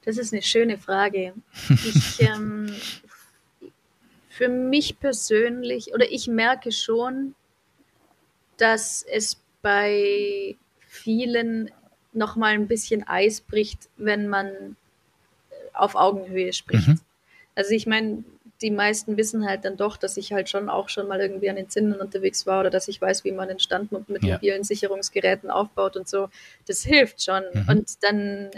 Das 0.05 0.19
ist 0.19 0.33
eine 0.33 0.43
schöne 0.43 0.79
Frage. 0.79 1.35
Ich, 1.69 2.21
ähm, 2.29 2.75
für 4.29 4.49
mich 4.49 4.99
persönlich, 4.99 5.95
oder 5.95 6.11
ich 6.11 6.27
merke 6.27 6.73
schon, 6.73 7.35
dass 8.57 9.03
es 9.03 9.41
bei 9.63 10.57
vielen 10.79 11.71
nochmal 12.13 12.55
ein 12.55 12.69
bisschen 12.69 13.07
Eis 13.07 13.41
bricht, 13.41 13.89
wenn 13.97 14.29
man 14.29 14.77
auf 15.73 15.95
Augenhöhe 15.95 16.53
spricht. 16.53 16.89
Mhm. 16.89 17.01
Also 17.55 17.73
ich 17.73 17.87
meine, 17.87 18.25
die 18.63 18.71
meisten 18.71 19.17
wissen 19.17 19.47
halt 19.47 19.65
dann 19.65 19.77
doch, 19.77 19.97
dass 19.97 20.17
ich 20.17 20.33
halt 20.33 20.49
schon 20.49 20.69
auch 20.69 20.89
schon 20.89 21.09
mal 21.09 21.21
irgendwie 21.21 21.51
an 21.51 21.57
den 21.57 21.69
Zinnen 21.69 22.01
unterwegs 22.01 22.47
war 22.47 22.61
oder 22.61 22.71
dass 22.71 22.89
ich 22.89 23.01
weiß, 23.01 23.25
wie 23.25 23.33
man 23.33 23.49
den 23.49 23.59
Stand 23.59 23.91
mit 24.09 24.23
ja. 24.23 24.35
mobilen 24.35 24.65
Sicherungsgeräten 24.65 25.51
aufbaut 25.51 25.97
und 25.97 26.09
so. 26.09 26.29
Das 26.67 26.83
hilft 26.83 27.23
schon. 27.23 27.43
Mhm. 27.53 27.69
Und 27.69 27.91
dann, 28.03 28.51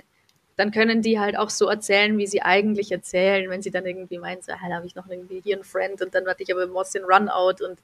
dann 0.57 0.71
können 0.71 1.03
die 1.03 1.19
halt 1.19 1.39
auch 1.39 1.51
so 1.51 1.69
erzählen, 1.69 2.17
wie 2.19 2.27
sie 2.27 2.43
eigentlich 2.43 2.93
erzählen, 2.93 3.49
wenn 3.49 3.63
sie 3.63 3.71
dann 3.71 3.87
irgendwie 3.87 4.19
meinen, 4.19 4.43
so, 4.43 4.53
ah, 4.53 4.69
da 4.69 4.77
habe 4.77 4.87
ich 4.87 4.95
noch 4.95 5.09
irgendwie 5.09 5.41
hier 5.41 5.57
einen 5.57 5.65
Friend 5.65 6.01
und 6.03 6.15
dann 6.15 6.27
hatte 6.27 6.43
ich 6.43 6.53
aber 6.53 6.67
Moss 6.67 6.91
den 6.91 7.05
Runout 7.05 7.65
und 7.65 7.79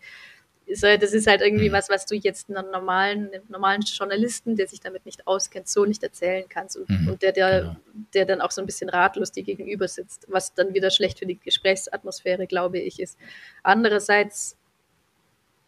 das 0.66 1.12
ist 1.12 1.26
halt 1.26 1.40
irgendwie 1.40 1.68
mhm. 1.68 1.74
was, 1.74 1.88
was 1.88 2.06
du 2.06 2.14
jetzt 2.14 2.48
einem 2.48 2.70
normalen, 2.70 3.28
einem 3.28 3.42
normalen 3.48 3.82
Journalisten, 3.82 4.56
der 4.56 4.68
sich 4.68 4.80
damit 4.80 5.04
nicht 5.04 5.26
auskennt, 5.26 5.68
so 5.68 5.84
nicht 5.84 6.02
erzählen 6.02 6.44
kannst 6.48 6.76
und, 6.76 6.88
mhm, 6.88 7.08
und 7.08 7.22
der, 7.22 7.32
der, 7.32 7.60
genau. 7.60 7.76
der 8.14 8.26
dann 8.26 8.40
auch 8.40 8.50
so 8.50 8.60
ein 8.60 8.66
bisschen 8.66 8.88
ratlos 8.88 9.32
dir 9.32 9.42
gegenüber 9.42 9.88
sitzt, 9.88 10.26
was 10.28 10.54
dann 10.54 10.74
wieder 10.74 10.90
schlecht 10.90 11.18
für 11.18 11.26
die 11.26 11.38
Gesprächsatmosphäre, 11.38 12.46
glaube 12.46 12.78
ich, 12.78 13.00
ist. 13.00 13.18
Andererseits 13.62 14.56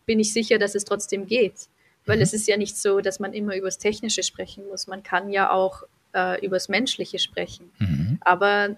bin 0.07 0.21
ich 0.21 0.33
sicher, 0.33 0.59
dass 0.59 0.75
es 0.75 0.85
trotzdem 0.85 1.27
geht, 1.27 1.69
weil 2.07 2.17
mhm. 2.17 2.23
es 2.23 2.33
ist 2.33 2.47
ja 2.47 2.57
nicht 2.57 2.77
so, 2.77 3.01
dass 3.01 3.21
man 3.21 3.33
immer 3.33 3.57
über 3.57 3.69
das 3.69 3.79
Technische 3.79 4.23
sprechen 4.23 4.67
muss. 4.69 4.87
Man 4.87 5.03
kann 5.03 5.31
ja 5.31 5.51
auch 5.51 5.83
äh, 6.15 6.45
über 6.45 6.57
das 6.57 6.69
Menschliche 6.69 7.19
sprechen. 7.19 7.71
Mhm. 7.79 8.19
Aber 8.21 8.77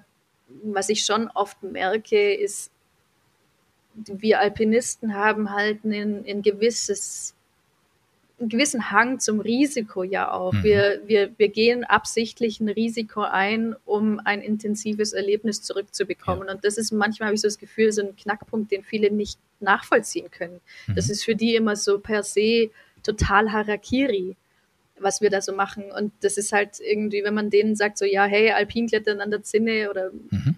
was 0.63 0.89
ich 0.89 1.05
schon 1.05 1.29
oft 1.29 1.63
merke, 1.63 2.35
ist, 2.35 2.71
wir 3.97 4.41
Alpinisten 4.41 5.15
haben 5.15 5.51
halt 5.53 5.85
ein, 5.85 6.25
ein 6.27 6.43
gewisses 6.43 7.37
einen 8.39 8.49
gewissen 8.51 8.91
Hang 8.91 9.19
zum 9.19 9.41
Risiko 9.41 10.03
ja 10.03 10.31
auch. 10.31 10.53
Mhm. 10.53 10.63
Wir, 10.63 11.01
wir, 11.07 11.31
wir 11.39 11.49
gehen 11.49 11.85
absichtlich 11.85 12.61
ein 12.61 12.69
Risiko 12.69 13.23
ein, 13.23 13.75
um 13.85 14.21
ein 14.25 14.43
intensives 14.43 15.13
Erlebnis 15.15 15.63
zurückzubekommen. 15.63 16.49
Ja. 16.49 16.55
Und 16.55 16.65
das 16.65 16.77
ist 16.77 16.93
manchmal, 16.93 17.29
habe 17.29 17.35
ich 17.35 17.41
so 17.41 17.49
das 17.49 17.59
Gefühl, 17.59 17.93
so 17.93 18.03
ein 18.03 18.15
Knackpunkt, 18.15 18.71
den 18.71 18.83
viele 18.83 19.11
nicht 19.11 19.39
nachvollziehen 19.61 20.31
können. 20.31 20.61
Mhm. 20.87 20.97
Das 20.97 21.09
ist 21.09 21.25
für 21.25 21.35
die 21.35 21.55
immer 21.55 21.77
so 21.77 21.99
per 21.99 22.23
se 22.23 22.71
total 23.03 23.53
Harakiri, 23.53 24.37
was 24.99 25.23
wir 25.23 25.31
da 25.31 25.41
so 25.41 25.55
machen. 25.55 25.85
Und 25.91 26.13
das 26.21 26.37
ist 26.37 26.53
halt 26.53 26.79
irgendwie, 26.81 27.25
wenn 27.25 27.35
man 27.35 27.49
denen 27.49 27.75
sagt, 27.75 27.97
so, 27.97 28.05
ja, 28.05 28.27
hey, 28.27 28.51
Alpinklettern 28.51 29.21
an 29.21 29.31
der 29.31 29.43
Zinne 29.43 29.89
oder 29.89 30.11
mhm 30.31 30.57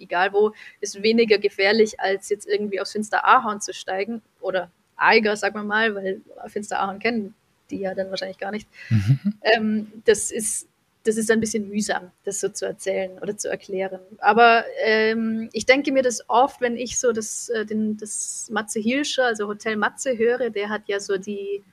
egal 0.00 0.32
wo, 0.32 0.52
ist 0.80 1.02
weniger 1.02 1.38
gefährlich, 1.38 2.00
als 2.00 2.28
jetzt 2.28 2.48
irgendwie 2.48 2.80
aufs 2.80 2.92
Finster 2.92 3.24
Ahorn 3.24 3.60
zu 3.60 3.72
steigen 3.72 4.22
oder 4.40 4.70
Eiger, 4.96 5.36
sagen 5.36 5.54
wir 5.54 5.64
mal, 5.64 5.94
weil 5.94 6.20
Finster 6.48 6.80
Ahorn 6.80 6.98
kennen 6.98 7.34
die 7.70 7.78
ja 7.78 7.94
dann 7.94 8.10
wahrscheinlich 8.10 8.38
gar 8.38 8.50
nicht. 8.50 8.68
Mhm. 8.88 9.34
Ähm, 9.42 9.92
das 10.04 10.30
ist 10.30 10.68
das 11.04 11.16
ist 11.16 11.30
ein 11.30 11.40
bisschen 11.40 11.68
mühsam, 11.68 12.10
das 12.24 12.40
so 12.40 12.48
zu 12.50 12.66
erzählen 12.66 13.18
oder 13.20 13.36
zu 13.36 13.48
erklären. 13.48 14.00
Aber 14.18 14.64
ähm, 14.84 15.48
ich 15.52 15.64
denke 15.64 15.92
mir 15.92 16.02
das 16.02 16.28
oft, 16.28 16.60
wenn 16.60 16.76
ich 16.76 16.98
so 16.98 17.12
das, 17.12 17.48
äh, 17.48 17.64
den, 17.64 17.96
das 17.96 18.48
Matze 18.52 18.80
Hilscher, 18.80 19.24
also 19.24 19.48
Hotel 19.48 19.76
Matze 19.76 20.18
höre, 20.18 20.50
der 20.50 20.68
hat 20.68 20.82
ja 20.88 21.00
so 21.00 21.16
die, 21.16 21.64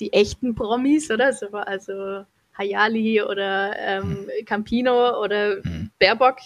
die 0.00 0.12
echten 0.14 0.54
Promis, 0.54 1.10
oder? 1.10 1.32
So, 1.34 1.48
also 1.48 2.24
Hayali 2.56 3.22
oder 3.22 3.76
ähm, 3.78 4.10
mhm. 4.10 4.44
Campino 4.46 5.22
oder 5.22 5.56
mhm. 5.62 5.90
Baerbock. 5.98 6.38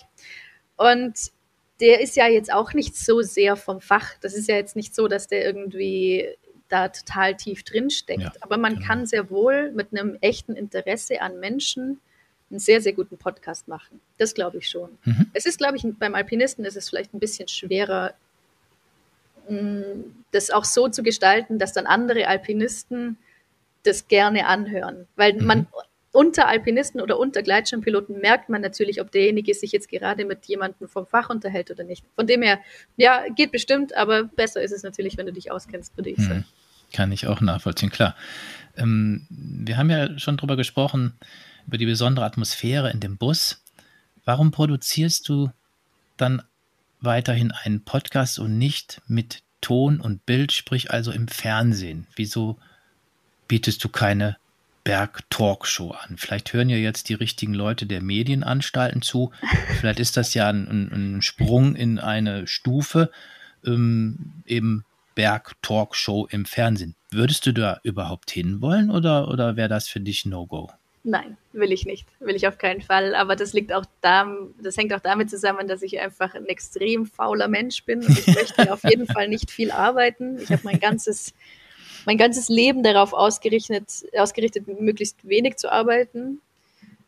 Und 0.79 1.33
der 1.81 2.01
ist 2.01 2.17
ja 2.17 2.27
jetzt 2.27 2.53
auch 2.53 2.73
nicht 2.73 2.97
so 2.97 3.21
sehr 3.21 3.57
vom 3.57 3.81
Fach. 3.81 4.15
Das 4.21 4.35
ist 4.35 4.49
ja 4.49 4.57
jetzt 4.57 4.75
nicht 4.75 4.95
so, 4.95 5.07
dass 5.07 5.29
der 5.29 5.45
irgendwie 5.45 6.29
da 6.69 6.89
total 6.89 7.37
tief 7.37 7.63
drin 7.63 7.91
steckt. 7.91 8.23
Ja, 8.23 8.33
Aber 8.41 8.57
man 8.57 8.77
genau. 8.77 8.87
kann 8.87 9.07
sehr 9.07 9.31
wohl 9.31 9.71
mit 9.73 9.93
einem 9.93 10.17
echten 10.21 10.55
Interesse 10.55 11.21
an 11.21 11.41
Menschen 11.41 12.01
einen 12.51 12.61
sehr, 12.61 12.81
sehr 12.81 12.93
guten 12.93 13.19
Podcast 13.19 13.69
machen. 13.69 14.01
Das 14.17 14.35
glaube 14.35 14.59
ich 14.59 14.69
schon. 14.69 14.91
Mhm. 15.05 15.31
Es 15.35 15.47
ist, 15.47 15.59
glaube 15.59 15.77
ich, 15.77 15.85
beim 15.99 16.15
Alpinisten 16.15 16.65
ist 16.65 16.77
es 16.77 16.89
vielleicht 16.89 17.13
ein 17.13 17.21
bisschen 17.21 17.49
schwerer, 17.49 18.15
mm, 19.49 20.03
das 20.33 20.51
auch 20.51 20.65
so 20.65 20.89
zu 20.89 21.03
gestalten, 21.03 21.59
dass 21.59 21.73
dann 21.73 21.87
andere 21.87 22.27
Alpinisten 22.27 23.19
das 23.83 24.09
gerne 24.09 24.47
anhören. 24.47 25.07
Weil 25.17 25.35
mhm. 25.35 25.47
man 25.47 25.67
unter 26.19 26.49
Alpinisten 26.49 27.01
oder 27.01 27.17
unter 27.17 27.45
Gleitschirmpiloten 27.45 28.21
merkt 28.21 28.49
man 28.49 28.61
natürlich, 28.61 29.01
ob 29.01 29.13
derjenige 29.13 29.55
sich 29.55 29.71
jetzt 29.71 29.89
gerade 29.89 30.25
mit 30.25 30.47
jemandem 30.47 30.89
vom 30.89 31.07
Fach 31.07 31.31
unterhält 31.31 31.71
oder 31.71 31.85
nicht. 31.85 32.05
Von 32.17 32.27
dem 32.27 32.43
her, 32.43 32.59
ja, 32.97 33.23
geht 33.37 33.53
bestimmt, 33.53 33.97
aber 33.97 34.25
besser 34.25 34.61
ist 34.61 34.73
es 34.73 34.83
natürlich, 34.83 35.17
wenn 35.17 35.27
du 35.27 35.33
dich 35.33 35.53
auskennst, 35.53 35.97
würde 35.97 36.11
ich 36.11 36.17
hm. 36.17 36.25
sagen. 36.25 36.45
Kann 36.93 37.13
ich 37.13 37.29
auch 37.29 37.41
nachvollziehen, 37.41 37.91
klar. 37.91 38.17
Ähm, 38.77 39.29
wir 39.31 39.77
haben 39.77 39.91
ja 39.91 40.19
schon 40.19 40.37
drüber 40.37 40.57
gesprochen, 40.57 41.15
über 41.69 41.79
die 41.79 41.87
besondere 41.87 42.27
Atmosphäre 42.27 42.91
in 42.91 42.99
dem 42.99 43.17
Bus. 43.17 43.63
Warum 44.25 44.51
produzierst 44.51 45.29
du 45.29 45.53
dann 46.17 46.43
weiterhin 47.01 47.53
einen 47.53 47.85
Podcast 47.85 48.41
und 48.41 48.59
nicht 48.59 49.01
mit 49.07 49.45
Ton 49.61 50.01
und 50.01 50.27
Bild, 50.27 50.51
sprich 50.51 50.91
also 50.91 51.13
im 51.13 51.29
Fernsehen? 51.29 52.09
Wieso 52.17 52.59
bietest 53.47 53.85
du 53.85 53.89
keine 53.89 54.37
Berg-Talkshow 54.89 55.91
an. 55.91 56.17
Vielleicht 56.17 56.55
hören 56.55 56.71
ja 56.71 56.79
jetzt 56.79 57.11
die 57.11 57.15
richtigen 57.15 57.53
Leute 57.53 57.85
der 57.85 58.01
Medienanstalten 58.01 59.03
zu. 59.03 59.33
Vielleicht 59.79 60.01
ist 60.01 60.17
das 60.17 60.33
ja 60.33 60.49
ein, 60.49 60.67
ein 60.91 61.21
Sprung 61.21 61.77
in 61.77 61.99
eine 61.99 62.47
Stufe, 62.47 63.11
ähm, 63.67 64.33
eben 64.47 64.87
Berg-Talkshow 65.15 66.29
im 66.31 66.47
Fernsehen. 66.47 66.95
Würdest 67.11 67.45
du 67.45 67.53
da 67.53 67.81
überhaupt 67.83 68.31
hinwollen 68.31 68.91
oder, 68.91 69.29
oder 69.29 69.57
wäre 69.57 69.69
das 69.69 69.89
für 69.89 70.01
dich 70.01 70.25
No-Go? 70.25 70.71
Nein, 71.05 71.37
will 71.53 71.71
ich 71.71 71.85
nicht. 71.85 72.07
Will 72.19 72.35
ich 72.35 72.49
auf 72.49 72.57
keinen 72.57 72.81
Fall. 72.81 73.15
Aber 73.15 73.37
das 73.37 73.53
liegt 73.53 73.75
auch 73.75 73.85
da, 74.01 74.27
das 74.63 74.79
hängt 74.79 74.95
auch 74.95 75.01
damit 75.01 75.29
zusammen, 75.29 75.69
dass 75.69 75.83
ich 75.83 76.01
einfach 76.01 76.35
ein 76.35 76.47
extrem 76.47 77.05
fauler 77.05 77.49
Mensch 77.49 77.85
bin 77.85 78.03
und 78.03 78.19
ich 78.19 78.27
möchte 78.27 78.73
auf 78.73 78.85
jeden 78.85 79.07
Fall 79.07 79.29
nicht 79.29 79.51
viel 79.51 79.71
arbeiten. 79.71 80.39
Ich 80.39 80.51
habe 80.51 80.63
mein 80.65 80.81
ganzes 80.81 81.35
mein 82.09 82.17
ganzes 82.17 82.49
Leben 82.49 82.83
darauf 82.83 83.13
ausgerichtet, 83.13 84.07
ausgerichtet 84.17 84.67
möglichst 84.81 85.29
wenig 85.29 85.57
zu 85.57 85.71
arbeiten. 85.71 86.41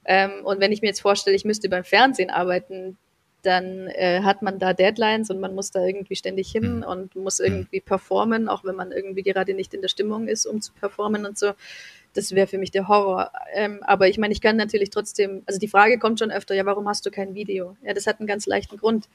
Ähm, 0.04 0.44
und 0.44 0.60
wenn 0.60 0.72
ich 0.72 0.82
mir 0.82 0.88
jetzt 0.88 1.00
vorstelle, 1.00 1.34
ich 1.34 1.46
müsste 1.46 1.70
beim 1.70 1.84
Fernsehen 1.84 2.28
arbeiten, 2.28 2.98
dann 3.40 3.86
äh, 3.86 4.20
hat 4.24 4.42
man 4.42 4.58
da 4.58 4.74
Deadlines 4.74 5.30
und 5.30 5.40
man 5.40 5.54
muss 5.54 5.70
da 5.70 5.86
irgendwie 5.86 6.16
ständig 6.16 6.52
hin 6.52 6.76
mhm. 6.76 6.82
und 6.82 7.16
muss 7.16 7.38
mhm. 7.38 7.46
irgendwie 7.46 7.80
performen, 7.80 8.50
auch 8.50 8.62
wenn 8.62 8.76
man 8.76 8.92
irgendwie 8.92 9.22
gerade 9.22 9.54
nicht 9.54 9.72
in 9.72 9.80
der 9.80 9.88
Stimmung 9.88 10.28
ist, 10.28 10.44
um 10.44 10.60
zu 10.60 10.74
performen 10.74 11.24
und 11.24 11.38
so. 11.38 11.52
Das 12.12 12.34
wäre 12.34 12.46
für 12.46 12.58
mich 12.58 12.70
der 12.70 12.86
Horror. 12.86 13.32
Ähm, 13.54 13.82
aber 13.84 14.06
ich 14.06 14.18
meine, 14.18 14.34
ich 14.34 14.42
kann 14.42 14.56
natürlich 14.56 14.90
trotzdem, 14.90 15.44
also 15.46 15.58
die 15.58 15.68
Frage 15.68 15.98
kommt 15.98 16.18
schon 16.18 16.30
öfter, 16.30 16.54
ja, 16.54 16.66
warum 16.66 16.86
hast 16.86 17.06
du 17.06 17.10
kein 17.10 17.34
Video? 17.34 17.74
Ja, 17.82 17.94
das 17.94 18.06
hat 18.06 18.20
einen 18.20 18.26
ganz 18.26 18.44
leichten 18.44 18.76
Grund. 18.76 19.08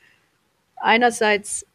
Einerseits 0.78 1.68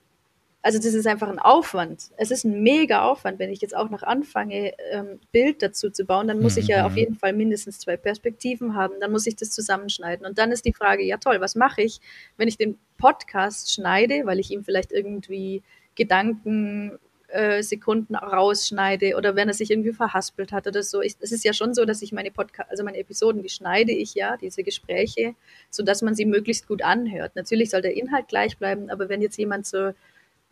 also 0.62 0.78
das 0.78 0.92
ist 0.92 1.06
einfach 1.06 1.28
ein 1.28 1.38
Aufwand. 1.38 2.10
Es 2.18 2.30
ist 2.30 2.44
ein 2.44 2.62
mega 2.62 3.02
Aufwand, 3.02 3.38
wenn 3.38 3.50
ich 3.50 3.62
jetzt 3.62 3.74
auch 3.74 3.88
noch 3.88 4.02
anfange, 4.02 4.74
ähm, 4.92 5.18
Bild 5.32 5.62
dazu 5.62 5.90
zu 5.90 6.04
bauen, 6.04 6.28
dann 6.28 6.40
muss 6.40 6.56
mhm. 6.56 6.62
ich 6.62 6.68
ja 6.68 6.84
auf 6.84 6.92
mhm. 6.92 6.98
jeden 6.98 7.14
Fall 7.14 7.32
mindestens 7.32 7.78
zwei 7.78 7.96
Perspektiven 7.96 8.74
haben, 8.74 8.94
dann 9.00 9.10
muss 9.10 9.26
ich 9.26 9.36
das 9.36 9.50
zusammenschneiden. 9.50 10.26
Und 10.26 10.38
dann 10.38 10.52
ist 10.52 10.66
die 10.66 10.74
Frage, 10.74 11.02
ja 11.02 11.16
toll, 11.16 11.40
was 11.40 11.54
mache 11.54 11.82
ich, 11.82 12.00
wenn 12.36 12.48
ich 12.48 12.58
den 12.58 12.78
Podcast 12.98 13.72
schneide, 13.72 14.26
weil 14.26 14.38
ich 14.38 14.50
ihm 14.50 14.62
vielleicht 14.62 14.92
irgendwie 14.92 15.62
Gedanken 15.94 16.98
äh, 17.28 17.62
Sekunden 17.62 18.14
rausschneide 18.14 19.16
oder 19.16 19.36
wenn 19.36 19.48
er 19.48 19.54
sich 19.54 19.70
irgendwie 19.70 19.92
verhaspelt 19.92 20.52
hat 20.52 20.66
oder 20.66 20.82
so. 20.82 21.00
es 21.00 21.14
ist 21.14 21.44
ja 21.44 21.54
schon 21.54 21.74
so, 21.74 21.86
dass 21.86 22.02
ich 22.02 22.12
meine 22.12 22.30
Podcast, 22.30 22.70
also 22.70 22.84
meine 22.84 22.98
Episoden, 22.98 23.42
die 23.42 23.48
schneide 23.48 23.92
ich 23.92 24.14
ja, 24.14 24.36
diese 24.36 24.62
Gespräche, 24.62 25.34
so 25.70 25.82
dass 25.82 26.02
man 26.02 26.14
sie 26.14 26.26
möglichst 26.26 26.68
gut 26.68 26.82
anhört. 26.82 27.34
Natürlich 27.34 27.70
soll 27.70 27.80
der 27.80 27.96
Inhalt 27.96 28.28
gleich 28.28 28.58
bleiben, 28.58 28.90
aber 28.90 29.08
wenn 29.08 29.22
jetzt 29.22 29.38
jemand 29.38 29.66
so 29.66 29.92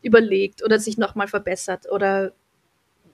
überlegt 0.03 0.65
oder 0.65 0.79
sich 0.79 0.99
nochmal 0.99 1.29
verbessert 1.29 1.91
oder 1.91 2.33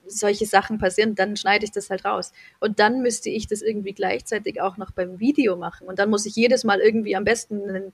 solche 0.06 0.46
Sachen 0.46 0.78
passieren, 0.78 1.14
dann 1.14 1.36
schneide 1.36 1.64
ich 1.64 1.72
das 1.72 1.90
halt 1.90 2.04
raus. 2.04 2.32
Und 2.60 2.78
dann 2.78 3.02
müsste 3.02 3.30
ich 3.30 3.46
das 3.46 3.62
irgendwie 3.62 3.92
gleichzeitig 3.92 4.60
auch 4.60 4.76
noch 4.76 4.90
beim 4.90 5.18
Video 5.18 5.56
machen. 5.56 5.86
Und 5.86 5.98
dann 5.98 6.10
muss 6.10 6.26
ich 6.26 6.36
jedes 6.36 6.64
Mal 6.64 6.80
irgendwie 6.80 7.16
am 7.16 7.24
besten 7.24 7.68
einen, 7.68 7.92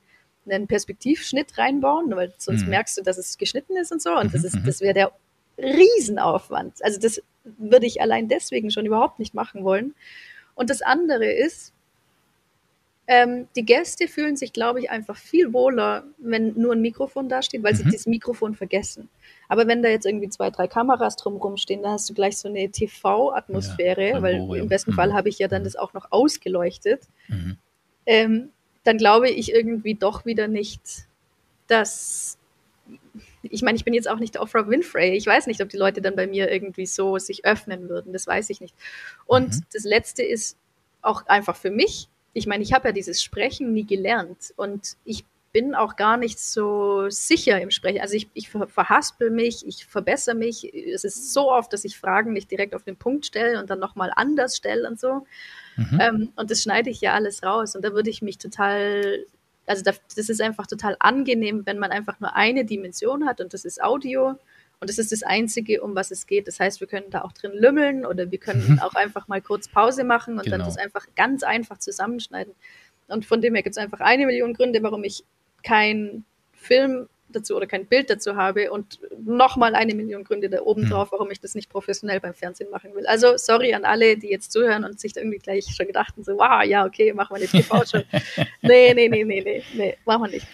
einen 0.49 0.67
Perspektivschnitt 0.67 1.57
reinbauen, 1.57 2.11
weil 2.17 2.33
sonst 2.39 2.65
mhm. 2.65 2.71
merkst 2.71 2.99
du, 2.99 3.03
dass 3.03 3.19
es 3.19 3.39
geschnitten 3.39 3.77
ist 3.77 3.93
und 3.93 4.03
so. 4.03 4.17
Und 4.17 4.35
das 4.35 4.45
ist, 4.45 4.57
mhm. 4.57 4.65
das 4.65 4.81
wäre 4.81 4.95
der 4.95 5.13
Riesenaufwand. 5.59 6.85
Also 6.85 6.99
das 6.99 7.23
würde 7.45 7.87
ich 7.87 8.01
allein 8.01 8.29
deswegen 8.29 8.71
schon 8.71 8.87
überhaupt 8.87 9.19
nicht 9.19 9.35
machen 9.35 9.65
wollen. 9.65 9.95
Und 10.55 10.71
das 10.71 10.83
andere 10.83 11.33
ist, 11.33 11.73
ähm, 13.13 13.49
die 13.57 13.65
Gäste 13.65 14.07
fühlen 14.07 14.37
sich, 14.37 14.53
glaube 14.53 14.79
ich, 14.79 14.89
einfach 14.89 15.17
viel 15.17 15.53
wohler, 15.53 16.05
wenn 16.19 16.55
nur 16.55 16.75
ein 16.75 16.81
Mikrofon 16.81 17.29
dasteht, 17.29 17.65
weil 17.65 17.73
mhm. 17.73 17.79
sie 17.79 17.91
das 17.91 18.07
Mikrofon 18.07 18.55
vergessen. 18.55 19.09
Aber 19.49 19.67
wenn 19.67 19.83
da 19.83 19.89
jetzt 19.89 20.07
irgendwie 20.07 20.29
zwei, 20.29 20.51
drei 20.51 20.69
Kameras 20.69 21.17
drumherum 21.17 21.57
stehen, 21.57 21.83
dann 21.83 21.95
hast 21.95 22.09
du 22.09 22.15
gleich 22.15 22.39
so 22.39 22.49
eine 22.49 22.71
TV-Atmosphäre, 22.71 24.11
ja, 24.11 24.23
weil 24.23 24.37
im 24.55 24.69
besten 24.69 24.93
mhm. 24.93 24.95
Fall 24.95 25.13
habe 25.13 25.29
ich 25.29 25.41
ja 25.41 25.49
dann 25.49 25.63
mhm. 25.63 25.65
das 25.65 25.75
auch 25.75 25.93
noch 25.93 26.13
ausgeleuchtet. 26.13 27.03
Mhm. 27.27 27.57
Ähm, 28.07 28.51
dann 28.85 28.97
glaube 28.97 29.29
ich 29.29 29.53
irgendwie 29.53 29.97
doch 29.97 30.25
wieder 30.25 30.47
nicht, 30.47 30.81
dass 31.67 32.39
ich 33.43 33.63
meine, 33.63 33.75
ich 33.75 33.85
bin 33.85 33.95
jetzt 33.95 34.09
auch 34.09 34.21
nicht 34.21 34.39
Oprah 34.39 34.69
Winfrey. 34.69 35.17
Ich 35.17 35.27
weiß 35.27 35.49
nicht, 35.49 35.61
ob 35.61 35.69
die 35.69 35.79
Leute 35.79 36.01
dann 36.01 36.15
bei 36.15 36.29
mir 36.29 36.49
irgendwie 36.49 36.87
so 36.87 37.19
sich 37.19 37.45
öffnen 37.45 37.89
würden. 37.89 38.13
Das 38.13 38.29
weiß 38.29 38.51
ich 38.51 38.61
nicht. 38.61 38.75
Und 39.27 39.49
mhm. 39.49 39.65
das 39.73 39.83
Letzte 39.83 40.23
ist 40.23 40.57
auch 41.03 41.27
einfach 41.27 41.57
für 41.57 41.73
mich 41.73 42.09
ich 42.33 42.47
meine, 42.47 42.63
ich 42.63 42.73
habe 42.73 42.89
ja 42.89 42.93
dieses 42.93 43.23
Sprechen 43.23 43.73
nie 43.73 43.87
gelernt 43.87 44.53
und 44.57 44.97
ich 45.05 45.25
bin 45.53 45.75
auch 45.75 45.97
gar 45.97 46.17
nicht 46.17 46.39
so 46.39 47.11
sicher 47.11 47.61
im 47.61 47.71
Sprechen. 47.71 48.01
Also 48.01 48.15
ich, 48.15 48.29
ich 48.35 48.51
verhaspel 48.51 49.31
mich, 49.31 49.67
ich 49.67 49.85
verbessere 49.85 50.37
mich. 50.37 50.73
Es 50.73 51.03
ist 51.03 51.33
so 51.33 51.51
oft, 51.51 51.73
dass 51.73 51.85
ich 51.85 51.99
Fragen 51.99 52.33
nicht 52.33 52.51
direkt 52.51 52.75
auf 52.75 52.85
den 52.85 52.97
Punkt 52.97 53.27
stelle 53.27 53.59
und 53.59 53.69
dann 53.69 53.81
nochmal 53.81 54.13
anders 54.15 54.57
stelle 54.57 54.89
und 54.89 55.01
so. 55.01 55.27
Mhm. 55.77 55.99
Ähm, 56.01 56.33
und 56.37 56.51
das 56.51 56.63
schneide 56.63 56.91
ich 56.91 57.01
ja 57.01 57.15
alles 57.15 57.43
raus. 57.43 57.75
Und 57.75 57.85
da 57.85 57.93
würde 57.93 58.11
ich 58.11 58.23
mich 58.23 58.39
total, 58.39 59.25
also 59.67 59.83
das 59.83 60.29
ist 60.29 60.41
einfach 60.41 60.69
total 60.69 60.97
angenehm, 61.01 61.67
wenn 61.67 61.79
man 61.79 61.91
einfach 61.91 62.21
nur 62.21 62.37
eine 62.37 62.65
Dimension 62.65 63.27
hat 63.27 63.41
und 63.41 63.53
das 63.53 63.65
ist 63.65 63.83
Audio. 63.83 64.37
Und 64.81 64.89
das 64.89 64.99
ist 64.99 65.13
das 65.13 65.23
Einzige, 65.23 65.83
um 65.83 65.95
was 65.95 66.11
es 66.11 66.27
geht. 66.27 66.49
Das 66.49 66.59
heißt, 66.59 66.81
wir 66.81 66.89
können 66.89 67.11
da 67.11 67.21
auch 67.21 67.33
drin 67.33 67.53
lümmeln 67.53 68.07
oder 68.07 68.31
wir 68.31 68.39
können 68.39 68.73
mhm. 68.73 68.79
auch 68.81 68.95
einfach 68.95 69.29
mal 69.29 69.43
kurz 69.43 69.69
Pause 69.69 70.05
machen 70.05 70.39
und 70.39 70.45
genau. 70.45 70.57
dann 70.57 70.67
das 70.67 70.79
einfach 70.79 71.07
ganz 71.15 71.43
einfach 71.43 71.79
zusammenschneiden. 71.79 72.55
Und 73.09 73.27
von 73.27 73.43
dem 73.43 73.55
her 73.55 73.63
gibt 73.63 73.77
es 73.77 73.83
einfach 73.83 74.01
eine 74.01 74.25
Million 74.25 74.55
Gründe, 74.55 74.83
warum 74.83 75.05
ich 75.05 75.25
kein 75.63 76.25
Film 76.53 77.09
dazu 77.29 77.57
oder 77.57 77.67
kein 77.67 77.87
Bild 77.87 78.11
dazu 78.11 78.37
habe 78.37 78.71
und 78.71 78.99
nochmal 79.25 79.75
eine 79.75 79.95
Million 79.95 80.25
Gründe 80.25 80.49
da 80.49 80.63
oben 80.63 80.83
hm. 80.83 80.91
drauf, 80.91 81.13
warum 81.13 81.31
ich 81.31 81.41
das 81.41 81.55
nicht 81.55 81.69
professionell 81.69 82.21
beim 82.21 82.35
Fernsehen 82.35 82.71
machen 82.71 82.95
will. 82.95 83.07
Also 83.07 83.37
sorry 83.37 83.75
an 83.75 83.85
alle, 83.85 84.17
die 84.17 84.29
jetzt 84.29 84.51
zuhören 84.51 84.85
und 84.85 84.99
sich 84.99 85.13
da 85.13 85.21
irgendwie 85.21 85.39
gleich 85.39 85.67
schon 85.75 85.87
gedachten, 85.87 86.25
so, 86.25 86.33
wow, 86.39 86.65
ja, 86.65 86.85
okay, 86.85 87.13
machen 87.13 87.37
wir 87.37 87.37
eine 87.37 87.47
TV-Show. 87.47 88.03
nee, 88.63 88.95
nee, 88.95 89.09
nee, 89.09 89.25
nee, 89.25 89.43
nee, 89.43 89.63
nee, 89.75 89.97
machen 90.05 90.23
wir 90.25 90.31
nicht. 90.31 90.47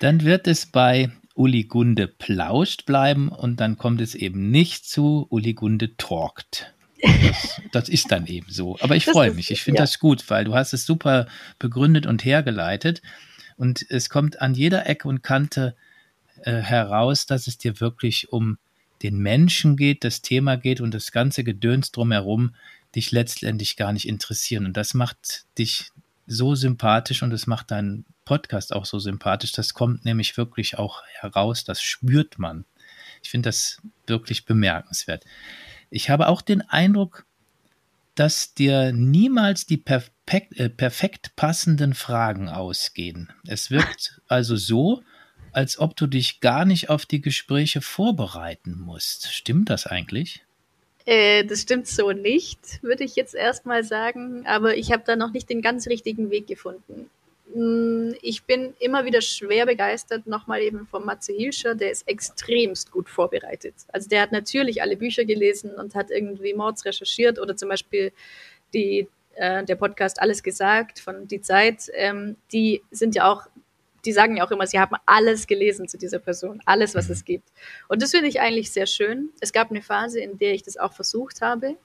Dann 0.00 0.24
wird 0.24 0.46
es 0.46 0.66
bei 0.66 1.10
Uli 1.36 1.64
Gunde 1.64 2.08
plauscht 2.08 2.86
bleiben 2.86 3.28
und 3.28 3.60
dann 3.60 3.76
kommt 3.76 4.00
es 4.00 4.14
eben 4.14 4.50
nicht 4.50 4.86
zu 4.86 5.26
Uli 5.28 5.54
Gunde 5.54 5.96
talkt. 5.96 6.74
Das, 7.02 7.60
das 7.72 7.88
ist 7.88 8.10
dann 8.10 8.26
eben 8.26 8.50
so. 8.50 8.78
Aber 8.80 8.96
ich 8.96 9.04
freue 9.04 9.32
mich. 9.32 9.50
Ich 9.50 9.62
finde 9.62 9.78
ja. 9.78 9.82
das 9.82 9.98
gut, 9.98 10.28
weil 10.30 10.44
du 10.44 10.54
hast 10.54 10.72
es 10.72 10.86
super 10.86 11.26
begründet 11.58 12.06
und 12.06 12.24
hergeleitet. 12.24 13.02
Und 13.56 13.84
es 13.88 14.08
kommt 14.08 14.40
an 14.40 14.54
jeder 14.54 14.86
Ecke 14.86 15.08
und 15.08 15.22
Kante 15.22 15.76
äh, 16.42 16.56
heraus, 16.56 17.26
dass 17.26 17.46
es 17.46 17.58
dir 17.58 17.80
wirklich 17.80 18.32
um 18.32 18.58
den 19.02 19.18
Menschen 19.18 19.76
geht, 19.76 20.04
das 20.04 20.22
Thema 20.22 20.56
geht 20.56 20.80
und 20.80 20.94
das 20.94 21.12
ganze 21.12 21.44
Gedöns 21.44 21.92
drumherum 21.92 22.54
dich 22.94 23.12
letztendlich 23.12 23.76
gar 23.76 23.92
nicht 23.92 24.08
interessieren. 24.08 24.64
Und 24.64 24.76
das 24.76 24.94
macht 24.94 25.44
dich 25.58 25.90
so 26.26 26.54
sympathisch 26.54 27.22
und 27.22 27.32
es 27.32 27.46
macht 27.46 27.70
deinen 27.70 28.06
Podcast 28.26 28.74
auch 28.74 28.84
so 28.84 28.98
sympathisch. 28.98 29.52
Das 29.52 29.72
kommt 29.72 30.04
nämlich 30.04 30.36
wirklich 30.36 30.78
auch 30.78 31.02
heraus, 31.20 31.64
das 31.64 31.80
spürt 31.80 32.38
man. 32.38 32.66
Ich 33.22 33.30
finde 33.30 33.48
das 33.48 33.80
wirklich 34.06 34.44
bemerkenswert. 34.44 35.24
Ich 35.88 36.10
habe 36.10 36.28
auch 36.28 36.42
den 36.42 36.60
Eindruck, 36.60 37.24
dass 38.14 38.52
dir 38.52 38.92
niemals 38.92 39.64
die 39.64 39.78
perfekt, 39.78 40.58
äh, 40.58 40.68
perfekt 40.68 41.34
passenden 41.36 41.94
Fragen 41.94 42.48
ausgehen. 42.48 43.32
Es 43.46 43.70
wirkt 43.70 44.20
also 44.28 44.56
so, 44.56 45.02
als 45.52 45.78
ob 45.78 45.96
du 45.96 46.06
dich 46.06 46.40
gar 46.40 46.64
nicht 46.66 46.90
auf 46.90 47.06
die 47.06 47.22
Gespräche 47.22 47.80
vorbereiten 47.80 48.78
musst. 48.78 49.32
Stimmt 49.32 49.70
das 49.70 49.86
eigentlich? 49.86 50.42
Äh, 51.06 51.44
das 51.44 51.62
stimmt 51.62 51.86
so 51.86 52.10
nicht, 52.10 52.82
würde 52.82 53.04
ich 53.04 53.16
jetzt 53.16 53.34
erstmal 53.34 53.84
sagen. 53.84 54.44
Aber 54.46 54.76
ich 54.76 54.92
habe 54.92 55.04
da 55.06 55.16
noch 55.16 55.32
nicht 55.32 55.48
den 55.48 55.62
ganz 55.62 55.86
richtigen 55.86 56.30
Weg 56.30 56.46
gefunden. 56.46 57.08
Mm, 57.54 58.12
ich 58.22 58.44
bin 58.44 58.74
immer 58.80 59.04
wieder 59.04 59.20
schwer 59.20 59.66
begeistert, 59.66 60.26
nochmal 60.26 60.62
eben 60.62 60.86
von 60.86 61.04
Matze 61.04 61.32
Hilscher, 61.32 61.74
der 61.74 61.92
ist 61.92 62.08
extremst 62.08 62.90
gut 62.90 63.08
vorbereitet. 63.08 63.74
Also 63.88 64.08
der 64.08 64.22
hat 64.22 64.32
natürlich 64.32 64.82
alle 64.82 64.96
Bücher 64.96 65.24
gelesen 65.24 65.72
und 65.74 65.94
hat 65.94 66.10
irgendwie 66.10 66.54
Mords 66.54 66.84
recherchiert 66.84 67.38
oder 67.38 67.56
zum 67.56 67.68
Beispiel 67.68 68.12
die, 68.74 69.08
äh, 69.36 69.64
der 69.64 69.76
Podcast 69.76 70.20
Alles 70.20 70.42
gesagt 70.42 70.98
von 70.98 71.28
Die 71.28 71.40
Zeit, 71.40 71.90
ähm, 71.94 72.36
die 72.52 72.82
sind 72.90 73.14
ja 73.14 73.30
auch, 73.30 73.46
die 74.04 74.12
sagen 74.12 74.36
ja 74.36 74.46
auch 74.46 74.50
immer, 74.50 74.66
sie 74.66 74.80
haben 74.80 74.96
alles 75.06 75.46
gelesen 75.46 75.88
zu 75.88 75.98
dieser 75.98 76.18
Person, 76.18 76.60
alles, 76.64 76.94
was 76.94 77.08
es 77.10 77.24
gibt. 77.24 77.48
Und 77.88 78.02
das 78.02 78.10
finde 78.10 78.28
ich 78.28 78.40
eigentlich 78.40 78.72
sehr 78.72 78.86
schön. 78.86 79.30
Es 79.40 79.52
gab 79.52 79.70
eine 79.70 79.82
Phase, 79.82 80.20
in 80.20 80.38
der 80.38 80.52
ich 80.54 80.62
das 80.62 80.76
auch 80.76 80.92
versucht 80.92 81.42
habe. 81.42 81.76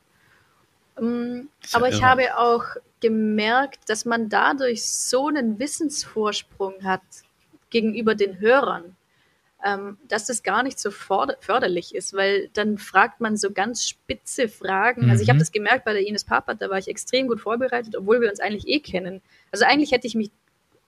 Ähm, 1.02 1.49
aber 1.74 1.89
ich 1.89 2.04
habe 2.04 2.38
auch 2.38 2.64
gemerkt, 3.02 3.89
dass 3.89 4.06
man 4.06 4.30
dadurch 4.30 4.86
so 4.86 5.28
einen 5.28 5.60
Wissensvorsprung 5.60 6.84
hat 6.84 7.02
gegenüber 7.72 8.16
den 8.16 8.39
Hörern, 8.39 8.95
ähm, 9.66 9.97
dass 10.08 10.28
das 10.28 10.43
gar 10.43 10.64
nicht 10.64 10.80
so 10.80 10.91
förderlich 10.91 11.95
ist, 11.95 12.14
weil 12.14 12.49
dann 12.54 12.78
fragt 12.78 13.20
man 13.20 13.38
so 13.38 13.52
ganz 13.52 13.88
spitze 13.88 14.47
Fragen. 14.47 15.06
Mhm. 15.06 15.12
Also 15.12 15.24
ich 15.24 15.30
habe 15.30 15.38
mhm. 15.38 15.41
das 15.41 15.52
gemerkt 15.52 15.86
bei 15.86 15.93
der 15.93 16.06
Ines 16.06 16.24
Papert, 16.24 16.62
da 16.62 16.70
war 16.70 16.78
ich 16.78 16.88
extrem 16.88 17.28
gut 17.28 17.41
vorbereitet, 17.41 17.95
obwohl 17.95 18.22
wir 18.22 18.30
uns 18.30 18.39
eigentlich 18.39 18.68
eh 18.68 18.80
kennen. 18.80 19.22
Also 19.52 19.66
eigentlich 19.66 19.91
hätte 19.91 20.08
ich 20.08 20.16
mich 20.16 20.32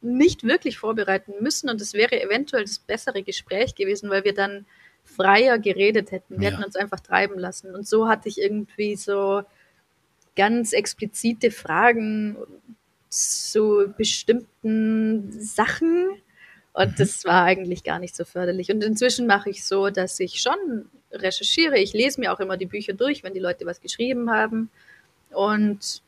nicht 0.01 0.43
wirklich 0.43 0.78
vorbereiten 0.78 1.34
müssen 1.39 1.70
und 1.70 1.82
es 1.82 1.93
wäre 1.93 2.22
eventuell 2.22 2.64
das 2.64 2.78
bessere 2.78 3.24
Gespräch 3.24 3.74
gewesen, 3.74 4.09
weil 4.09 4.26
wir 4.26 4.34
dann 4.34 4.66
freier 5.03 5.57
geredet 5.57 6.11
hätten. 6.11 6.39
Wir 6.39 6.49
ja. 6.49 6.51
hätten 6.51 6.64
uns 6.64 6.76
einfach 6.76 6.99
treiben 6.99 7.39
lassen. 7.39 7.74
Und 7.74 7.88
so 7.88 8.07
hatte 8.07 8.30
ich 8.30 8.39
irgendwie 8.39 8.95
so 8.95 9.43
ganz 10.36 10.73
explizite 10.73 11.51
Fragen 11.51 12.38
zu 13.09 13.93
bestimmten 13.97 15.31
Sachen. 15.31 16.09
Und 16.73 16.91
mhm. 16.91 16.95
das 16.97 17.25
war 17.25 17.43
eigentlich 17.43 17.84
gar 17.84 17.99
nicht 17.99 18.15
so 18.15 18.25
förderlich. 18.25 18.71
Und 18.71 18.84
inzwischen 18.84 19.27
mache 19.27 19.49
ich 19.49 19.65
so, 19.65 19.89
dass 19.89 20.19
ich 20.19 20.41
schon 20.41 20.89
recherchiere. 21.11 21.77
Ich 21.77 21.93
lese 21.93 22.19
mir 22.19 22.34
auch 22.34 22.39
immer 22.39 22.57
die 22.57 22.65
Bücher 22.65 22.93
durch, 22.93 23.23
wenn 23.23 23.34
die 23.34 23.39
Leute 23.39 23.65
was 23.65 23.81
geschrieben 23.81 24.31
haben. 24.31 24.69
Und 25.29 26.01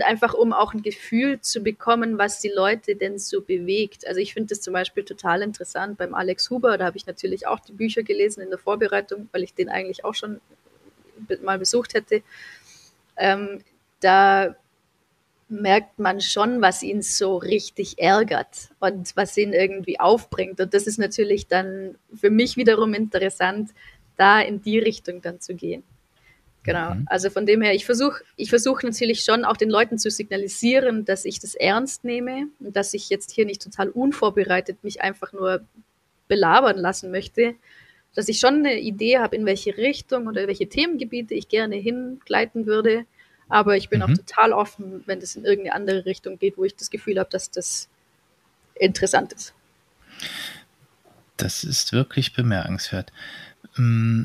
einfach 0.00 0.34
um 0.34 0.52
auch 0.52 0.74
ein 0.74 0.82
Gefühl 0.82 1.40
zu 1.40 1.60
bekommen, 1.60 2.18
was 2.18 2.40
die 2.40 2.52
Leute 2.54 2.94
denn 2.94 3.18
so 3.18 3.40
bewegt. 3.40 4.06
Also 4.06 4.20
ich 4.20 4.32
finde 4.32 4.50
das 4.50 4.60
zum 4.60 4.72
Beispiel 4.72 5.04
total 5.04 5.42
interessant 5.42 5.98
beim 5.98 6.14
Alex 6.14 6.50
Huber. 6.50 6.78
Da 6.78 6.84
habe 6.86 6.96
ich 6.96 7.06
natürlich 7.06 7.48
auch 7.48 7.58
die 7.58 7.72
Bücher 7.72 8.04
gelesen 8.04 8.40
in 8.40 8.50
der 8.50 8.58
Vorbereitung, 8.58 9.28
weil 9.32 9.42
ich 9.42 9.54
den 9.54 9.68
eigentlich 9.68 10.04
auch 10.04 10.14
schon 10.14 10.40
mal 11.42 11.58
besucht 11.58 11.94
hätte 11.94 12.22
ähm, 13.18 13.60
da 14.00 14.54
merkt 15.48 15.98
man 15.98 16.20
schon, 16.20 16.60
was 16.60 16.82
ihn 16.82 17.00
so 17.02 17.36
richtig 17.36 17.98
ärgert 17.98 18.68
und 18.80 19.16
was 19.16 19.36
ihn 19.36 19.52
irgendwie 19.52 19.98
aufbringt. 19.98 20.60
Und 20.60 20.74
das 20.74 20.86
ist 20.86 20.98
natürlich 20.98 21.46
dann 21.46 21.96
für 22.14 22.30
mich 22.30 22.56
wiederum 22.56 22.92
interessant, 22.92 23.70
da 24.16 24.40
in 24.40 24.60
die 24.60 24.78
Richtung 24.78 25.22
dann 25.22 25.40
zu 25.40 25.54
gehen. 25.54 25.82
Genau. 26.64 26.94
Mhm. 26.94 27.06
Also 27.06 27.30
von 27.30 27.46
dem 27.46 27.62
her, 27.62 27.74
ich 27.74 27.86
versuche 27.86 28.22
ich 28.36 28.50
versuch 28.50 28.82
natürlich 28.82 29.24
schon 29.24 29.44
auch 29.44 29.56
den 29.56 29.70
Leuten 29.70 29.96
zu 29.96 30.10
signalisieren, 30.10 31.06
dass 31.06 31.24
ich 31.24 31.40
das 31.40 31.54
ernst 31.54 32.04
nehme 32.04 32.48
und 32.60 32.76
dass 32.76 32.92
ich 32.92 33.08
jetzt 33.08 33.30
hier 33.30 33.46
nicht 33.46 33.62
total 33.62 33.88
unvorbereitet 33.88 34.84
mich 34.84 35.00
einfach 35.00 35.32
nur 35.32 35.62
belabern 36.26 36.76
lassen 36.76 37.10
möchte, 37.10 37.54
dass 38.18 38.28
ich 38.28 38.40
schon 38.40 38.66
eine 38.66 38.80
Idee 38.80 39.18
habe, 39.18 39.36
in 39.36 39.46
welche 39.46 39.76
Richtung 39.76 40.26
oder 40.26 40.48
welche 40.48 40.68
Themengebiete 40.68 41.34
ich 41.34 41.48
gerne 41.48 41.76
hingleiten 41.76 42.66
würde. 42.66 43.06
Aber 43.48 43.76
ich 43.76 43.90
bin 43.90 44.00
mhm. 44.00 44.06
auch 44.06 44.08
total 44.08 44.52
offen, 44.52 45.04
wenn 45.06 45.20
das 45.20 45.36
in 45.36 45.44
irgendeine 45.44 45.76
andere 45.76 46.04
Richtung 46.04 46.36
geht, 46.36 46.58
wo 46.58 46.64
ich 46.64 46.74
das 46.74 46.90
Gefühl 46.90 47.20
habe, 47.20 47.30
dass 47.30 47.52
das 47.52 47.88
interessant 48.74 49.32
ist. 49.34 49.54
Das 51.36 51.62
ist 51.62 51.92
wirklich 51.92 52.32
bemerkenswert. 52.32 53.12
Mm, 53.76 54.24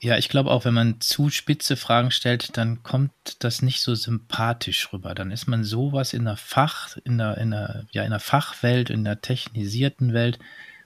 ja, 0.00 0.18
ich 0.18 0.28
glaube 0.28 0.50
auch, 0.50 0.64
wenn 0.64 0.74
man 0.74 1.00
zu 1.00 1.30
spitze 1.30 1.76
Fragen 1.76 2.10
stellt, 2.10 2.56
dann 2.56 2.82
kommt 2.82 3.12
das 3.38 3.62
nicht 3.62 3.82
so 3.82 3.94
sympathisch 3.94 4.92
rüber. 4.92 5.14
Dann 5.14 5.30
ist 5.30 5.46
man 5.46 5.62
sowas 5.62 6.12
in 6.12 6.24
der 6.24 6.36
Fach, 6.36 6.96
in 7.04 7.18
der, 7.18 7.38
in 7.38 7.52
der, 7.52 7.86
ja, 7.92 8.02
in 8.02 8.10
der 8.10 8.18
Fachwelt, 8.18 8.90
in 8.90 9.04
der 9.04 9.20
technisierten 9.20 10.12
Welt, 10.12 10.40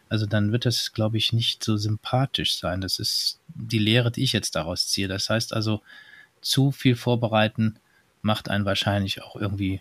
also 0.09 0.27
dann 0.27 0.53
wird 0.53 0.67
das, 0.67 0.93
glaube 0.93 1.17
ich, 1.17 1.33
nicht 1.33 1.65
so 1.65 1.77
sympathisch 1.77 2.57
sein. 2.57 2.81
Das 2.81 2.99
ist 2.99 3.41
die 3.49 3.79
Lehre, 3.79 4.11
die 4.11 4.23
ich 4.23 4.33
jetzt 4.33 4.55
daraus 4.55 4.89
ziehe. 4.89 5.09
Das 5.09 5.29
heißt 5.29 5.53
also, 5.53 5.83
zu 6.41 6.71
viel 6.71 6.97
vorbereiten 6.97 7.79
macht 8.23 8.49
einen 8.49 8.65
wahrscheinlich 8.65 9.23
auch 9.23 9.37
irgendwie 9.37 9.81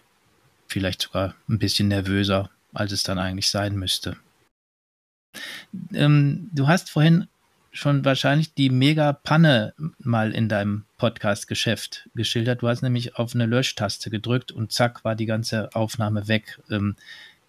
vielleicht 0.68 1.02
sogar 1.02 1.36
ein 1.48 1.60
bisschen 1.60 1.88
nervöser, 1.88 2.50
als 2.74 2.92
es 2.92 3.04
dann 3.04 3.20
eigentlich 3.20 3.50
sein 3.50 3.76
müsste. 3.76 4.18
Ähm, 5.94 6.50
du 6.54 6.68
hast 6.68 6.90
vorhin 6.90 7.28
schon 7.72 8.06
wahrscheinlich 8.06 8.54
die 8.54 8.70
Mega-Panne 8.70 9.74
mal 10.00 10.32
in 10.32 10.48
deinem 10.48 10.86
Podcast-Geschäft 10.98 12.10
geschildert. 12.16 12.62
Du 12.62 12.68
hast 12.68 12.82
nämlich 12.82 13.18
auf 13.18 13.36
eine 13.36 13.46
Löschtaste 13.46 14.10
gedrückt 14.10 14.52
und 14.52 14.72
zack 14.72 15.04
war 15.04 15.16
die 15.16 15.26
ganze 15.26 15.76
Aufnahme 15.76 16.28
weg. 16.28 16.60
Ähm, 16.70 16.96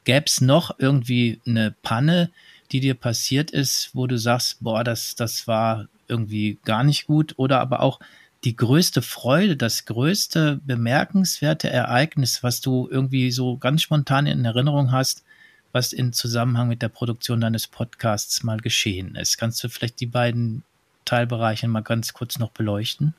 Gäbe 0.05 0.27
es 0.27 0.41
noch 0.41 0.79
irgendwie 0.79 1.41
eine 1.47 1.75
Panne, 1.83 2.31
die 2.67 2.81
dir 2.81 2.95
passiert 2.95 3.51
ist, 3.51 3.91
wo 3.93 4.07
du 4.07 4.19
sagst, 4.19 4.63
boah, 4.63 4.85
das, 4.85 5.15
das 5.15 5.47
war 5.47 5.89
irgendwie 6.09 6.59
gar 6.65 6.85
nicht 6.85 7.07
gut 7.07 7.35
oder 7.37 7.61
aber 7.61 7.81
auch 7.81 8.01
die 8.45 8.57
größte 8.57 9.03
Freude, 9.03 9.57
das 9.57 9.87
größte 9.87 10.61
bemerkenswerte 10.65 11.69
Ereignis, 11.69 12.43
was 12.43 12.61
du 12.61 12.89
irgendwie 12.91 13.31
so 13.33 13.57
ganz 13.57 13.83
spontan 13.83 14.27
in 14.27 14.45
Erinnerung 14.45 14.93
hast, 14.93 15.25
was 15.73 15.93
in 15.93 16.13
Zusammenhang 16.13 16.69
mit 16.69 16.81
der 16.81 16.89
Produktion 16.89 17.41
deines 17.41 17.67
Podcasts 17.67 18.43
mal 18.45 18.59
geschehen 18.59 19.17
ist? 19.17 19.37
Kannst 19.37 19.63
du 19.65 19.69
vielleicht 19.69 20.01
die 20.01 20.07
beiden 20.07 20.63
Teilbereiche 21.05 21.67
mal 21.69 21.83
ganz 21.83 22.13
kurz 22.13 22.39
noch 22.39 22.51
beleuchten? 22.51 23.15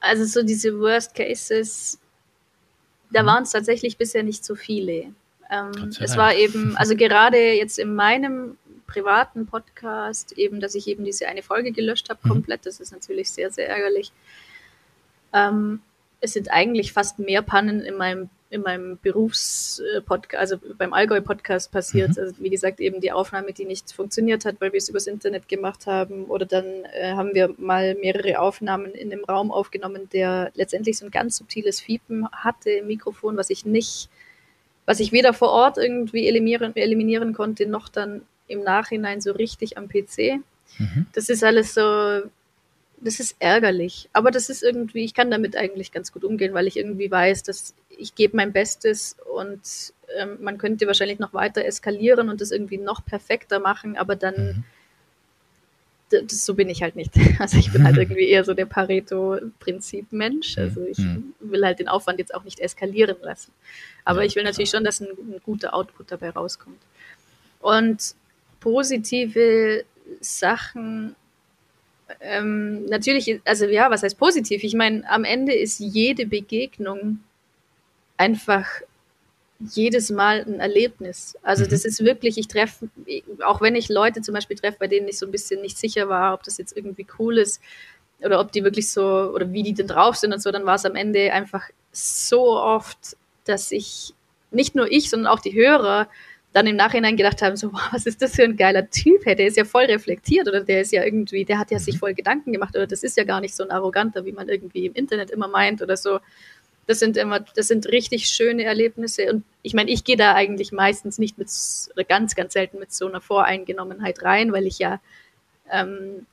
Also 0.00 0.24
so 0.24 0.46
diese 0.46 0.78
Worst 0.78 1.14
Cases, 1.14 1.98
da 3.10 3.22
mhm. 3.22 3.26
waren 3.26 3.42
es 3.44 3.50
tatsächlich 3.50 3.96
bisher 3.96 4.22
nicht 4.22 4.44
so 4.44 4.54
viele. 4.54 5.06
Ähm, 5.50 5.92
es 6.00 6.16
war 6.16 6.34
eben, 6.34 6.76
also 6.76 6.96
gerade 6.96 7.52
jetzt 7.52 7.78
in 7.78 7.94
meinem 7.94 8.56
privaten 8.86 9.46
Podcast 9.46 10.32
eben, 10.32 10.60
dass 10.60 10.74
ich 10.74 10.86
eben 10.88 11.04
diese 11.04 11.26
eine 11.28 11.42
Folge 11.42 11.72
gelöscht 11.72 12.10
habe 12.10 12.20
mhm. 12.22 12.28
komplett. 12.28 12.66
Das 12.66 12.80
ist 12.80 12.92
natürlich 12.92 13.30
sehr, 13.30 13.50
sehr 13.50 13.68
ärgerlich. 13.68 14.12
Ähm, 15.32 15.80
es 16.20 16.32
sind 16.32 16.50
eigentlich 16.50 16.92
fast 16.92 17.18
mehr 17.18 17.42
Pannen 17.42 17.80
in 17.80 17.96
meinem 17.96 18.30
in 18.54 18.62
meinem 18.62 18.98
Berufspodcast, 19.02 20.40
also 20.40 20.56
beim 20.78 20.92
Allgäu-Podcast 20.92 21.72
passiert. 21.72 22.10
Mhm. 22.10 22.22
Also 22.22 22.34
wie 22.38 22.50
gesagt, 22.50 22.78
eben 22.78 23.00
die 23.00 23.10
Aufnahme, 23.10 23.52
die 23.52 23.64
nicht 23.64 23.92
funktioniert 23.92 24.44
hat, 24.44 24.60
weil 24.60 24.72
wir 24.72 24.78
es 24.78 24.88
übers 24.88 25.08
Internet 25.08 25.48
gemacht 25.48 25.88
haben. 25.88 26.26
Oder 26.26 26.46
dann 26.46 26.64
äh, 26.92 27.14
haben 27.14 27.34
wir 27.34 27.52
mal 27.58 27.96
mehrere 27.96 28.38
Aufnahmen 28.38 28.92
in 28.92 29.12
einem 29.12 29.24
Raum 29.24 29.50
aufgenommen, 29.50 30.08
der 30.12 30.52
letztendlich 30.54 30.98
so 30.98 31.04
ein 31.04 31.10
ganz 31.10 31.36
subtiles 31.36 31.80
Fiepen 31.80 32.28
hatte 32.30 32.70
im 32.70 32.86
Mikrofon, 32.86 33.36
was 33.36 33.50
ich 33.50 33.64
nicht, 33.64 34.08
was 34.86 35.00
ich 35.00 35.12
weder 35.12 35.32
vor 35.32 35.50
Ort 35.50 35.78
irgendwie 35.78 36.28
eliminieren, 36.28 36.76
eliminieren 36.76 37.32
konnte, 37.32 37.66
noch 37.66 37.88
dann 37.88 38.22
im 38.48 38.62
Nachhinein 38.62 39.20
so 39.20 39.32
richtig 39.32 39.78
am 39.78 39.88
PC. 39.88 40.40
Mhm. 40.78 41.06
Das 41.12 41.28
ist 41.28 41.42
alles 41.42 41.74
so, 41.74 42.22
das 43.00 43.20
ist 43.20 43.36
ärgerlich. 43.38 44.08
Aber 44.12 44.30
das 44.30 44.50
ist 44.50 44.62
irgendwie, 44.62 45.04
ich 45.04 45.14
kann 45.14 45.30
damit 45.30 45.56
eigentlich 45.56 45.92
ganz 45.92 46.12
gut 46.12 46.24
umgehen, 46.24 46.54
weil 46.54 46.66
ich 46.66 46.76
irgendwie 46.76 47.10
weiß, 47.10 47.42
dass 47.42 47.74
ich 47.96 48.14
gebe 48.14 48.36
mein 48.36 48.52
Bestes 48.52 49.16
und 49.34 49.60
ähm, 50.18 50.38
man 50.40 50.58
könnte 50.58 50.86
wahrscheinlich 50.86 51.18
noch 51.18 51.32
weiter 51.32 51.64
eskalieren 51.64 52.28
und 52.28 52.40
das 52.40 52.50
irgendwie 52.50 52.78
noch 52.78 53.04
perfekter 53.04 53.60
machen, 53.60 53.96
aber 53.96 54.16
dann, 54.16 54.34
mhm. 54.34 54.64
Das, 56.22 56.44
so 56.44 56.54
bin 56.54 56.68
ich 56.68 56.82
halt 56.82 56.96
nicht. 56.96 57.12
Also 57.38 57.58
ich 57.58 57.72
bin 57.72 57.84
halt 57.84 57.96
irgendwie 57.98 58.28
eher 58.28 58.44
so 58.44 58.54
der 58.54 58.66
Pareto-Prinzip-Mensch. 58.66 60.58
Also 60.58 60.82
ich 60.82 60.98
mhm. 60.98 61.34
will 61.40 61.64
halt 61.64 61.78
den 61.78 61.88
Aufwand 61.88 62.18
jetzt 62.18 62.34
auch 62.34 62.44
nicht 62.44 62.60
eskalieren 62.60 63.16
lassen. 63.22 63.52
Aber 64.04 64.20
ja, 64.20 64.26
ich 64.26 64.36
will 64.36 64.44
natürlich 64.44 64.70
klar. 64.70 64.80
schon, 64.80 64.84
dass 64.84 65.00
ein, 65.00 65.08
ein 65.08 65.40
guter 65.44 65.74
Output 65.74 66.10
dabei 66.12 66.30
rauskommt. 66.30 66.80
Und 67.60 68.14
positive 68.60 69.84
Sachen 70.20 71.16
ähm, 72.20 72.86
natürlich, 72.86 73.40
also 73.44 73.66
ja, 73.66 73.90
was 73.90 74.02
heißt 74.02 74.18
positiv? 74.18 74.62
Ich 74.62 74.74
meine, 74.74 75.08
am 75.10 75.24
Ende 75.24 75.54
ist 75.54 75.78
jede 75.80 76.26
Begegnung 76.26 77.20
einfach 78.16 78.66
jedes 79.72 80.10
Mal 80.10 80.44
ein 80.46 80.60
Erlebnis. 80.60 81.36
Also 81.42 81.64
mhm. 81.64 81.70
das 81.70 81.84
ist 81.84 82.04
wirklich, 82.04 82.38
ich 82.38 82.48
treffe, 82.48 82.88
auch 83.44 83.60
wenn 83.60 83.74
ich 83.74 83.88
Leute 83.88 84.20
zum 84.20 84.34
Beispiel 84.34 84.56
treffe, 84.56 84.78
bei 84.80 84.86
denen 84.86 85.08
ich 85.08 85.18
so 85.18 85.26
ein 85.26 85.32
bisschen 85.32 85.60
nicht 85.62 85.78
sicher 85.78 86.08
war, 86.08 86.34
ob 86.34 86.42
das 86.42 86.58
jetzt 86.58 86.76
irgendwie 86.76 87.06
cool 87.18 87.38
ist 87.38 87.60
oder 88.20 88.40
ob 88.40 88.52
die 88.52 88.64
wirklich 88.64 88.90
so, 88.90 89.04
oder 89.04 89.52
wie 89.52 89.62
die 89.62 89.74
denn 89.74 89.86
drauf 89.86 90.16
sind 90.16 90.32
und 90.32 90.42
so, 90.42 90.50
dann 90.50 90.66
war 90.66 90.76
es 90.76 90.84
am 90.84 90.96
Ende 90.96 91.32
einfach 91.32 91.68
so 91.92 92.58
oft, 92.58 93.16
dass 93.44 93.72
ich, 93.72 94.14
nicht 94.50 94.74
nur 94.74 94.90
ich, 94.90 95.10
sondern 95.10 95.32
auch 95.32 95.40
die 95.40 95.54
Hörer 95.54 96.08
dann 96.54 96.68
im 96.68 96.76
Nachhinein 96.76 97.16
gedacht 97.16 97.42
haben, 97.42 97.56
so, 97.56 97.72
wow, 97.72 97.88
was 97.90 98.06
ist 98.06 98.22
das 98.22 98.36
für 98.36 98.44
ein 98.44 98.56
geiler 98.56 98.88
Typ, 98.88 99.26
hey, 99.26 99.34
der 99.34 99.48
ist 99.48 99.56
ja 99.56 99.64
voll 99.64 99.84
reflektiert 99.84 100.48
oder 100.48 100.60
der 100.60 100.80
ist 100.80 100.92
ja 100.92 101.04
irgendwie, 101.04 101.44
der 101.44 101.58
hat 101.58 101.70
ja 101.70 101.78
sich 101.78 101.96
mhm. 101.96 101.98
voll 101.98 102.14
Gedanken 102.14 102.52
gemacht 102.52 102.74
oder 102.76 102.86
das 102.86 103.02
ist 103.02 103.16
ja 103.16 103.24
gar 103.24 103.40
nicht 103.40 103.54
so 103.54 103.64
ein 103.64 103.70
Arroganter, 103.70 104.24
wie 104.24 104.32
man 104.32 104.48
irgendwie 104.48 104.86
im 104.86 104.94
Internet 104.94 105.30
immer 105.30 105.48
meint 105.48 105.82
oder 105.82 105.96
so. 105.96 106.20
Das 106.86 106.98
sind 106.98 107.16
immer, 107.16 107.40
das 107.40 107.68
sind 107.68 107.86
richtig 107.86 108.26
schöne 108.26 108.64
Erlebnisse 108.64 109.30
und 109.32 109.44
ich 109.62 109.74
meine, 109.74 109.90
ich 109.90 110.04
gehe 110.04 110.16
da 110.16 110.34
eigentlich 110.34 110.72
meistens 110.72 111.18
nicht 111.18 111.38
mit, 111.38 111.48
oder 111.94 112.04
ganz, 112.04 112.34
ganz 112.34 112.52
selten 112.52 112.78
mit 112.78 112.92
so 112.92 113.06
einer 113.06 113.20
Voreingenommenheit 113.20 114.22
rein, 114.22 114.52
weil 114.52 114.66
ich 114.66 114.78
ja, 114.78 115.00
ähm, 115.70 116.26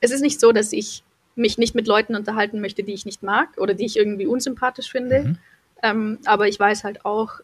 es 0.00 0.10
ist 0.10 0.22
nicht 0.22 0.40
so, 0.40 0.52
dass 0.52 0.72
ich 0.72 1.02
mich 1.36 1.58
nicht 1.58 1.74
mit 1.74 1.86
Leuten 1.86 2.14
unterhalten 2.14 2.60
möchte, 2.60 2.82
die 2.82 2.94
ich 2.94 3.04
nicht 3.04 3.22
mag 3.22 3.48
oder 3.58 3.74
die 3.74 3.84
ich 3.84 3.96
irgendwie 3.96 4.26
unsympathisch 4.26 4.90
finde. 4.90 5.20
Mhm. 5.20 5.38
Ähm, 5.82 6.18
aber 6.24 6.48
ich 6.48 6.58
weiß 6.58 6.84
halt 6.84 7.04
auch, 7.04 7.40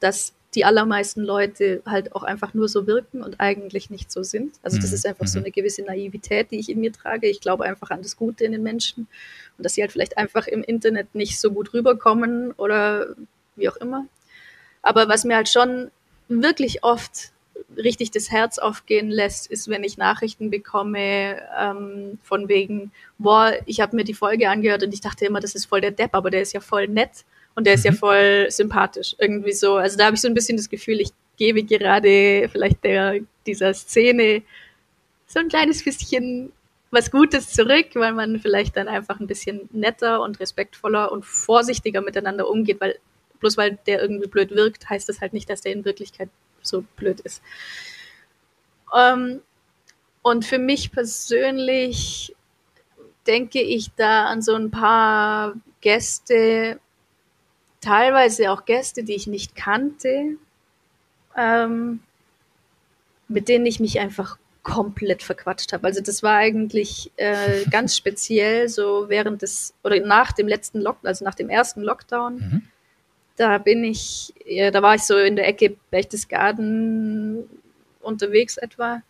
dass 0.00 0.32
die 0.54 0.64
allermeisten 0.64 1.22
Leute 1.22 1.82
halt 1.86 2.14
auch 2.14 2.22
einfach 2.22 2.54
nur 2.54 2.68
so 2.68 2.86
wirken 2.86 3.22
und 3.22 3.40
eigentlich 3.40 3.90
nicht 3.90 4.10
so 4.10 4.22
sind. 4.22 4.54
Also 4.62 4.78
das 4.78 4.90
mhm. 4.90 4.94
ist 4.94 5.06
einfach 5.06 5.26
so 5.26 5.38
mhm. 5.38 5.46
eine 5.46 5.52
gewisse 5.52 5.82
Naivität, 5.82 6.50
die 6.50 6.58
ich 6.58 6.68
in 6.68 6.80
mir 6.80 6.92
trage. 6.92 7.28
Ich 7.28 7.40
glaube 7.40 7.64
einfach 7.64 7.90
an 7.90 8.02
das 8.02 8.16
Gute 8.16 8.44
in 8.44 8.52
den 8.52 8.62
Menschen 8.62 9.08
und 9.56 9.64
dass 9.64 9.74
sie 9.74 9.82
halt 9.82 9.92
vielleicht 9.92 10.16
einfach 10.16 10.46
im 10.46 10.62
Internet 10.62 11.14
nicht 11.14 11.40
so 11.40 11.50
gut 11.50 11.74
rüberkommen 11.74 12.52
oder 12.52 13.14
wie 13.56 13.68
auch 13.68 13.76
immer. 13.76 14.06
Aber 14.82 15.08
was 15.08 15.24
mir 15.24 15.36
halt 15.36 15.48
schon 15.48 15.90
wirklich 16.28 16.84
oft 16.84 17.32
richtig 17.76 18.10
das 18.10 18.30
Herz 18.30 18.58
aufgehen 18.58 19.10
lässt, 19.10 19.50
ist, 19.50 19.68
wenn 19.68 19.84
ich 19.84 19.96
Nachrichten 19.96 20.50
bekomme 20.50 21.40
ähm, 21.58 22.18
von 22.22 22.48
wegen, 22.48 22.92
boah, 23.18 23.52
ich 23.66 23.80
habe 23.80 23.96
mir 23.96 24.04
die 24.04 24.14
Folge 24.14 24.48
angehört 24.48 24.82
und 24.82 24.92
ich 24.92 25.00
dachte 25.00 25.24
immer, 25.24 25.40
das 25.40 25.54
ist 25.54 25.66
voll 25.66 25.80
der 25.80 25.90
Depp, 25.90 26.14
aber 26.14 26.30
der 26.30 26.42
ist 26.42 26.52
ja 26.52 26.60
voll 26.60 26.88
nett. 26.88 27.24
Und 27.54 27.66
der 27.66 27.74
ist 27.74 27.84
ja 27.84 27.92
mhm. 27.92 27.96
voll 27.96 28.46
sympathisch, 28.50 29.14
irgendwie 29.18 29.52
so. 29.52 29.76
Also 29.76 29.96
da 29.96 30.06
habe 30.06 30.16
ich 30.16 30.20
so 30.20 30.28
ein 30.28 30.34
bisschen 30.34 30.56
das 30.56 30.68
Gefühl, 30.68 31.00
ich 31.00 31.10
gebe 31.36 31.62
gerade 31.62 32.48
vielleicht 32.50 32.82
der, 32.84 33.20
dieser 33.46 33.74
Szene 33.74 34.42
so 35.26 35.40
ein 35.40 35.48
kleines 35.48 35.82
bisschen 35.84 36.52
was 36.90 37.10
Gutes 37.10 37.50
zurück, 37.52 37.88
weil 37.94 38.12
man 38.12 38.38
vielleicht 38.38 38.76
dann 38.76 38.88
einfach 38.88 39.18
ein 39.18 39.26
bisschen 39.26 39.68
netter 39.72 40.22
und 40.22 40.38
respektvoller 40.38 41.10
und 41.10 41.24
vorsichtiger 41.24 42.00
miteinander 42.00 42.48
umgeht, 42.48 42.80
weil 42.80 42.98
bloß 43.40 43.56
weil 43.56 43.78
der 43.86 44.00
irgendwie 44.00 44.28
blöd 44.28 44.52
wirkt, 44.52 44.88
heißt 44.88 45.08
das 45.08 45.20
halt 45.20 45.32
nicht, 45.32 45.50
dass 45.50 45.60
der 45.60 45.72
in 45.72 45.84
Wirklichkeit 45.84 46.30
so 46.62 46.84
blöd 46.96 47.20
ist. 47.20 47.42
Ähm, 48.96 49.42
und 50.22 50.46
für 50.46 50.58
mich 50.58 50.92
persönlich 50.92 52.34
denke 53.26 53.60
ich 53.60 53.90
da 53.96 54.26
an 54.26 54.40
so 54.40 54.54
ein 54.54 54.70
paar 54.70 55.54
Gäste, 55.80 56.80
teilweise 57.84 58.50
auch 58.50 58.64
Gäste, 58.64 59.04
die 59.04 59.14
ich 59.14 59.26
nicht 59.26 59.54
kannte, 59.54 60.36
ähm, 61.36 62.00
mit 63.28 63.48
denen 63.48 63.66
ich 63.66 63.80
mich 63.80 64.00
einfach 64.00 64.38
komplett 64.62 65.22
verquatscht 65.22 65.72
habe. 65.72 65.86
Also 65.86 66.00
das 66.00 66.22
war 66.22 66.36
eigentlich 66.36 67.12
äh, 67.16 67.64
ganz 67.70 67.96
speziell 67.96 68.68
so 68.68 69.08
während 69.08 69.42
des 69.42 69.74
oder 69.84 70.00
nach 70.00 70.32
dem 70.32 70.48
letzten 70.48 70.80
Lockdown, 70.80 71.08
also 71.08 71.24
nach 71.24 71.34
dem 71.34 71.50
ersten 71.50 71.82
Lockdown. 71.82 72.36
Mhm. 72.36 72.62
Da 73.36 73.58
bin 73.58 73.84
ich, 73.84 74.32
ja, 74.46 74.70
da 74.70 74.80
war 74.80 74.94
ich 74.94 75.02
so 75.02 75.16
in 75.18 75.36
der 75.36 75.48
Ecke 75.48 75.76
Berchtesgaden 75.90 77.44
unterwegs 78.00 78.56
etwa 78.56 79.02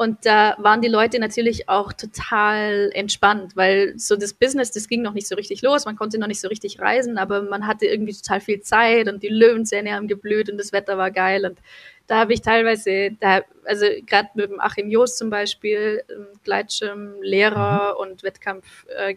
und 0.00 0.24
da 0.24 0.56
waren 0.56 0.80
die 0.80 0.88
Leute 0.88 1.18
natürlich 1.18 1.68
auch 1.68 1.92
total 1.92 2.90
entspannt, 2.94 3.54
weil 3.54 3.98
so 3.98 4.16
das 4.16 4.32
Business, 4.32 4.70
das 4.70 4.88
ging 4.88 5.02
noch 5.02 5.12
nicht 5.12 5.28
so 5.28 5.34
richtig 5.34 5.60
los, 5.60 5.84
man 5.84 5.94
konnte 5.94 6.18
noch 6.18 6.26
nicht 6.26 6.40
so 6.40 6.48
richtig 6.48 6.80
reisen, 6.80 7.18
aber 7.18 7.42
man 7.42 7.66
hatte 7.66 7.84
irgendwie 7.84 8.14
total 8.14 8.40
viel 8.40 8.62
Zeit 8.62 9.10
und 9.10 9.22
die 9.22 9.28
Löwenzähne 9.28 9.92
haben 9.92 10.08
geblüht 10.08 10.48
und 10.48 10.56
das 10.56 10.72
Wetter 10.72 10.96
war 10.96 11.10
geil. 11.10 11.44
Und 11.44 11.58
da 12.06 12.16
habe 12.16 12.32
ich 12.32 12.40
teilweise, 12.40 13.10
da, 13.20 13.42
also 13.66 13.84
gerade 14.06 14.30
mit 14.36 14.48
dem 14.48 14.58
Achim 14.58 14.88
Jost 14.88 15.18
zum 15.18 15.28
Beispiel, 15.28 16.02
ähm, 16.08 16.28
Gleitschirm, 16.44 17.20
Lehrer 17.20 17.92
mhm. 17.92 18.00
und 18.00 18.22
Wettkampf 18.22 18.86
äh, 18.96 19.16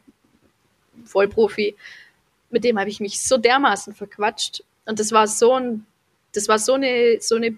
Vollprofi, 1.05 1.77
mit 2.49 2.65
dem 2.65 2.77
habe 2.77 2.89
ich 2.89 2.99
mich 2.99 3.21
so 3.21 3.37
dermaßen 3.37 3.93
verquatscht. 3.93 4.65
Und 4.85 4.99
das 4.99 5.13
war 5.13 5.27
so 5.27 5.53
ein, 5.53 5.85
das 6.33 6.49
war 6.49 6.59
so 6.59 6.73
eine, 6.73 7.21
so 7.21 7.37
eine 7.37 7.55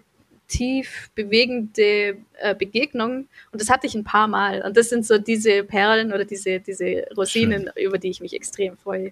tief 0.47 1.09
bewegende 1.15 2.17
äh, 2.39 2.55
Begegnung. 2.57 3.27
Und 3.51 3.61
das 3.61 3.69
hatte 3.69 3.87
ich 3.87 3.95
ein 3.95 4.03
paar 4.03 4.27
Mal. 4.27 4.61
Und 4.61 4.77
das 4.77 4.89
sind 4.89 5.05
so 5.05 5.17
diese 5.17 5.63
Perlen 5.63 6.13
oder 6.13 6.25
diese, 6.25 6.59
diese 6.59 7.07
Rosinen, 7.15 7.69
Schön. 7.73 7.85
über 7.85 7.97
die 7.97 8.09
ich 8.09 8.21
mich 8.21 8.33
extrem 8.33 8.77
freue. 8.77 9.11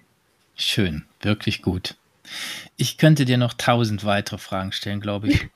Schön, 0.56 1.04
wirklich 1.20 1.62
gut. 1.62 1.96
Ich 2.76 2.98
könnte 2.98 3.24
dir 3.24 3.38
noch 3.38 3.54
tausend 3.54 4.04
weitere 4.04 4.38
Fragen 4.38 4.72
stellen, 4.72 5.00
glaube 5.00 5.28
ich. 5.28 5.48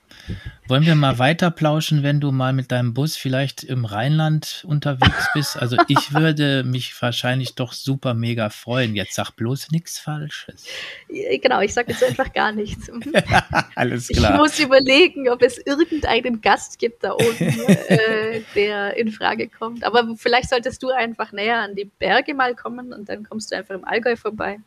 Wollen 0.68 0.84
wir 0.84 0.94
mal 0.94 1.18
weiter 1.18 1.50
plauschen, 1.50 2.02
wenn 2.02 2.20
du 2.20 2.30
mal 2.30 2.52
mit 2.52 2.70
deinem 2.70 2.92
Bus 2.92 3.16
vielleicht 3.16 3.64
im 3.64 3.84
Rheinland 3.84 4.64
unterwegs 4.66 5.28
bist? 5.32 5.56
Also 5.56 5.76
ich 5.88 6.12
würde 6.12 6.64
mich 6.64 7.00
wahrscheinlich 7.00 7.54
doch 7.54 7.72
super 7.72 8.14
mega 8.14 8.50
freuen. 8.50 8.94
Jetzt 8.94 9.14
sag 9.14 9.30
bloß 9.32 9.70
nichts 9.70 9.98
Falsches. 9.98 10.66
Genau, 11.08 11.60
ich 11.60 11.72
sage 11.72 11.92
jetzt 11.92 12.04
einfach 12.04 12.32
gar 12.32 12.52
nichts. 12.52 12.90
Alles 13.74 14.08
klar. 14.08 14.32
Ich 14.32 14.38
muss 14.38 14.58
überlegen, 14.58 15.28
ob 15.30 15.42
es 15.42 15.58
irgendeinen 15.58 16.40
Gast 16.40 16.78
gibt 16.78 17.02
da 17.04 17.12
oben, 17.12 17.48
äh, 17.88 18.42
der 18.54 18.96
in 18.96 19.10
Frage 19.10 19.48
kommt. 19.48 19.84
Aber 19.84 20.14
vielleicht 20.16 20.50
solltest 20.50 20.82
du 20.82 20.90
einfach 20.90 21.32
näher 21.32 21.60
an 21.62 21.74
die 21.74 21.86
Berge 21.86 22.34
mal 22.34 22.54
kommen 22.54 22.92
und 22.92 23.08
dann 23.08 23.24
kommst 23.24 23.50
du 23.50 23.56
einfach 23.56 23.74
im 23.74 23.84
Allgäu 23.84 24.16
vorbei 24.16 24.58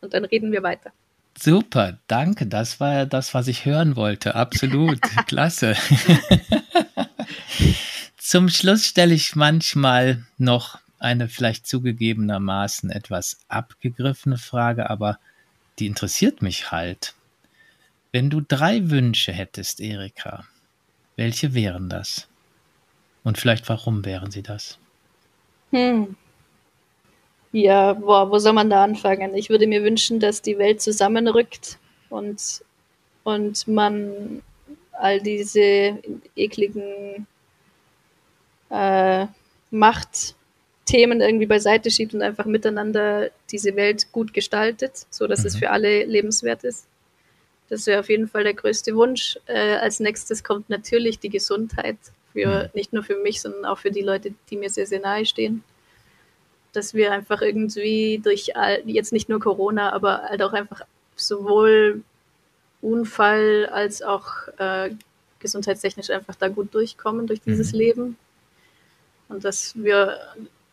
und 0.00 0.14
dann 0.14 0.24
reden 0.24 0.50
wir 0.50 0.62
weiter. 0.62 0.92
Super, 1.38 1.98
danke. 2.06 2.46
Das 2.46 2.80
war 2.80 2.92
ja 2.92 3.06
das, 3.06 3.34
was 3.34 3.48
ich 3.48 3.64
hören 3.64 3.96
wollte. 3.96 4.34
Absolut. 4.34 5.00
Klasse. 5.26 5.76
Zum 8.16 8.48
Schluss 8.48 8.86
stelle 8.86 9.14
ich 9.14 9.36
manchmal 9.36 10.24
noch 10.38 10.78
eine 10.98 11.28
vielleicht 11.28 11.66
zugegebenermaßen 11.66 12.90
etwas 12.90 13.40
abgegriffene 13.48 14.38
Frage, 14.38 14.88
aber 14.88 15.18
die 15.78 15.86
interessiert 15.86 16.40
mich 16.40 16.70
halt. 16.70 17.14
Wenn 18.12 18.30
du 18.30 18.40
drei 18.40 18.90
Wünsche 18.90 19.32
hättest, 19.32 19.80
Erika, 19.80 20.44
welche 21.16 21.52
wären 21.52 21.88
das? 21.88 22.28
Und 23.24 23.38
vielleicht 23.38 23.68
warum 23.68 24.04
wären 24.04 24.30
sie 24.30 24.42
das? 24.42 24.78
Hm. 25.70 26.16
Ja, 27.54 27.92
boah, 27.92 28.32
wo 28.32 28.38
soll 28.40 28.52
man 28.52 28.68
da 28.68 28.82
anfangen? 28.82 29.32
Ich 29.36 29.48
würde 29.48 29.68
mir 29.68 29.84
wünschen, 29.84 30.18
dass 30.18 30.42
die 30.42 30.58
Welt 30.58 30.82
zusammenrückt 30.82 31.78
und 32.10 32.64
und 33.22 33.68
man 33.68 34.42
all 34.90 35.20
diese 35.20 36.00
ekligen 36.34 37.28
äh, 38.70 39.26
Machtthemen 39.70 41.20
irgendwie 41.20 41.46
beiseite 41.46 41.92
schiebt 41.92 42.12
und 42.12 42.22
einfach 42.22 42.46
miteinander 42.46 43.30
diese 43.52 43.76
Welt 43.76 44.10
gut 44.10 44.34
gestaltet, 44.34 45.06
so 45.10 45.28
dass 45.28 45.42
mhm. 45.42 45.46
es 45.46 45.56
für 45.56 45.70
alle 45.70 46.04
lebenswert 46.06 46.64
ist. 46.64 46.88
Das 47.68 47.86
wäre 47.86 48.00
auf 48.00 48.08
jeden 48.08 48.26
Fall 48.26 48.42
der 48.42 48.54
größte 48.54 48.96
Wunsch. 48.96 49.38
Äh, 49.46 49.76
als 49.76 50.00
nächstes 50.00 50.42
kommt 50.42 50.70
natürlich 50.70 51.20
die 51.20 51.30
Gesundheit 51.30 51.98
für 52.32 52.64
mhm. 52.64 52.70
nicht 52.74 52.92
nur 52.92 53.04
für 53.04 53.16
mich, 53.22 53.40
sondern 53.40 53.64
auch 53.64 53.78
für 53.78 53.92
die 53.92 54.02
Leute, 54.02 54.34
die 54.50 54.56
mir 54.56 54.70
sehr, 54.70 54.88
sehr 54.88 55.00
nahe 55.00 55.24
stehen. 55.24 55.62
Dass 56.74 56.92
wir 56.92 57.12
einfach 57.12 57.40
irgendwie 57.40 58.20
durch 58.22 58.56
all, 58.56 58.82
jetzt 58.84 59.12
nicht 59.12 59.28
nur 59.28 59.40
Corona, 59.40 59.92
aber 59.92 60.24
halt 60.24 60.42
auch 60.42 60.52
einfach 60.52 60.82
sowohl 61.16 62.02
Unfall 62.82 63.66
als 63.72 64.02
auch 64.02 64.26
äh, 64.58 64.90
gesundheitstechnisch 65.38 66.10
einfach 66.10 66.34
da 66.34 66.48
gut 66.48 66.74
durchkommen 66.74 67.26
durch 67.26 67.40
dieses 67.40 67.72
mhm. 67.72 67.78
Leben. 67.78 68.16
Und 69.28 69.44
dass 69.44 69.72
wir 69.74 70.18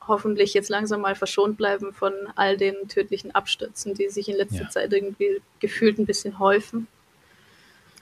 hoffentlich 0.07 0.53
jetzt 0.53 0.69
langsam 0.69 1.01
mal 1.01 1.15
verschont 1.15 1.57
bleiben 1.57 1.93
von 1.93 2.13
all 2.35 2.57
den 2.57 2.87
tödlichen 2.87 3.33
Abstürzen, 3.33 3.93
die 3.93 4.09
sich 4.09 4.27
in 4.27 4.35
letzter 4.35 4.63
ja. 4.63 4.69
Zeit 4.69 4.91
irgendwie 4.91 5.41
gefühlt 5.59 5.99
ein 5.99 6.05
bisschen 6.05 6.39
häufen. 6.39 6.87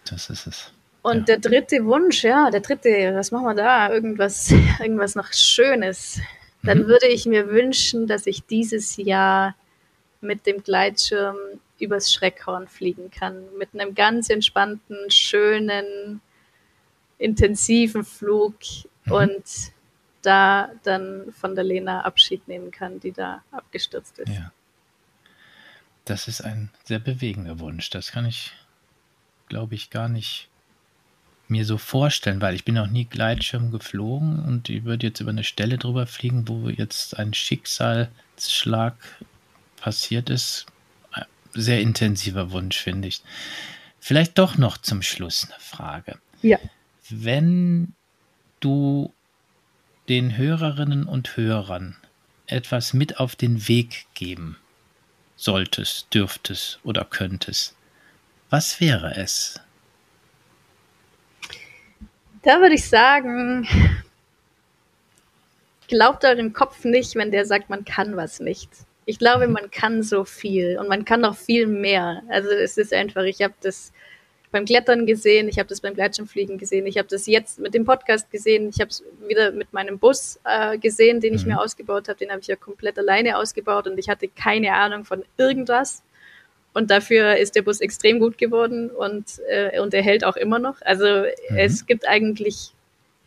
Das 0.09 0.29
ist 0.29 0.47
es. 0.47 0.71
Und 1.01 1.29
ja. 1.29 1.37
der 1.37 1.39
dritte 1.39 1.85
Wunsch, 1.85 2.23
ja, 2.23 2.49
der 2.49 2.61
dritte, 2.61 3.13
was 3.13 3.31
machen 3.31 3.45
wir 3.45 3.55
da? 3.55 3.91
Irgendwas, 3.91 4.51
irgendwas 4.79 5.15
noch 5.15 5.31
Schönes. 5.33 6.19
Dann 6.63 6.79
mhm. 6.79 6.87
würde 6.87 7.07
ich 7.07 7.25
mir 7.25 7.49
wünschen, 7.49 8.07
dass 8.07 8.27
ich 8.27 8.45
dieses 8.45 8.97
Jahr 8.97 9.55
mit 10.21 10.45
dem 10.45 10.63
Gleitschirm 10.63 11.37
übers 11.79 12.13
Schreckhorn 12.13 12.67
fliegen 12.67 13.09
kann. 13.09 13.45
Mit 13.57 13.69
einem 13.73 13.95
ganz 13.95 14.29
entspannten, 14.29 15.09
schönen, 15.09 16.21
intensiven 17.17 18.03
Flug 18.03 18.55
mhm. 19.05 19.11
und 19.11 19.43
da 20.21 20.71
dann 20.83 21.31
von 21.31 21.55
der 21.55 21.63
Lena 21.63 22.01
Abschied 22.01 22.47
nehmen 22.47 22.71
kann, 22.71 22.99
die 22.99 23.11
da 23.11 23.43
abgestürzt 23.51 24.19
ist. 24.19 24.29
Ja. 24.29 24.51
Das 26.05 26.27
ist 26.27 26.41
ein 26.41 26.71
sehr 26.83 26.99
bewegender 26.99 27.59
Wunsch. 27.59 27.89
Das 27.89 28.11
kann 28.11 28.25
ich, 28.25 28.51
glaube 29.47 29.75
ich, 29.75 29.89
gar 29.89 30.09
nicht 30.09 30.48
mir 31.49 31.65
so 31.65 31.77
vorstellen, 31.77 32.41
weil 32.41 32.55
ich 32.55 32.65
bin 32.65 32.75
noch 32.75 32.87
nie 32.87 33.05
Gleitschirm 33.05 33.71
geflogen 33.71 34.39
und 34.39 34.69
ich 34.69 34.83
würde 34.83 35.07
jetzt 35.07 35.19
über 35.19 35.31
eine 35.31 35.43
Stelle 35.43 35.77
drüber 35.77 36.07
fliegen, 36.07 36.47
wo 36.47 36.69
jetzt 36.69 37.17
ein 37.17 37.33
Schicksalsschlag 37.33 38.95
passiert 39.77 40.29
ist. 40.29 40.65
Sehr 41.53 41.81
intensiver 41.81 42.51
Wunsch, 42.51 42.77
finde 42.77 43.07
ich. 43.07 43.23
Vielleicht 43.99 44.37
doch 44.37 44.57
noch 44.57 44.77
zum 44.77 45.01
Schluss 45.01 45.47
eine 45.49 45.59
Frage. 45.59 46.19
Ja. 46.41 46.59
Wenn 47.09 47.93
du 48.59 49.13
den 50.09 50.37
Hörerinnen 50.37 51.05
und 51.05 51.37
Hörern 51.37 51.97
etwas 52.45 52.93
mit 52.93 53.19
auf 53.19 53.35
den 53.35 53.67
Weg 53.67 54.07
geben 54.13 54.57
solltest, 55.35 56.13
dürftest 56.13 56.79
oder 56.83 57.05
könntest, 57.05 57.75
was 58.49 58.79
wäre 58.79 59.15
es? 59.15 59.59
Da 62.41 62.61
würde 62.61 62.75
ich 62.75 62.87
sagen, 62.87 63.67
glaubt 65.89 66.23
eurem 66.23 66.53
Kopf 66.53 66.85
nicht, 66.85 67.15
wenn 67.15 67.31
der 67.31 67.45
sagt, 67.45 67.69
man 67.69 67.83
kann 67.83 68.15
was 68.15 68.39
nicht. 68.39 68.69
Ich 69.05 69.19
glaube, 69.19 69.47
man 69.47 69.71
kann 69.71 70.03
so 70.03 70.23
viel 70.23 70.77
und 70.79 70.87
man 70.87 71.03
kann 71.03 71.21
noch 71.21 71.35
viel 71.35 71.67
mehr. 71.67 72.21
Also 72.29 72.49
es 72.49 72.77
ist 72.77 72.93
einfach, 72.93 73.23
ich 73.23 73.41
habe 73.41 73.55
das 73.61 73.91
beim 74.51 74.65
Klettern 74.65 75.05
gesehen, 75.05 75.47
ich 75.47 75.59
habe 75.59 75.67
das 75.67 75.81
beim 75.81 75.93
Gleitschirmfliegen 75.93 76.57
gesehen, 76.57 76.87
ich 76.87 76.97
habe 76.97 77.07
das 77.07 77.27
jetzt 77.27 77.59
mit 77.59 77.73
dem 77.73 77.85
Podcast 77.85 78.31
gesehen, 78.31 78.69
ich 78.69 78.79
habe 78.79 78.89
es 78.89 79.03
wieder 79.27 79.51
mit 79.51 79.73
meinem 79.73 79.99
Bus 79.99 80.39
äh, 80.43 80.77
gesehen, 80.77 81.19
den 81.19 81.33
ich 81.33 81.45
mhm. 81.45 81.53
mir 81.53 81.61
ausgebaut 81.61 82.07
habe, 82.07 82.17
den 82.17 82.31
habe 82.31 82.41
ich 82.41 82.47
ja 82.47 82.55
komplett 82.55 82.97
alleine 82.97 83.37
ausgebaut 83.37 83.87
und 83.87 83.97
ich 83.97 84.09
hatte 84.09 84.27
keine 84.27 84.73
Ahnung 84.73 85.05
von 85.05 85.23
irgendwas. 85.37 86.03
Und 86.73 86.91
dafür 86.91 87.37
ist 87.37 87.55
der 87.55 87.63
Bus 87.63 87.81
extrem 87.81 88.19
gut 88.19 88.37
geworden 88.37 88.89
und, 88.91 89.39
äh, 89.49 89.79
und 89.79 89.93
er 89.93 90.03
hält 90.03 90.23
auch 90.23 90.35
immer 90.35 90.59
noch. 90.59 90.81
Also 90.81 91.05
mhm. 91.05 91.57
es 91.57 91.85
gibt 91.85 92.07
eigentlich 92.07 92.73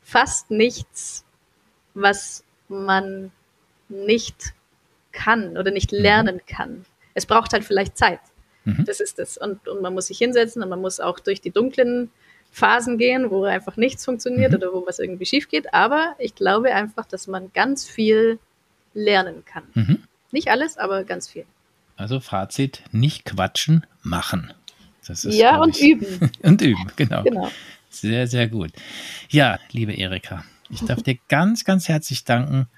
fast 0.02 0.50
nichts, 0.50 1.24
was 1.94 2.44
man 2.68 3.32
nicht 3.88 4.54
kann 5.10 5.56
oder 5.56 5.70
nicht 5.70 5.92
mhm. 5.92 5.98
lernen 5.98 6.40
kann. 6.46 6.84
Es 7.14 7.26
braucht 7.26 7.52
halt 7.52 7.64
vielleicht 7.64 7.98
Zeit. 7.98 8.20
Mhm. 8.64 8.84
Das 8.86 9.00
ist 9.00 9.18
es. 9.18 9.36
Und, 9.36 9.66
und 9.68 9.82
man 9.82 9.94
muss 9.94 10.06
sich 10.06 10.18
hinsetzen 10.18 10.62
und 10.62 10.68
man 10.68 10.80
muss 10.80 11.00
auch 11.00 11.18
durch 11.18 11.40
die 11.40 11.50
dunklen 11.50 12.10
Phasen 12.50 12.98
gehen, 12.98 13.30
wo 13.30 13.44
einfach 13.44 13.76
nichts 13.76 14.04
funktioniert 14.04 14.52
mhm. 14.52 14.58
oder 14.58 14.72
wo 14.72 14.86
was 14.86 14.98
irgendwie 14.98 15.26
schief 15.26 15.48
geht. 15.48 15.74
Aber 15.74 16.14
ich 16.18 16.34
glaube 16.34 16.74
einfach, 16.74 17.06
dass 17.06 17.26
man 17.26 17.52
ganz 17.52 17.88
viel 17.88 18.38
lernen 18.94 19.44
kann. 19.44 19.64
Mhm. 19.74 20.04
Nicht 20.30 20.48
alles, 20.48 20.78
aber 20.78 21.04
ganz 21.04 21.28
viel. 21.28 21.44
Also 21.96 22.20
Fazit, 22.20 22.82
nicht 22.90 23.24
quatschen, 23.24 23.86
machen. 24.02 24.52
Das 25.06 25.24
ist, 25.24 25.34
ja, 25.34 25.58
und 25.60 25.76
ich, 25.76 25.90
üben. 25.90 26.30
und 26.42 26.60
üben, 26.62 26.86
genau. 26.96 27.22
genau. 27.22 27.50
Sehr, 27.90 28.26
sehr 28.26 28.48
gut. 28.48 28.72
Ja, 29.28 29.58
liebe 29.70 29.92
Erika, 29.92 30.44
ich 30.70 30.80
darf 30.80 31.02
dir 31.04 31.18
ganz, 31.28 31.64
ganz 31.64 31.88
herzlich 31.88 32.24
danken, 32.24 32.68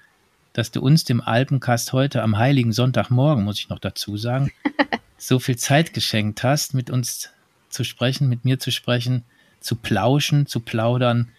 dass 0.53 0.71
du 0.71 0.81
uns 0.81 1.03
dem 1.03 1.21
Alpencast 1.21 1.93
heute 1.93 2.23
am 2.23 2.37
heiligen 2.37 2.71
Sonntagmorgen, 2.71 3.43
muss 3.43 3.59
ich 3.59 3.69
noch 3.69 3.79
dazu 3.79 4.17
sagen, 4.17 4.51
so 5.17 5.39
viel 5.39 5.57
Zeit 5.57 5.93
geschenkt 5.93 6.43
hast, 6.43 6.73
mit 6.73 6.89
uns 6.89 7.29
zu 7.69 7.83
sprechen, 7.83 8.29
mit 8.29 8.45
mir 8.45 8.59
zu 8.59 8.71
sprechen, 8.71 9.23
zu 9.59 9.75
plauschen, 9.75 10.45
zu 10.47 10.59
plaudern. 10.59 11.29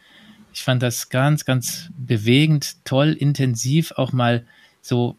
Ich 0.52 0.62
fand 0.62 0.82
das 0.82 1.08
ganz, 1.08 1.44
ganz 1.44 1.90
bewegend, 1.96 2.84
toll, 2.84 3.12
intensiv, 3.12 3.92
auch 3.92 4.12
mal 4.12 4.44
so 4.82 5.16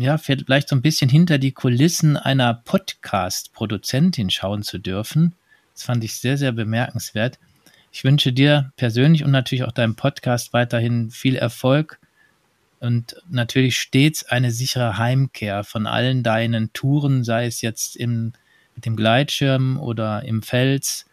ja, 0.00 0.18
vielleicht 0.18 0.68
so 0.68 0.76
ein 0.76 0.82
bisschen 0.82 1.10
hinter 1.10 1.38
die 1.38 1.52
Kulissen 1.52 2.16
einer 2.16 2.54
Podcast-Produzentin 2.54 4.30
schauen 4.30 4.62
zu 4.62 4.78
dürfen. 4.78 5.34
Das 5.74 5.84
fand 5.84 6.04
ich 6.04 6.14
sehr, 6.16 6.36
sehr 6.36 6.52
bemerkenswert. 6.52 7.38
Ich 7.92 8.04
wünsche 8.04 8.32
dir 8.32 8.72
persönlich 8.76 9.24
und 9.24 9.30
natürlich 9.30 9.64
auch 9.64 9.72
deinem 9.72 9.96
Podcast 9.96 10.52
weiterhin 10.52 11.10
viel 11.10 11.36
Erfolg 11.36 11.98
und 12.80 13.16
natürlich 13.30 13.78
stets 13.78 14.24
eine 14.24 14.50
sichere 14.50 14.98
Heimkehr 14.98 15.64
von 15.64 15.86
allen 15.86 16.22
deinen 16.22 16.72
Touren, 16.72 17.24
sei 17.24 17.46
es 17.46 17.62
jetzt 17.62 17.96
im, 17.96 18.32
mit 18.74 18.84
dem 18.84 18.96
Gleitschirm 18.96 19.78
oder 19.78 20.22
im 20.24 20.42
Fels 20.42 21.06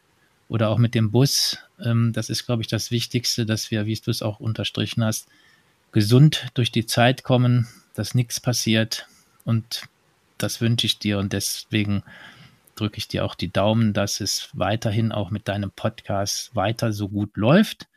oder 0.50 0.70
auch 0.70 0.78
mit 0.78 0.94
dem 0.94 1.12
Bus. 1.12 1.58
Ähm, 1.84 2.12
das 2.14 2.30
ist, 2.30 2.46
glaube 2.46 2.62
ich, 2.62 2.68
das 2.68 2.92
Wichtigste, 2.92 3.46
dass 3.46 3.72
wir, 3.72 3.86
wie 3.86 3.96
du 3.96 4.12
es 4.12 4.22
auch 4.22 4.40
unterstrichen 4.40 5.04
hast, 5.04 5.28
gesund 5.92 6.48
durch 6.54 6.72
die 6.72 6.86
Zeit 6.86 7.24
kommen, 7.24 7.68
dass 7.94 8.16
nichts 8.16 8.40
passiert. 8.40 9.08
Und 9.46 9.84
das 10.38 10.62
wünsche 10.62 10.88
ich 10.88 11.00
dir 11.00 11.20
und 11.20 11.34
deswegen 11.34 12.04
drücke 12.76 12.98
ich 12.98 13.08
dir 13.08 13.26
auch 13.26 13.36
die 13.36 13.52
Daumen, 13.52 13.94
dass 13.94 14.20
es 14.20 14.50
weiterhin 14.54 15.12
auch 15.12 15.30
mit 15.30 15.48
deinem 15.48 15.72
Podcast 15.72 16.56
weiter 16.56 16.92
so 16.92 17.10
gut 17.10 17.38
läuft. 17.38 17.88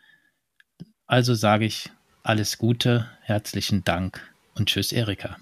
Also 1.07 1.35
sage 1.35 1.65
ich 1.65 1.91
alles 2.23 2.59
Gute, 2.59 3.09
herzlichen 3.23 3.85
Dank 3.85 4.21
und 4.55 4.69
tschüss, 4.69 4.93
Erika. 4.93 5.37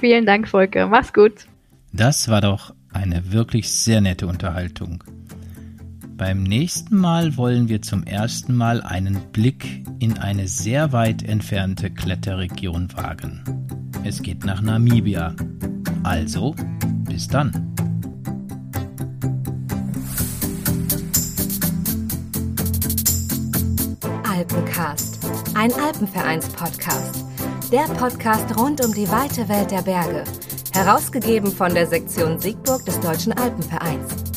Vielen 0.00 0.26
Dank, 0.26 0.48
Volker. 0.48 0.86
Mach's 0.86 1.12
gut. 1.12 1.46
Das 1.92 2.28
war 2.28 2.40
doch 2.40 2.74
eine 2.92 3.32
wirklich 3.32 3.70
sehr 3.70 4.00
nette 4.00 4.26
Unterhaltung. 4.26 5.02
Beim 6.22 6.44
nächsten 6.44 6.98
Mal 6.98 7.36
wollen 7.36 7.68
wir 7.68 7.82
zum 7.82 8.04
ersten 8.04 8.54
Mal 8.54 8.80
einen 8.80 9.32
Blick 9.32 9.84
in 9.98 10.18
eine 10.18 10.46
sehr 10.46 10.92
weit 10.92 11.24
entfernte 11.24 11.90
Kletterregion 11.90 12.86
wagen. 12.94 13.42
Es 14.04 14.22
geht 14.22 14.44
nach 14.44 14.62
Namibia. 14.62 15.34
Also, 16.04 16.54
bis 17.08 17.26
dann. 17.26 17.74
Alpencast, 24.22 25.18
ein 25.54 25.72
Alpenvereins-Podcast. 25.72 27.24
Der 27.72 27.92
Podcast 27.98 28.56
rund 28.56 28.84
um 28.84 28.94
die 28.94 29.08
weite 29.08 29.48
Welt 29.48 29.72
der 29.72 29.82
Berge. 29.82 30.22
Herausgegeben 30.72 31.50
von 31.50 31.74
der 31.74 31.88
Sektion 31.88 32.38
Siegburg 32.38 32.84
des 32.84 33.00
Deutschen 33.00 33.32
Alpenvereins. 33.32 34.31